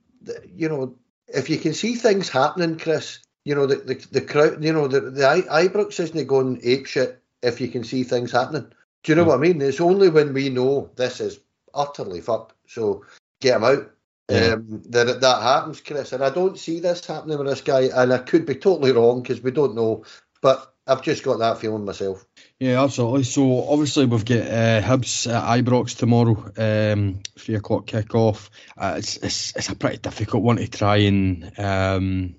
you 0.54 0.68
know, 0.68 0.94
if 1.28 1.48
you 1.48 1.56
can 1.56 1.72
see 1.72 1.94
things 1.94 2.28
happening, 2.28 2.76
Chris, 2.78 3.20
you 3.46 3.54
know 3.54 3.64
the 3.64 3.76
the, 3.76 4.06
the 4.12 4.20
crowd, 4.20 4.62
you 4.62 4.74
know 4.74 4.86
the 4.86 5.00
the 5.00 5.22
Ibrox 5.22 5.98
isn't 5.98 6.26
going 6.26 6.60
ape 6.62 6.84
shit 6.84 7.22
if 7.42 7.58
you 7.58 7.68
can 7.68 7.84
see 7.84 8.02
things 8.02 8.32
happening. 8.32 8.70
Do 9.04 9.12
you 9.12 9.16
know 9.16 9.24
mm. 9.24 9.28
what 9.28 9.38
I 9.38 9.40
mean? 9.40 9.62
It's 9.62 9.80
only 9.80 10.08
when 10.08 10.34
we 10.34 10.48
know 10.48 10.90
this 10.96 11.20
is 11.20 11.38
utterly 11.72 12.20
fucked. 12.20 12.54
So 12.66 13.04
get 13.40 13.56
him 13.56 13.64
out. 13.64 13.90
Yeah. 14.30 14.54
Um, 14.54 14.82
that 14.88 15.20
that 15.20 15.42
happens, 15.42 15.82
Chris, 15.82 16.12
and 16.12 16.24
I 16.24 16.30
don't 16.30 16.58
see 16.58 16.80
this 16.80 17.06
happening 17.06 17.36
with 17.36 17.46
this 17.46 17.60
guy, 17.60 17.90
and 17.94 18.10
I 18.10 18.18
could 18.18 18.46
be 18.46 18.54
totally 18.54 18.92
wrong 18.92 19.20
because 19.20 19.42
we 19.42 19.50
don't 19.50 19.74
know, 19.74 20.04
but 20.40 20.74
I've 20.86 21.02
just 21.02 21.22
got 21.22 21.40
that 21.40 21.58
feeling 21.58 21.84
myself. 21.84 22.24
Yeah, 22.58 22.82
absolutely. 22.82 23.24
So 23.24 23.68
obviously 23.68 24.06
we've 24.06 24.24
got 24.24 24.40
uh, 24.40 24.80
Hibs 24.80 25.30
at 25.30 25.64
Ibrox 25.64 25.96
tomorrow, 25.96 26.52
um, 26.56 27.20
three 27.38 27.56
o'clock 27.56 27.86
kick 27.86 28.14
off. 28.14 28.50
Uh, 28.78 28.94
it's, 28.96 29.18
it's 29.18 29.56
it's 29.56 29.68
a 29.68 29.76
pretty 29.76 29.98
difficult 29.98 30.42
one 30.42 30.56
to 30.56 30.68
try 30.68 30.96
and 30.96 31.52
um, 31.58 32.34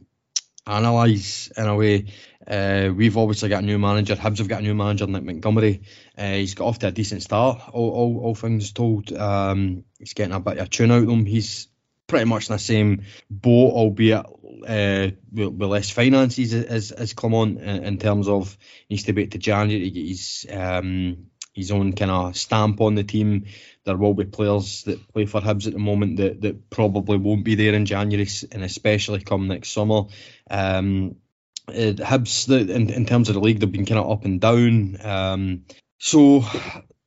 analyse 0.65 1.51
in 1.55 1.65
a 1.65 1.75
way. 1.75 2.05
Uh, 2.47 2.91
we've 2.95 3.17
obviously 3.17 3.49
got 3.49 3.63
a 3.63 3.65
new 3.65 3.79
manager. 3.79 4.15
Hibs 4.15 4.37
have 4.37 4.47
got 4.47 4.59
a 4.59 4.63
new 4.63 4.75
manager, 4.75 5.07
Nick 5.07 5.23
Montgomery. 5.23 5.81
Uh, 6.17 6.33
he's 6.33 6.53
got 6.53 6.67
off 6.67 6.79
to 6.79 6.87
a 6.87 6.91
decent 6.91 7.23
start, 7.23 7.61
all, 7.71 7.89
all, 7.91 8.19
all 8.19 8.35
things 8.35 8.71
told. 8.71 9.11
Um, 9.13 9.83
he's 9.99 10.13
getting 10.13 10.33
a 10.33 10.39
bit 10.39 10.57
of 10.57 10.65
a 10.65 10.69
tune 10.69 10.91
out 10.91 11.03
of 11.03 11.07
them. 11.07 11.25
He's 11.25 11.67
pretty 12.07 12.25
much 12.25 12.49
in 12.49 12.53
the 12.53 12.59
same 12.59 13.03
boat, 13.29 13.73
albeit 13.73 14.25
uh, 14.67 15.09
with, 15.31 15.53
with, 15.53 15.69
less 15.69 15.89
finances 15.89 16.53
as 16.53 16.91
as 16.91 17.13
Clement 17.13 17.59
in, 17.59 17.83
in, 17.83 17.97
terms 17.97 18.27
of 18.27 18.57
needs 18.89 19.03
to 19.03 19.11
wait 19.11 19.31
to 19.31 19.37
January 19.37 19.85
to 19.85 19.89
get 19.89 20.07
his 20.07 20.45
um, 20.51 21.27
his 21.53 21.71
own 21.71 21.93
kind 21.93 22.11
of 22.11 22.37
stamp 22.37 22.81
on 22.81 22.95
the 22.95 23.03
team. 23.03 23.45
There 23.85 23.97
will 23.97 24.13
be 24.13 24.25
players 24.25 24.83
that 24.83 25.07
play 25.13 25.25
for 25.25 25.41
Hibs 25.41 25.67
at 25.67 25.73
the 25.73 25.79
moment 25.79 26.17
that, 26.17 26.41
that 26.41 26.69
probably 26.69 27.17
won't 27.17 27.45
be 27.45 27.55
there 27.55 27.73
in 27.73 27.85
January 27.85 28.27
and 28.51 28.63
especially 28.63 29.21
come 29.21 29.47
next 29.47 29.71
summer. 29.71 30.03
Um, 30.49 31.15
uh, 31.67 31.93
Hibs, 32.03 32.47
the, 32.47 32.73
in, 32.73 32.89
in 32.89 33.05
terms 33.05 33.29
of 33.29 33.35
the 33.35 33.41
league, 33.41 33.59
they've 33.59 33.71
been 33.71 33.85
kind 33.85 33.99
of 33.99 34.11
up 34.11 34.25
and 34.25 34.39
down. 34.41 34.97
Um, 35.03 35.65
so 35.99 36.43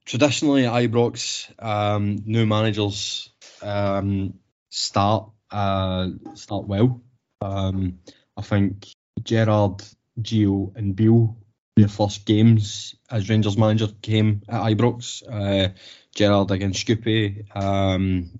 traditionally 0.04 0.62
Ibrox, 0.62 1.52
um, 1.58 2.22
new 2.24 2.46
managers 2.46 3.30
um, 3.62 4.34
start 4.70 5.30
uh, 5.50 6.08
start 6.34 6.66
well. 6.66 7.00
Um, 7.40 8.00
I 8.36 8.42
think 8.42 8.88
Gerrard, 9.22 9.82
Gio, 10.20 10.76
and 10.76 10.94
Beale 10.94 11.36
their 11.78 11.88
first 11.88 12.26
games 12.26 12.96
as 13.08 13.28
Rangers 13.28 13.56
manager 13.56 13.88
came 14.02 14.42
at 14.48 14.62
Ibrox. 14.62 15.22
Uh, 15.28 15.72
Gerrard 16.14 16.50
against 16.50 16.84
Shkupi, 16.84 17.44
um, 17.56 18.30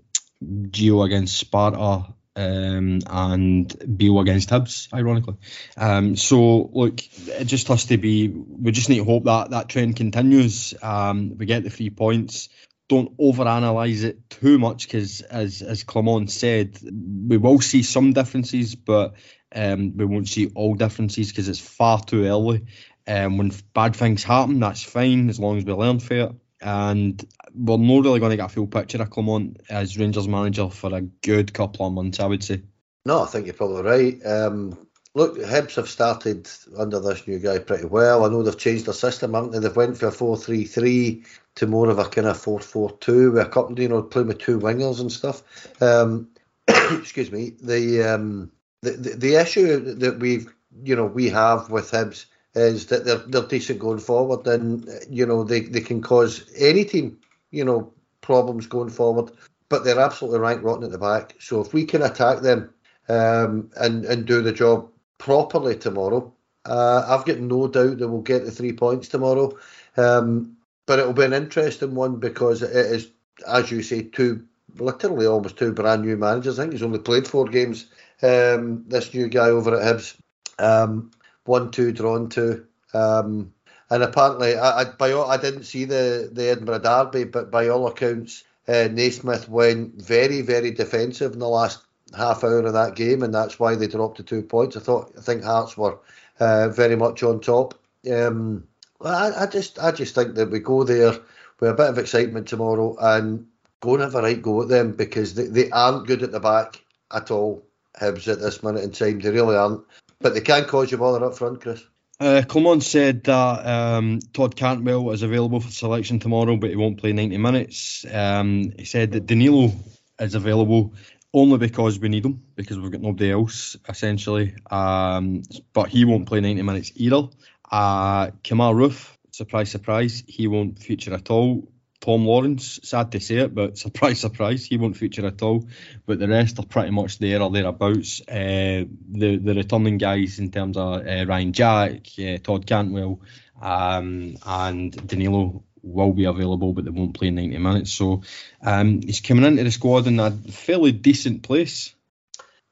Gio 0.43 1.07
against 1.07 1.39
Sparta, 1.39 2.13
um, 2.39 3.01
and 3.07 3.99
Beale 3.99 4.21
against 4.21 4.51
Hibs, 4.51 4.93
ironically. 4.95 5.37
Um, 5.77 6.15
so 6.15 6.71
look, 6.73 7.01
it 7.29 7.45
just 7.45 7.67
has 7.69 7.87
to 7.87 7.99
be. 7.99 8.29
We 8.29 8.71
just 8.71 8.89
need 8.89 8.99
to 8.99 9.05
hope 9.05 9.25
that 9.25 9.51
that 9.51 9.69
trend 9.69 9.97
continues. 9.97 10.73
Um, 10.81 11.37
we 11.37 11.47
get 11.47 11.65
the 11.65 11.71
three 11.71 11.91
points. 11.91 12.49
Don't 12.89 13.19
overanalyze 13.19 14.05
it 14.05 14.31
too 14.31 14.59
much 14.59 14.87
because, 14.87 15.21
as 15.21 15.63
as 15.63 15.83
Clement 15.83 16.31
said, 16.31 16.79
we 16.83 17.37
will 17.37 17.61
see 17.61 17.83
some 17.83 18.13
differences, 18.13 18.77
but 18.77 19.15
um, 19.55 19.97
we 19.97 20.05
won't 20.05 20.29
see 20.29 20.51
all 20.55 20.75
differences 20.75 21.29
because 21.31 21.49
it's 21.49 21.61
far 21.61 22.01
too 22.01 22.25
early. 22.25 22.67
Um, 23.07 23.37
when 23.37 23.53
bad 23.75 23.97
things 23.97 24.23
happen, 24.23 24.61
that's 24.61 24.83
fine 24.83 25.29
as 25.29 25.41
long 25.41 25.59
as 25.59 25.65
we 25.65 25.73
learn 25.73 25.99
from 25.99 26.17
it. 26.17 26.33
And 26.61 27.25
we're 27.55 27.79
not 27.79 28.05
really 28.05 28.21
going 28.21 28.31
to 28.31 28.37
get 28.37 28.47
a 28.47 28.49
full 28.49 28.67
picture 28.67 29.01
of 29.01 29.11
Clement 29.11 29.61
as 29.71 29.97
Rangers 29.97 30.29
manager 30.29 30.69
for 30.69 30.95
a 30.95 31.03
good 31.03 31.53
couple 31.53 31.87
of 31.87 31.93
months, 31.93 32.21
I 32.21 32.27
would 32.27 32.43
say. 32.43 32.63
No, 33.05 33.23
I 33.23 33.27
think 33.27 33.47
you're 33.47 33.55
probably 33.55 33.83
right. 33.83 34.27
Um, 34.27 34.87
look, 35.15 35.39
Hibs 35.39 35.77
have 35.77 35.89
started 35.89 36.49
under 36.77 37.01
this 37.01 37.27
new 37.27 37.39
guy 37.39 37.59
pretty 37.59 37.87
well. 37.87 38.25
I 38.25 38.29
know 38.29 38.43
they've 38.43 38.59
changed 38.59 38.87
their 38.87 38.95
system, 38.95 39.35
haven't 39.35 39.53
they? 39.53 39.61
They've 39.61 39.77
went 39.77 39.97
for 39.97 40.09
a 40.09 40.13
4-3-3 40.13 41.27
to 41.57 41.67
more 41.67 41.89
of 41.89 41.99
a 41.99 42.05
kind 42.05 42.27
of 42.27 42.37
4-4-2 42.37 43.33
with 43.33 43.47
a 43.47 43.49
couple, 43.49 43.79
you 43.79 43.89
know, 43.89 44.03
playing 44.03 44.29
with 44.29 44.39
two 44.39 44.59
wingers 44.59 45.01
and 45.01 45.13
stuff. 45.13 45.43
Um, 45.81 46.29
excuse 46.69 47.31
me. 47.31 47.53
The, 47.63 48.03
um, 48.03 48.53
the, 48.83 48.93
the 48.93 49.11
the 49.17 49.35
issue 49.35 49.95
that 49.95 50.19
we've, 50.19 50.55
you 50.83 50.95
know, 50.95 51.07
we 51.07 51.31
have 51.31 51.71
with 51.71 51.91
Hibs 51.91 52.27
is 52.59 52.87
that 52.87 53.05
they're 53.05 53.19
they're 53.19 53.47
decent 53.47 53.79
going 53.79 53.99
forward, 53.99 54.47
and 54.47 54.89
you 55.09 55.27
know 55.27 55.45
they, 55.45 55.61
they 55.61 55.81
can 55.81 56.03
cause 56.03 56.51
any 56.57 56.85
team, 56.85 57.19
you 57.51 57.65
know, 57.65 57.93
problems 58.21 58.67
going 58.67 58.91
forward. 58.91 59.31
But 59.69 59.85
they're 59.85 60.01
absolutely 60.01 60.41
rank 60.41 60.63
rotten 60.63 60.85
at 60.85 60.93
the 60.93 60.99
back. 60.99 61.35
So 61.41 61.61
if 61.61 61.75
we 61.75 61.85
can 61.85 62.03
attack 62.03 62.41
them 62.41 62.73
um, 63.09 63.71
and 63.77 64.05
and 64.05 64.27
do 64.27 64.43
the 64.43 64.53
job 64.53 64.89
properly 65.19 65.77
tomorrow, 65.77 66.33
uh, 66.65 67.05
I've 67.07 67.27
got 67.27 67.39
no 67.39 67.69
doubt 67.69 67.99
that 67.99 68.09
we'll 68.09 68.23
get 68.23 68.45
the 68.45 68.51
three 68.51 68.73
points 68.73 69.09
tomorrow. 69.09 69.57
Um, 69.97 70.57
but 70.87 70.99
it'll 70.99 71.13
be 71.13 71.25
an 71.25 71.35
interesting 71.35 71.95
one 71.95 72.17
because 72.17 72.63
it 72.63 72.75
is, 72.75 73.11
as 73.47 73.71
you 73.71 73.83
say, 73.83 74.03
two 74.03 74.47
literally 74.77 75.27
almost 75.27 75.57
two 75.57 75.73
brand 75.73 76.03
new 76.03 76.17
managers. 76.17 76.59
I 76.59 76.63
think 76.63 76.73
he's 76.73 76.83
only 76.83 76.99
played 76.99 77.27
four 77.27 77.47
games. 77.47 77.87
Um, 78.23 78.85
this 78.87 79.13
new 79.15 79.29
guy 79.29 79.49
over 79.49 79.79
at 79.79 79.83
Hibs. 79.83 80.17
Um, 80.59 81.11
one 81.49 81.71
two 81.71 81.93
drawn 81.93 82.29
two. 82.29 82.67
Um, 82.95 83.53
and 83.91 84.03
apparently, 84.03 84.57
I, 84.57 84.83
I, 84.83 84.85
by 84.85 85.13
all, 85.13 85.31
I 85.31 85.39
didn't 85.39 85.65
see 85.65 85.85
the, 85.85 86.29
the 86.31 86.51
Edinburgh 86.51 86.81
Derby, 86.81 87.25
but 87.25 87.51
by 87.51 87.69
all 87.69 87.87
accounts, 87.87 88.45
uh, 88.69 88.89
Naismith 88.93 89.49
went 89.49 89.95
very, 89.95 90.43
very 90.43 90.71
defensive 90.71 91.33
in 91.33 91.39
the 91.39 91.49
last 91.49 91.83
half 92.17 92.45
hour 92.45 92.61
of 92.61 92.75
that 92.75 92.97
game, 92.97 93.23
and 93.23 93.35
that's 93.35 93.59
why 93.59 93.75
they 93.75 93.87
dropped 93.87 94.19
the 94.19 94.23
two 94.23 94.43
points. 94.43 94.77
I 94.77 94.81
thought, 94.81 95.13
I 95.17 95.23
think 95.23 95.43
Hearts 95.43 95.77
were 95.77 95.99
uh, 96.39 96.69
very 96.69 96.97
much 96.97 97.23
on 97.23 97.41
top. 97.41 97.75
Um, 98.13 98.67
I, 99.01 99.33
I 99.45 99.47
just, 99.47 99.79
I 99.79 99.91
just 99.91 100.15
think 100.15 100.35
that 100.35 100.51
we 100.51 100.59
go 100.59 100.85
there 100.85 101.13
with 101.61 101.71
a 101.71 101.75
bit 101.75 101.89
of 101.89 101.99
excitement 101.99 102.47
tomorrow 102.47 102.97
and 103.01 103.47
go 103.81 103.95
and 103.95 104.03
have 104.03 104.15
a 104.15 104.23
right 104.23 104.43
go 104.43 104.63
at 104.63 104.69
them 104.69 104.93
because 104.93 105.35
they, 105.35 105.47
they 105.47 105.71
aren't 105.71 106.07
good 106.07 106.23
at 106.23 106.33
the 106.33 106.41
back 106.41 106.85
at 107.13 107.31
all. 107.31 107.65
Hibs 108.01 108.31
at 108.31 108.41
this 108.41 108.63
minute 108.63 108.85
in 108.85 108.93
time, 108.93 109.19
they 109.21 109.31
really 109.31 109.57
aren't. 109.57 109.83
But 110.21 110.35
they 110.35 110.41
can 110.41 110.65
cause 110.65 110.91
you 110.91 110.99
bother 110.99 111.25
up 111.25 111.37
front, 111.37 111.61
Chris. 111.61 111.83
Uh, 112.21 112.43
said 112.81 113.23
that 113.25 113.67
um, 113.67 114.19
Todd 114.33 114.57
Cantwell 114.57 115.13
is 115.13 115.23
available 115.23 115.61
for 115.61 115.71
selection 115.71 116.19
tomorrow, 116.19 116.57
but 116.57 116.71
he 116.71 116.77
won't 116.77 116.99
play 116.99 117.13
90 117.13 117.39
minutes. 117.39 118.05
Um, 118.13 118.73
he 118.77 118.85
said 118.85 119.13
that 119.13 119.27
Danilo 119.27 119.71
is 120.19 120.35
available 120.35 120.95
only 121.33 121.59
because 121.59 122.01
we 122.01 122.09
need 122.09 122.25
him, 122.25 122.43
because 122.57 122.79
we've 122.79 122.91
got 122.91 123.03
nobody 123.03 123.31
else, 123.31 123.77
essentially. 123.89 124.57
Um, 124.69 125.43
but 125.73 125.91
he 125.91 126.05
won't 126.05 126.27
play 126.27 126.41
90 126.41 126.63
minutes 126.63 126.93
either. 126.97 127.29
Uh, 127.71 128.31
Kemar 128.43 128.75
Roofe, 128.75 129.17
surprise, 129.31 129.71
surprise, 129.71 130.25
he 130.27 130.49
won't 130.49 130.81
feature 130.81 131.15
at 131.15 131.31
all. 131.31 131.69
Tom 132.01 132.25
Lawrence, 132.25 132.81
sad 132.83 133.13
to 133.13 133.21
say 133.21 133.37
it, 133.37 133.55
but 133.55 133.77
surprise, 133.87 134.21
surprise, 134.21 134.65
he 134.65 134.77
won't 134.77 134.97
feature 134.97 135.27
at 135.27 135.43
all. 135.43 135.67
But 136.07 136.19
the 136.19 136.29
rest 136.29 136.59
are 136.59 136.67
pretty 136.67 136.91
much 136.91 137.19
there 137.19 137.43
or 137.43 137.51
thereabouts. 137.51 138.21
Uh, 138.29 138.85
the 139.11 139.37
the 139.37 139.55
returning 139.55 139.99
guys 139.99 140.39
in 140.39 140.51
terms 140.51 140.77
of 140.77 141.07
uh, 141.07 141.25
Ryan 141.27 141.53
Jack, 141.53 142.07
uh, 142.19 142.39
Todd 142.39 142.67
Cantwell, 142.67 143.21
um, 143.61 144.37
and 144.47 145.07
Danilo 145.07 145.63
will 145.83 146.13
be 146.13 146.25
available, 146.25 146.73
but 146.73 146.85
they 146.85 146.91
won't 146.91 147.15
play 147.15 147.31
90 147.31 147.59
minutes. 147.59 147.93
So 147.93 148.23
um, 148.63 149.01
he's 149.01 149.21
coming 149.21 149.45
into 149.45 149.65
the 149.65 149.71
squad 149.71 150.07
in 150.07 150.21
a 150.21 150.31
fairly 150.31 150.93
decent 150.93 151.43
place. 151.43 151.95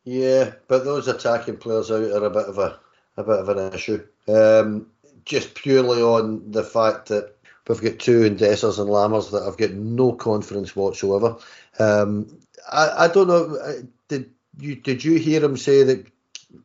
Yeah, 0.05 0.53
but 0.69 0.85
those 0.85 1.09
attacking 1.09 1.57
players 1.57 1.91
out 1.91 2.03
are 2.03 2.25
a 2.25 2.31
bit 2.31 2.47
of 2.47 2.59
a 2.59 2.79
a 3.17 3.25
bit 3.25 3.39
of 3.39 3.49
an 3.49 3.73
issue. 3.73 4.07
Um, 4.29 4.89
just 5.25 5.55
purely 5.55 6.03
on 6.03 6.53
the 6.53 6.63
fact 6.63 7.09
that 7.09 7.36
We've 7.69 7.83
got 7.83 7.99
two 7.99 8.23
in 8.23 8.37
Dessers 8.37 8.79
and 8.79 8.89
Lammers 8.89 9.33
that 9.33 9.43
I've 9.43 9.57
got 9.57 9.73
no 9.73 10.13
confidence 10.13 10.77
whatsoever. 10.77 11.37
Um, 11.79 12.39
I, 12.71 13.05
I 13.05 13.09
don't 13.09 13.27
know. 13.27 13.57
Uh, 13.57 13.73
did 14.09 14.31
you 14.59 14.77
did 14.77 15.05
you 15.05 15.19
hear 15.19 15.43
him 15.43 15.57
say 15.57 15.83
that 15.83 16.07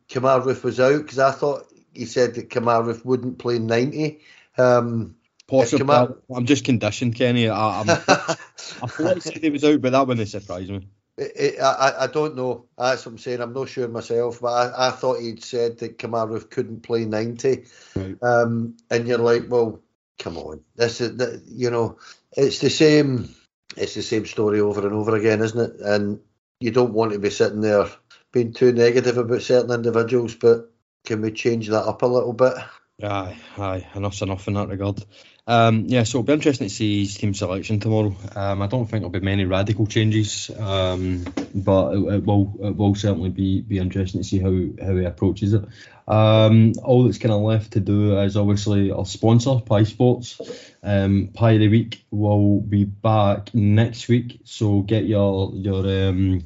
Roofe 0.08 0.62
was 0.62 0.78
out? 0.78 0.98
Because 1.02 1.18
I 1.18 1.32
thought 1.32 1.66
he 1.92 2.06
said 2.06 2.34
that 2.34 2.50
Roofe 2.50 3.04
wouldn't 3.04 3.38
play 3.38 3.58
ninety. 3.58 4.20
Um, 4.56 5.16
Possibly. 5.48 5.84
Kemar... 5.84 6.16
I'm 6.34 6.46
just 6.46 6.64
conditioned, 6.64 7.16
Kenny. 7.16 7.48
I, 7.48 7.80
I'm, 7.80 7.90
I 7.90 7.96
thought 7.96 9.14
he 9.14 9.20
said 9.20 9.36
he 9.38 9.50
was 9.50 9.64
out, 9.64 9.80
but 9.80 9.92
that 9.92 10.06
wouldn't 10.06 10.28
surprise 10.28 10.70
me. 10.70 10.86
It, 11.18 11.32
it, 11.36 11.60
I, 11.60 12.04
I 12.04 12.06
don't 12.06 12.36
know. 12.36 12.64
That's 12.78 13.04
what 13.04 13.12
I'm 13.12 13.18
saying. 13.18 13.40
I'm 13.40 13.52
not 13.52 13.68
sure 13.68 13.86
myself, 13.88 14.40
but 14.40 14.48
I, 14.48 14.88
I 14.88 14.90
thought 14.92 15.20
he'd 15.20 15.44
said 15.44 15.78
that 15.78 15.98
Roofe 15.98 16.48
couldn't 16.48 16.82
play 16.82 17.04
90. 17.04 17.64
Right. 17.94 18.22
Um, 18.22 18.76
and 18.88 19.06
you're 19.06 19.18
like, 19.18 19.44
well, 19.48 19.80
come 20.18 20.36
on, 20.38 20.60
this 20.76 21.00
is 21.00 21.16
the, 21.16 21.42
you 21.46 21.70
know, 21.70 21.98
it's 22.36 22.58
the 22.60 22.70
same, 22.70 23.34
it's 23.76 23.94
the 23.94 24.02
same 24.02 24.26
story 24.26 24.60
over 24.60 24.86
and 24.86 24.94
over 24.94 25.16
again, 25.16 25.42
isn't 25.42 25.58
it? 25.74 25.80
And 25.80 26.20
you 26.60 26.70
don't 26.70 26.92
want 26.92 27.12
to 27.12 27.18
be 27.18 27.30
sitting 27.30 27.60
there 27.60 27.86
being 28.32 28.52
too 28.52 28.72
negative 28.72 29.18
about 29.18 29.42
certain 29.42 29.72
individuals, 29.72 30.34
but 30.34 30.72
can 31.04 31.20
we 31.20 31.32
change 31.32 31.68
that 31.68 31.84
up 31.84 32.02
a 32.02 32.06
little 32.06 32.32
bit? 32.32 32.54
Aye, 33.02 33.36
aye, 33.58 33.86
enough's 33.94 34.22
enough 34.22 34.46
in 34.48 34.54
that 34.54 34.68
regard. 34.68 35.04
Um, 35.44 35.86
yeah, 35.88 36.04
so 36.04 36.18
it'll 36.18 36.26
be 36.26 36.34
interesting 36.34 36.68
to 36.68 36.74
see 36.74 37.00
his 37.00 37.16
team 37.16 37.34
selection 37.34 37.80
tomorrow. 37.80 38.14
Um, 38.36 38.62
I 38.62 38.68
don't 38.68 38.86
think 38.86 39.02
there'll 39.02 39.10
be 39.10 39.20
many 39.20 39.44
radical 39.44 39.88
changes, 39.88 40.50
um, 40.56 41.24
but 41.52 41.94
it, 41.94 42.14
it, 42.14 42.24
will 42.24 42.54
it 42.62 42.76
will 42.76 42.94
certainly 42.94 43.30
be 43.30 43.60
be 43.60 43.78
interesting 43.78 44.20
to 44.22 44.28
see 44.28 44.38
how, 44.38 44.50
how 44.86 44.96
he 44.96 45.04
approaches 45.04 45.54
it. 45.54 45.64
Um, 46.06 46.74
all 46.84 47.04
that's 47.04 47.18
kind 47.18 47.32
of 47.32 47.40
left 47.40 47.72
to 47.72 47.80
do 47.80 48.20
is 48.20 48.36
obviously 48.36 48.92
our 48.92 49.04
sponsor, 49.04 49.58
Pie 49.66 49.84
Sports. 49.84 50.40
Um, 50.80 51.30
Pie 51.34 51.52
of 51.52 51.60
the 51.60 51.68
Week 51.68 52.04
will 52.12 52.60
be 52.60 52.84
back 52.84 53.52
next 53.52 54.06
week, 54.06 54.42
so 54.44 54.82
get 54.82 55.06
your 55.06 55.52
your 55.54 56.08
um, 56.08 56.44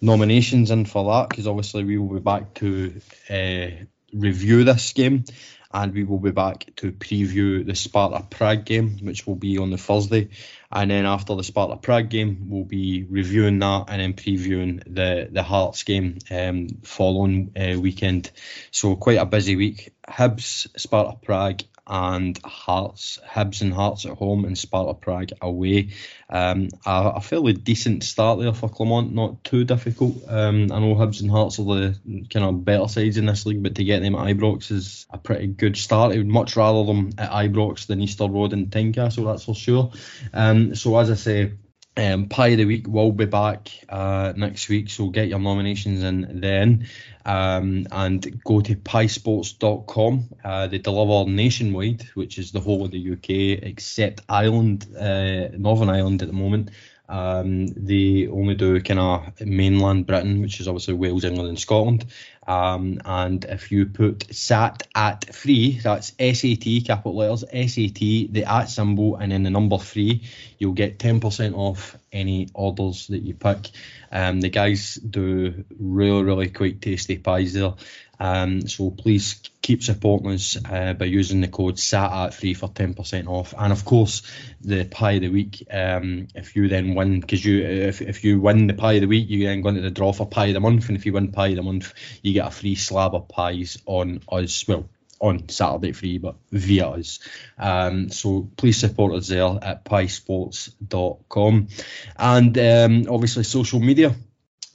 nominations 0.00 0.70
in 0.70 0.84
for 0.84 1.12
that 1.12 1.28
because 1.28 1.48
obviously 1.48 1.82
we 1.82 1.98
will 1.98 2.14
be 2.14 2.20
back 2.20 2.54
to 2.54 3.00
uh, 3.30 3.84
review 4.12 4.62
this 4.62 4.92
game 4.92 5.24
and 5.70 5.92
we 5.92 6.04
will 6.04 6.18
be 6.18 6.30
back 6.30 6.70
to 6.76 6.92
preview 6.92 7.64
the 7.64 7.74
Sparta 7.74 8.24
Prague 8.28 8.64
game, 8.64 8.98
which 9.02 9.26
will 9.26 9.34
be 9.34 9.58
on 9.58 9.70
the 9.70 9.76
Thursday. 9.76 10.30
And 10.72 10.90
then 10.90 11.04
after 11.04 11.34
the 11.34 11.44
Sparta 11.44 11.76
Prague 11.76 12.08
game, 12.08 12.46
we'll 12.48 12.64
be 12.64 13.04
reviewing 13.08 13.58
that 13.58 13.86
and 13.88 14.00
then 14.00 14.14
previewing 14.14 14.82
the 14.86 15.28
the 15.30 15.42
Hearts 15.42 15.82
game 15.82 16.18
um, 16.30 16.68
following 16.82 17.52
uh, 17.56 17.78
weekend. 17.78 18.30
So 18.70 18.96
quite 18.96 19.18
a 19.18 19.26
busy 19.26 19.56
week. 19.56 19.92
Hibs, 20.08 20.68
Sparta 20.78 21.18
Prague, 21.22 21.62
and 21.88 22.38
Hearts, 22.44 23.18
Hibs 23.26 23.62
and 23.62 23.72
Hearts 23.72 24.04
at 24.04 24.16
home 24.16 24.44
and 24.44 24.56
Sparta 24.56 24.94
Prague 24.94 25.30
away. 25.40 25.90
Um, 26.28 26.68
a, 26.84 27.12
a, 27.16 27.20
fairly 27.20 27.54
decent 27.54 28.04
start 28.04 28.38
there 28.38 28.52
for 28.52 28.68
Clement, 28.68 29.14
not 29.14 29.42
too 29.42 29.64
difficult. 29.64 30.16
Um, 30.28 30.70
I 30.70 30.78
know 30.80 30.94
Hibs 30.94 31.22
and 31.22 31.30
Hearts 31.30 31.58
are 31.58 31.64
the 31.64 31.98
kind 32.30 32.44
of 32.44 32.64
better 32.64 32.88
sides 32.88 33.16
in 33.16 33.26
this 33.26 33.46
league, 33.46 33.62
but 33.62 33.76
to 33.76 33.84
get 33.84 34.02
them 34.02 34.14
at 34.14 34.26
Ibrox 34.26 34.70
is 34.70 35.06
a 35.10 35.16
pretty 35.16 35.46
good 35.46 35.76
start. 35.76 36.12
I 36.12 36.18
would 36.18 36.28
much 36.28 36.56
rather 36.56 36.84
them 36.84 37.12
at 37.16 37.30
Ibrox 37.30 37.86
than 37.86 38.02
Easter 38.02 38.28
Road 38.28 38.52
and 38.52 38.70
Tynecastle, 38.70 39.24
that's 39.24 39.44
for 39.44 39.54
sure. 39.54 39.92
Um, 40.34 40.74
so 40.74 40.98
as 40.98 41.10
I 41.10 41.14
say, 41.14 41.52
um, 41.98 42.28
Pie 42.28 42.48
of 42.48 42.58
the 42.58 42.64
Week 42.64 42.86
will 42.86 43.12
be 43.12 43.26
back 43.26 43.70
uh, 43.88 44.32
next 44.36 44.68
week, 44.68 44.88
so 44.88 45.08
get 45.08 45.28
your 45.28 45.40
nominations 45.40 46.02
in 46.04 46.40
then. 46.40 46.86
Um, 47.26 47.86
and 47.90 48.42
go 48.44 48.60
to 48.60 48.74
piesports.com. 48.74 50.28
Uh, 50.42 50.66
they 50.68 50.78
deliver 50.78 51.28
nationwide, 51.28 52.02
which 52.14 52.38
is 52.38 52.52
the 52.52 52.60
whole 52.60 52.84
of 52.84 52.92
the 52.92 53.12
UK 53.12 53.62
except 53.62 54.22
Ireland, 54.28 54.86
uh, 54.96 55.48
Northern 55.58 55.90
Ireland 55.90 56.22
at 56.22 56.28
the 56.28 56.34
moment. 56.34 56.70
Um, 57.08 57.68
they 57.68 58.26
only 58.26 58.54
do 58.54 58.80
kind 58.80 59.00
of 59.00 59.40
mainland 59.40 60.06
Britain, 60.06 60.42
which 60.42 60.60
is 60.60 60.68
obviously 60.68 60.94
Wales, 60.94 61.24
England, 61.24 61.48
and 61.48 61.58
Scotland. 61.58 62.06
Um, 62.46 63.00
and 63.04 63.44
if 63.44 63.70
you 63.70 63.86
put 63.86 64.34
SAT 64.34 64.88
at 64.94 65.34
free, 65.34 65.78
that's 65.78 66.14
SAT, 66.18 66.86
capital 66.86 67.16
letters, 67.16 67.44
SAT, 67.50 67.98
the 68.32 68.44
at 68.46 68.70
symbol, 68.70 69.16
and 69.16 69.32
then 69.32 69.42
the 69.42 69.50
number 69.50 69.76
three, 69.78 70.22
you'll 70.58 70.72
get 70.72 70.98
10% 70.98 71.54
off 71.54 71.98
any 72.10 72.48
orders 72.54 73.06
that 73.08 73.22
you 73.22 73.34
pick. 73.34 73.68
Um, 74.10 74.40
the 74.40 74.48
guys 74.48 74.94
do 74.94 75.64
really, 75.78 76.22
really 76.22 76.48
quite 76.48 76.80
tasty 76.80 77.18
pies 77.18 77.52
there. 77.52 77.74
Um, 78.20 78.66
so 78.66 78.90
please 78.90 79.40
keep 79.62 79.82
supporting 79.82 80.32
us 80.32 80.56
uh, 80.64 80.94
by 80.94 81.04
using 81.04 81.40
the 81.40 81.48
code 81.48 81.78
SAT 81.78 82.12
at 82.12 82.34
free 82.34 82.54
for 82.54 82.68
10% 82.68 83.28
off. 83.28 83.54
And 83.56 83.72
of 83.72 83.84
course, 83.84 84.22
the 84.60 84.84
pie 84.84 85.12
of 85.12 85.22
the 85.22 85.28
week. 85.28 85.66
Um, 85.70 86.28
if 86.34 86.56
you 86.56 86.68
then 86.68 86.94
win, 86.94 87.20
because 87.20 87.44
you 87.44 87.64
if, 87.64 88.00
if 88.00 88.24
you 88.24 88.40
win 88.40 88.66
the 88.66 88.74
pie 88.74 88.94
of 88.94 89.02
the 89.02 89.08
week, 89.08 89.28
you 89.28 89.46
then 89.46 89.62
go 89.62 89.68
into 89.68 89.82
the 89.82 89.90
draw 89.90 90.12
for 90.12 90.26
pie 90.26 90.46
of 90.46 90.54
the 90.54 90.60
month. 90.60 90.88
And 90.88 90.96
if 90.96 91.06
you 91.06 91.12
win 91.12 91.32
pie 91.32 91.48
of 91.48 91.56
the 91.56 91.62
month, 91.62 91.92
you 92.22 92.32
get 92.32 92.46
a 92.46 92.50
free 92.50 92.74
slab 92.74 93.14
of 93.14 93.28
pies 93.28 93.78
on 93.86 94.20
us. 94.30 94.66
Well, 94.66 94.88
on 95.20 95.48
Saturday 95.48 95.92
free, 95.92 96.18
but 96.18 96.36
via 96.52 96.90
us. 96.90 97.18
Um, 97.58 98.10
so 98.10 98.48
please 98.56 98.78
support 98.78 99.14
us 99.14 99.28
there 99.28 99.58
at 99.62 99.84
piesports.com. 99.84 101.68
And 102.16 102.58
um, 102.58 103.06
obviously, 103.12 103.42
social 103.44 103.80
media. 103.80 104.14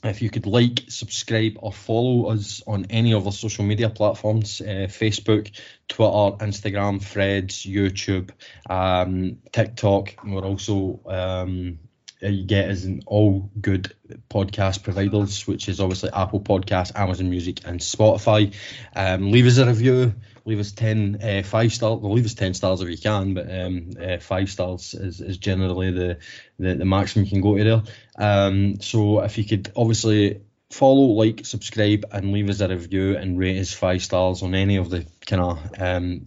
If 0.04 0.20
you 0.20 0.30
could 0.30 0.46
like, 0.46 0.84
subscribe, 0.88 1.56
or 1.60 1.72
follow 1.72 2.26
us 2.30 2.62
on 2.66 2.86
any 2.90 3.14
of 3.14 3.26
our 3.26 3.32
social 3.32 3.64
media 3.64 3.88
platforms 3.88 4.60
uh, 4.60 4.86
Facebook, 4.88 5.50
Twitter, 5.88 6.44
Instagram, 6.44 7.02
Threads, 7.02 7.64
YouTube, 7.64 8.30
um, 8.68 9.38
TikTok. 9.50 10.16
We're 10.24 10.44
also 10.44 11.00
um, 11.06 11.78
you 12.20 12.44
get 12.44 12.70
us 12.70 12.84
in 12.84 13.02
all 13.06 13.50
good 13.60 13.94
podcast 14.30 14.82
providers, 14.82 15.46
which 15.46 15.68
is 15.68 15.80
obviously 15.80 16.10
Apple 16.12 16.40
Podcasts, 16.40 16.92
Amazon 16.94 17.30
Music, 17.30 17.60
and 17.66 17.80
Spotify. 17.80 18.54
Um, 18.94 19.30
leave 19.30 19.46
us 19.46 19.58
a 19.58 19.66
review. 19.66 20.14
Leave 20.46 20.60
us 20.60 20.72
10, 20.72 21.18
uh, 21.22 21.42
five 21.42 21.72
stars. 21.72 22.00
Well, 22.00 22.12
leave 22.12 22.26
us 22.26 22.34
10 22.34 22.54
stars 22.54 22.80
if 22.80 22.88
you 22.88 22.98
can, 22.98 23.34
but 23.34 23.50
um, 23.50 23.90
uh, 24.00 24.18
five 24.18 24.50
stars 24.50 24.94
is, 24.94 25.20
is 25.20 25.38
generally 25.38 25.90
the, 25.90 26.18
the, 26.58 26.74
the 26.74 26.84
maximum 26.84 27.24
you 27.24 27.30
can 27.30 27.40
go 27.40 27.56
to 27.56 27.64
there. 27.64 27.82
Um, 28.18 28.80
so 28.80 29.20
if 29.20 29.38
you 29.38 29.44
could 29.44 29.72
obviously 29.74 30.42
follow, 30.70 31.12
like, 31.12 31.46
subscribe, 31.46 32.04
and 32.12 32.32
leave 32.32 32.50
us 32.50 32.60
a 32.60 32.68
review 32.68 33.16
and 33.16 33.38
rate 33.38 33.58
us 33.58 33.72
five 33.72 34.02
stars 34.02 34.42
on 34.42 34.54
any 34.54 34.76
of 34.76 34.90
the 34.90 35.06
kind 35.26 35.42
of 35.42 35.58
um, 35.78 36.24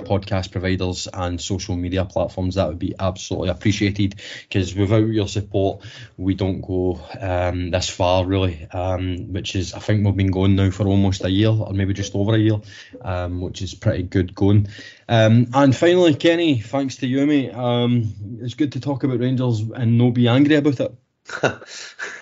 podcast 0.00 0.50
providers 0.50 1.08
and 1.12 1.40
social 1.40 1.76
media 1.76 2.04
platforms, 2.04 2.54
that 2.54 2.68
would 2.68 2.78
be 2.78 2.94
absolutely 2.98 3.48
appreciated 3.48 4.16
because 4.48 4.74
without 4.74 5.06
your 5.08 5.28
support, 5.28 5.84
we 6.16 6.34
don't 6.34 6.60
go 6.60 7.00
um, 7.20 7.70
this 7.70 7.88
far, 7.88 8.24
really, 8.24 8.66
um, 8.72 9.32
which 9.32 9.54
is, 9.56 9.74
I 9.74 9.78
think 9.78 10.04
we've 10.04 10.16
been 10.16 10.30
going 10.30 10.56
now 10.56 10.70
for 10.70 10.86
almost 10.86 11.24
a 11.24 11.30
year 11.30 11.50
or 11.50 11.72
maybe 11.72 11.94
just 11.94 12.14
over 12.14 12.34
a 12.34 12.38
year, 12.38 12.60
um, 13.02 13.40
which 13.40 13.62
is 13.62 13.74
pretty 13.74 14.02
good 14.02 14.34
going. 14.34 14.68
Um, 15.08 15.48
and 15.54 15.74
finally, 15.74 16.14
Kenny, 16.14 16.60
thanks 16.60 16.96
to 16.96 17.06
you, 17.06 17.26
mate. 17.26 17.54
Um, 17.54 18.14
it's 18.40 18.54
good 18.54 18.72
to 18.72 18.80
talk 18.80 19.04
about 19.04 19.20
Rangers 19.20 19.60
and 19.60 19.98
not 19.98 20.14
be 20.14 20.28
angry 20.28 20.56
about 20.56 20.80
it. 20.80 20.94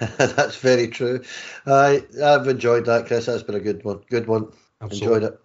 That's 0.00 0.56
very 0.56 0.88
true. 0.88 1.22
I 1.66 2.02
I've 2.22 2.48
enjoyed 2.48 2.86
that, 2.86 3.06
Chris. 3.06 3.26
That's 3.26 3.42
been 3.42 3.54
a 3.54 3.60
good 3.60 3.84
one. 3.84 4.00
Good 4.10 4.26
one. 4.26 4.52
Absolutely. 4.80 5.16
Enjoyed 5.16 5.32
it. 5.32 5.40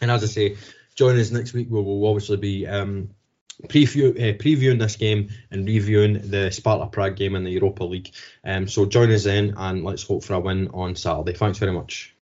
And 0.00 0.10
as 0.10 0.22
I 0.22 0.26
say, 0.26 0.56
join 0.98 1.16
us 1.16 1.30
next 1.30 1.52
week 1.52 1.68
where 1.68 1.80
we'll 1.80 2.04
obviously 2.06 2.36
be 2.36 2.66
um, 2.66 3.08
preview, 3.68 4.10
uh, 4.10 4.36
previewing 4.36 4.80
this 4.80 4.96
game 4.96 5.28
and 5.52 5.64
reviewing 5.64 6.28
the 6.28 6.50
Sparta 6.50 6.86
Prague 6.86 7.14
game 7.14 7.36
in 7.36 7.44
the 7.44 7.52
Europa 7.52 7.84
League. 7.84 8.12
Um, 8.44 8.66
so 8.66 8.84
join 8.84 9.12
us 9.12 9.22
then 9.22 9.54
and 9.56 9.84
let's 9.84 10.02
hope 10.02 10.24
for 10.24 10.34
a 10.34 10.40
win 10.40 10.68
on 10.74 10.96
Saturday. 10.96 11.34
Thanks 11.34 11.58
very 11.58 11.72
much. 11.72 12.17